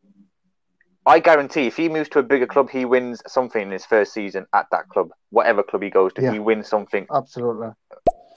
I 1.06 1.20
guarantee, 1.20 1.68
if 1.68 1.76
he 1.76 1.90
moves 1.90 2.08
to 2.10 2.20
a 2.20 2.24
bigger 2.24 2.48
club, 2.48 2.70
he 2.70 2.86
wins 2.86 3.22
something 3.28 3.62
in 3.62 3.72
his 3.72 3.86
first 3.86 4.14
season 4.14 4.46
at 4.54 4.68
that 4.72 4.88
club, 4.88 5.10
whatever 5.30 5.62
club 5.62 5.84
he 5.84 5.90
goes 5.90 6.14
to. 6.14 6.22
Yeah. 6.22 6.32
He 6.32 6.40
wins 6.40 6.70
something 6.70 7.06
Absolutely. 7.14 7.68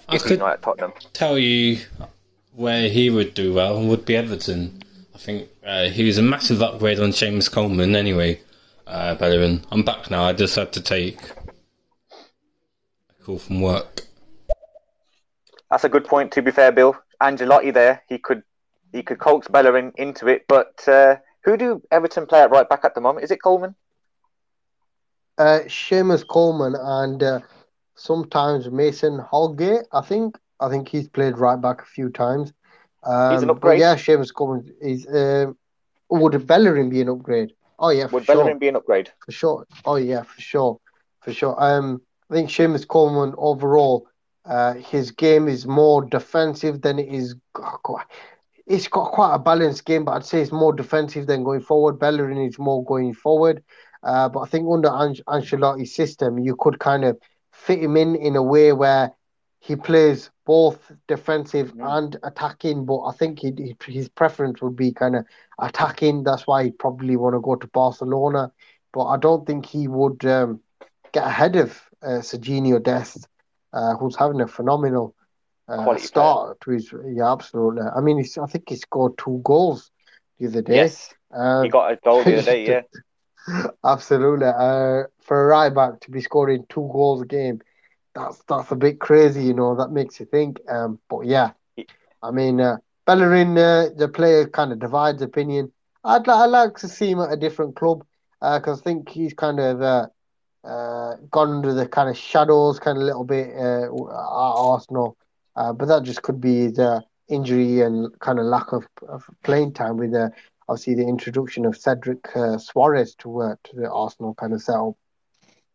I 0.08 0.12
he's 0.12 0.22
could 0.24 0.40
not 0.40 0.54
at 0.54 0.62
Tottenham. 0.62 0.92
tell 1.12 1.38
you 1.38 1.78
where 2.54 2.88
he 2.88 3.10
would 3.10 3.34
do 3.34 3.54
well 3.54 3.82
would 3.82 4.04
be 4.04 4.16
Everton. 4.16 4.82
I 5.14 5.18
think 5.18 5.48
uh, 5.66 5.84
he 5.86 6.04
was 6.04 6.18
a 6.18 6.22
massive 6.22 6.62
upgrade 6.62 7.00
on 7.00 7.12
James 7.12 7.48
Coleman 7.48 7.96
anyway. 7.96 8.40
Uh, 8.86 9.14
Bellerin. 9.14 9.64
I'm 9.70 9.82
back 9.82 10.10
now. 10.10 10.24
I 10.24 10.32
just 10.32 10.56
had 10.56 10.72
to 10.72 10.80
take 10.80 11.20
a 12.10 13.22
call 13.24 13.38
from 13.38 13.60
work. 13.60 14.02
That's 15.70 15.84
a 15.84 15.88
good 15.88 16.06
point. 16.06 16.32
To 16.32 16.42
be 16.42 16.50
fair, 16.50 16.72
Bill 16.72 16.96
Ancelotti 17.20 17.74
there, 17.74 18.02
he 18.08 18.18
could 18.18 18.42
he 18.92 19.02
could 19.02 19.18
coax 19.18 19.48
Bellerin 19.48 19.92
into 19.96 20.28
it. 20.28 20.46
But 20.48 20.88
uh, 20.88 21.16
who 21.44 21.56
do 21.56 21.82
Everton 21.90 22.26
play 22.26 22.40
at 22.40 22.50
right 22.50 22.68
back 22.68 22.84
at 22.84 22.94
the 22.94 23.00
moment? 23.00 23.24
Is 23.24 23.30
it 23.30 23.42
Coleman? 23.42 23.74
Uh, 25.36 25.60
Seamus 25.66 26.26
Coleman 26.26 26.74
and 26.74 27.22
uh, 27.22 27.40
sometimes 27.94 28.70
Mason 28.70 29.18
Holgate. 29.18 29.84
I 29.92 30.00
think 30.00 30.38
I 30.60 30.68
think 30.68 30.88
he's 30.88 31.08
played 31.08 31.38
right 31.38 31.60
back 31.60 31.82
a 31.82 31.86
few 31.86 32.10
times. 32.10 32.52
Um, 33.04 33.30
He's 33.34 33.42
an 33.42 33.50
but 33.50 33.56
upgrade. 33.56 33.80
yeah, 33.80 33.94
Seamus 33.94 34.32
Coleman 34.34 34.74
is. 34.80 35.06
Uh, 35.06 35.52
would 36.10 36.46
Bellerin 36.46 36.90
be 36.90 37.00
an 37.00 37.08
upgrade? 37.08 37.52
Oh 37.78 37.90
yeah, 37.90 38.06
for 38.06 38.14
Would 38.14 38.24
sure. 38.24 38.44
Bellerin 38.44 38.58
be 38.58 38.68
an 38.68 38.76
upgrade? 38.76 39.10
for 39.24 39.32
sure. 39.32 39.66
Oh 39.84 39.96
yeah, 39.96 40.22
for 40.22 40.40
sure, 40.40 40.78
for 41.20 41.32
sure. 41.32 41.54
Um, 41.62 42.00
I 42.30 42.34
think 42.34 42.50
Seamus 42.50 42.86
Coleman 42.86 43.34
overall, 43.38 44.06
uh, 44.44 44.74
his 44.74 45.10
game 45.12 45.48
is 45.48 45.66
more 45.66 46.04
defensive 46.04 46.82
than 46.82 46.98
it 46.98 47.08
is. 47.08 47.36
It's 48.66 48.88
got 48.88 49.12
quite 49.12 49.34
a 49.34 49.38
balanced 49.38 49.84
game, 49.84 50.04
but 50.04 50.12
I'd 50.12 50.24
say 50.24 50.40
it's 50.42 50.52
more 50.52 50.72
defensive 50.72 51.26
than 51.26 51.42
going 51.44 51.60
forward. 51.60 51.98
Bellerin 51.98 52.38
is 52.38 52.58
more 52.58 52.84
going 52.84 53.14
forward. 53.14 53.62
Uh, 54.02 54.28
but 54.28 54.40
I 54.40 54.46
think 54.46 54.68
under 54.70 54.88
An- 54.92 55.14
Ancelotti's 55.28 55.94
system, 55.94 56.38
you 56.38 56.54
could 56.58 56.78
kind 56.78 57.04
of 57.04 57.18
fit 57.52 57.82
him 57.82 57.96
in 57.96 58.14
in 58.16 58.36
a 58.36 58.42
way 58.42 58.72
where 58.72 59.12
he 59.60 59.76
plays 59.76 60.30
both 60.46 60.92
defensive 61.08 61.74
Mhm. 61.74 61.88
and 61.96 62.16
attacking, 62.22 62.84
but 62.84 63.02
I 63.02 63.12
think 63.12 63.40
he, 63.40 63.52
he, 63.56 63.92
his 63.92 64.08
preference 64.08 64.60
would 64.62 64.76
be 64.76 64.92
kind 64.92 65.16
of 65.16 65.24
attacking. 65.58 66.24
That's 66.24 66.46
why 66.46 66.64
he'd 66.64 66.78
probably 66.78 67.16
want 67.16 67.34
to 67.34 67.40
go 67.40 67.56
to 67.56 67.66
Barcelona. 67.68 68.50
But 68.92 69.06
I 69.06 69.16
don't 69.18 69.46
think 69.46 69.66
he 69.66 69.88
would 69.88 70.24
um, 70.24 70.60
get 71.12 71.26
ahead 71.26 71.56
of 71.56 71.80
uh, 72.02 72.20
Sergiño 72.20 72.82
Dest, 72.82 73.26
uh, 73.72 73.94
who's 73.96 74.16
having 74.16 74.40
a 74.40 74.46
phenomenal 74.48 75.14
uh, 75.68 75.96
start 75.96 76.60
to 76.62 76.70
his. 76.70 76.92
Yeah, 77.14 77.32
absolutely. 77.32 77.82
I 77.96 78.00
mean, 78.00 78.18
he's, 78.18 78.36
I 78.38 78.46
think 78.46 78.68
he 78.68 78.76
scored 78.76 79.18
two 79.18 79.40
goals 79.44 79.90
the 80.38 80.46
other 80.48 80.62
day. 80.62 80.74
Yes, 80.74 81.14
Um, 81.34 81.64
he 81.64 81.68
got 81.68 81.92
a 81.92 81.96
goal 81.96 82.24
the 82.24 82.34
other 82.34 82.42
day. 82.42 82.66
Yeah, 82.68 82.82
Absolutely. 83.84 84.46
Uh, 84.46 85.04
for 85.22 85.44
a 85.44 85.46
right 85.46 85.74
back 85.74 86.00
to 86.00 86.10
be 86.10 86.20
scoring 86.20 86.64
two 86.68 86.88
goals 86.92 87.22
a 87.22 87.26
game, 87.26 87.60
that's 88.18 88.42
that's 88.48 88.70
a 88.70 88.76
bit 88.76 89.00
crazy, 89.00 89.44
you 89.44 89.54
know. 89.54 89.76
That 89.76 89.90
makes 89.90 90.18
you 90.20 90.26
think. 90.26 90.60
Um, 90.68 90.98
but 91.08 91.26
yeah, 91.26 91.52
I 92.22 92.30
mean, 92.30 92.60
uh, 92.60 92.76
Bellerin, 93.06 93.56
uh, 93.56 93.88
the 93.96 94.08
player, 94.08 94.46
kind 94.48 94.72
of 94.72 94.78
divides 94.78 95.22
opinion. 95.22 95.72
I'd 96.04 96.28
I'd 96.28 96.46
like 96.46 96.76
to 96.78 96.88
see 96.88 97.10
him 97.10 97.20
at 97.20 97.32
a 97.32 97.36
different 97.36 97.76
club 97.76 98.04
because 98.40 98.80
I 98.80 98.84
think 98.84 99.08
he's 99.08 99.34
kind 99.34 99.60
of 99.60 99.82
uh, 99.82 100.06
uh, 100.64 101.16
gone 101.30 101.50
under 101.50 101.74
the 101.74 101.86
kind 101.86 102.08
of 102.08 102.16
shadows, 102.16 102.78
kind 102.78 102.98
of 102.98 103.02
a 103.02 103.06
little 103.06 103.24
bit 103.24 103.48
uh, 103.56 103.84
at 103.84 103.90
Arsenal. 103.90 105.16
Uh, 105.56 105.72
but 105.72 105.86
that 105.86 106.04
just 106.04 106.22
could 106.22 106.40
be 106.40 106.72
uh, 106.78 107.00
injury 107.28 107.80
and 107.80 108.16
kind 108.20 108.38
of 108.38 108.46
lack 108.46 108.72
of, 108.72 108.86
of 109.08 109.24
playing 109.42 109.72
time 109.72 109.96
with 109.96 110.14
uh, 110.14 110.28
obviously 110.68 110.94
the 110.94 111.06
introduction 111.06 111.64
of 111.64 111.76
Cedric 111.76 112.36
uh, 112.36 112.58
Suarez 112.58 113.14
to 113.16 113.40
uh, 113.42 113.54
to 113.64 113.76
the 113.76 113.90
Arsenal 113.90 114.34
kind 114.34 114.52
of 114.52 114.62
setup. 114.62 114.94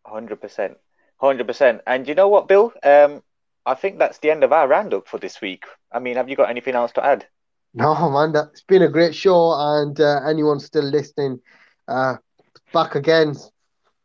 hundred 0.06 0.42
percent, 0.42 0.78
hundred 1.18 1.48
percent. 1.48 1.82
And 1.88 2.08
you 2.08 2.16
know 2.16 2.28
what, 2.28 2.48
Bill? 2.48 2.74
Um, 2.84 3.24
I 3.66 3.76
think 3.76 3.98
that's 3.98 4.20
the 4.20 4.32
end 4.32 4.44
of 4.44 4.52
our 4.52 4.68
roundup 4.68 5.08
for 5.08 5.18
this 5.18 5.40
week. 5.40 5.66
I 5.92 6.00
mean, 6.00 6.16
have 6.16 6.30
you 6.30 6.36
got 6.36 6.50
anything 6.50 6.76
else 6.76 6.92
to 6.94 7.06
add? 7.06 7.26
No, 7.74 8.10
man, 8.10 8.36
it's 8.52 8.62
been 8.62 8.84
a 8.84 8.90
great 8.90 9.16
show, 9.16 9.54
and 9.54 10.00
uh, 10.00 10.20
anyone 10.28 10.60
still 10.60 10.84
listening, 10.84 11.40
uh, 11.88 12.18
back 12.72 12.96
again 12.96 13.36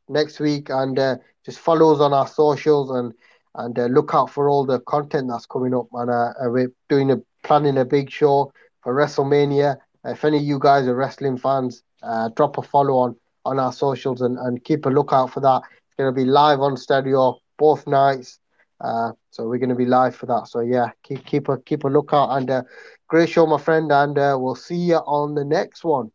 next 0.08 0.40
week, 0.40 0.70
and 0.70 0.98
uh, 0.98 1.16
just 1.44 1.58
follow 1.58 1.92
us 1.92 2.00
on 2.00 2.12
our 2.12 2.26
socials 2.26 2.90
and 2.90 3.12
and 3.54 3.78
uh, 3.78 3.86
look 3.86 4.12
out 4.14 4.30
for 4.30 4.48
all 4.48 4.64
the 4.64 4.80
content 4.80 5.28
that's 5.28 5.46
coming 5.46 5.74
up. 5.74 5.88
And 5.92 6.10
uh, 6.10 6.32
uh, 6.40 6.48
we're 6.48 6.72
doing 6.88 7.10
a 7.10 7.16
planning 7.42 7.78
a 7.78 7.84
big 7.84 8.10
show 8.10 8.52
for 8.82 8.94
WrestleMania. 8.94 9.76
If 10.04 10.24
any 10.24 10.38
of 10.38 10.44
you 10.44 10.58
guys 10.58 10.86
are 10.86 10.94
wrestling 10.94 11.36
fans, 11.38 11.82
uh, 12.02 12.28
drop 12.36 12.56
a 12.58 12.62
follow 12.62 12.94
on 12.94 13.16
on 13.44 13.58
our 13.58 13.72
socials 13.72 14.20
and, 14.20 14.38
and 14.38 14.62
keep 14.62 14.86
a 14.86 14.90
lookout 14.90 15.32
for 15.32 15.40
that. 15.40 15.62
It's 15.98 16.04
going 16.04 16.14
to 16.14 16.20
be 16.24 16.30
live 16.30 16.60
on 16.60 16.76
stereo 16.76 17.40
both 17.58 17.84
nights. 17.88 18.38
Uh, 18.80 19.10
so 19.32 19.48
we're 19.48 19.58
going 19.58 19.68
to 19.70 19.74
be 19.74 19.84
live 19.84 20.14
for 20.14 20.26
that. 20.26 20.46
So 20.46 20.60
yeah, 20.60 20.90
keep 21.02 21.26
keep 21.26 21.48
a 21.48 21.58
keep 21.58 21.82
a 21.82 21.88
lookout 21.88 22.30
and 22.36 22.48
uh, 22.48 22.62
great 23.08 23.28
show, 23.28 23.46
my 23.46 23.58
friend, 23.58 23.90
and 23.90 24.16
uh, 24.16 24.36
we'll 24.38 24.54
see 24.54 24.76
you 24.76 24.94
on 24.98 25.34
the 25.34 25.44
next 25.44 25.82
one. 25.82 26.12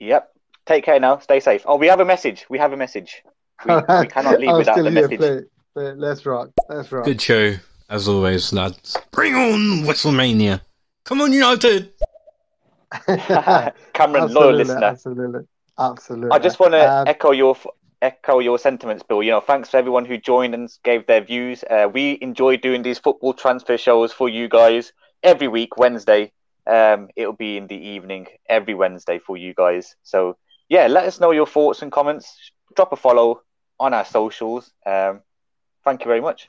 Yep. 0.00 0.32
Take 0.66 0.84
care 0.84 0.98
now. 0.98 1.18
Stay 1.20 1.38
safe. 1.38 1.62
Oh, 1.66 1.76
we 1.76 1.86
have 1.86 2.00
a 2.00 2.04
message. 2.04 2.46
We 2.50 2.58
have 2.58 2.72
a 2.72 2.76
message. 2.76 3.22
We, 3.66 3.74
we 3.74 4.06
cannot 4.08 4.40
leave 4.40 4.56
without 4.56 4.72
still 4.74 4.84
the 4.84 4.90
here, 4.90 5.02
message. 5.02 5.18
play- 5.18 5.42
play- 5.74 5.92
Let's 5.92 6.24
rock. 6.26 6.48
Let's 6.68 6.90
rock. 6.90 7.04
Good 7.04 7.20
show, 7.20 7.54
as 7.90 8.08
always, 8.08 8.52
lads. 8.54 8.96
Bring 9.12 9.34
on 9.34 9.84
WrestleMania. 9.86 10.62
Come 11.04 11.20
on, 11.20 11.30
United. 11.32 11.92
Cameron, 13.06 14.32
loyal 14.32 14.54
listener. 14.54 14.82
Absolutely. 14.82 15.40
Absolutely. 15.78 16.30
I 16.32 16.38
just 16.38 16.58
want 16.58 16.72
to 16.72 16.90
Um, 16.90 17.06
echo 17.06 17.32
your 17.32 17.54
echo 18.02 18.38
your 18.38 18.58
sentiments, 18.58 19.02
Bill. 19.02 19.22
You 19.22 19.32
know, 19.32 19.40
thanks 19.40 19.70
for 19.70 19.76
everyone 19.76 20.04
who 20.04 20.16
joined 20.16 20.54
and 20.54 20.70
gave 20.84 21.06
their 21.06 21.20
views. 21.20 21.64
Uh, 21.68 21.88
we 21.92 22.18
enjoy 22.20 22.56
doing 22.56 22.82
these 22.82 22.98
football 22.98 23.34
transfer 23.34 23.76
shows 23.76 24.12
for 24.12 24.28
you 24.28 24.48
guys 24.48 24.92
every 25.22 25.48
week, 25.48 25.76
Wednesday. 25.76 26.32
Um, 26.66 27.08
it'll 27.16 27.32
be 27.32 27.56
in 27.56 27.66
the 27.66 27.76
evening 27.76 28.26
every 28.48 28.74
Wednesday 28.74 29.18
for 29.18 29.36
you 29.36 29.54
guys. 29.54 29.96
So 30.02 30.36
yeah, 30.68 30.86
let 30.86 31.04
us 31.04 31.20
know 31.20 31.32
your 31.32 31.46
thoughts 31.46 31.82
and 31.82 31.90
comments. 31.90 32.52
Drop 32.76 32.92
a 32.92 32.96
follow 32.96 33.42
on 33.78 33.92
our 33.94 34.04
socials. 34.04 34.70
Um, 34.86 35.20
thank 35.84 36.02
you 36.02 36.06
very 36.06 36.20
much. 36.20 36.48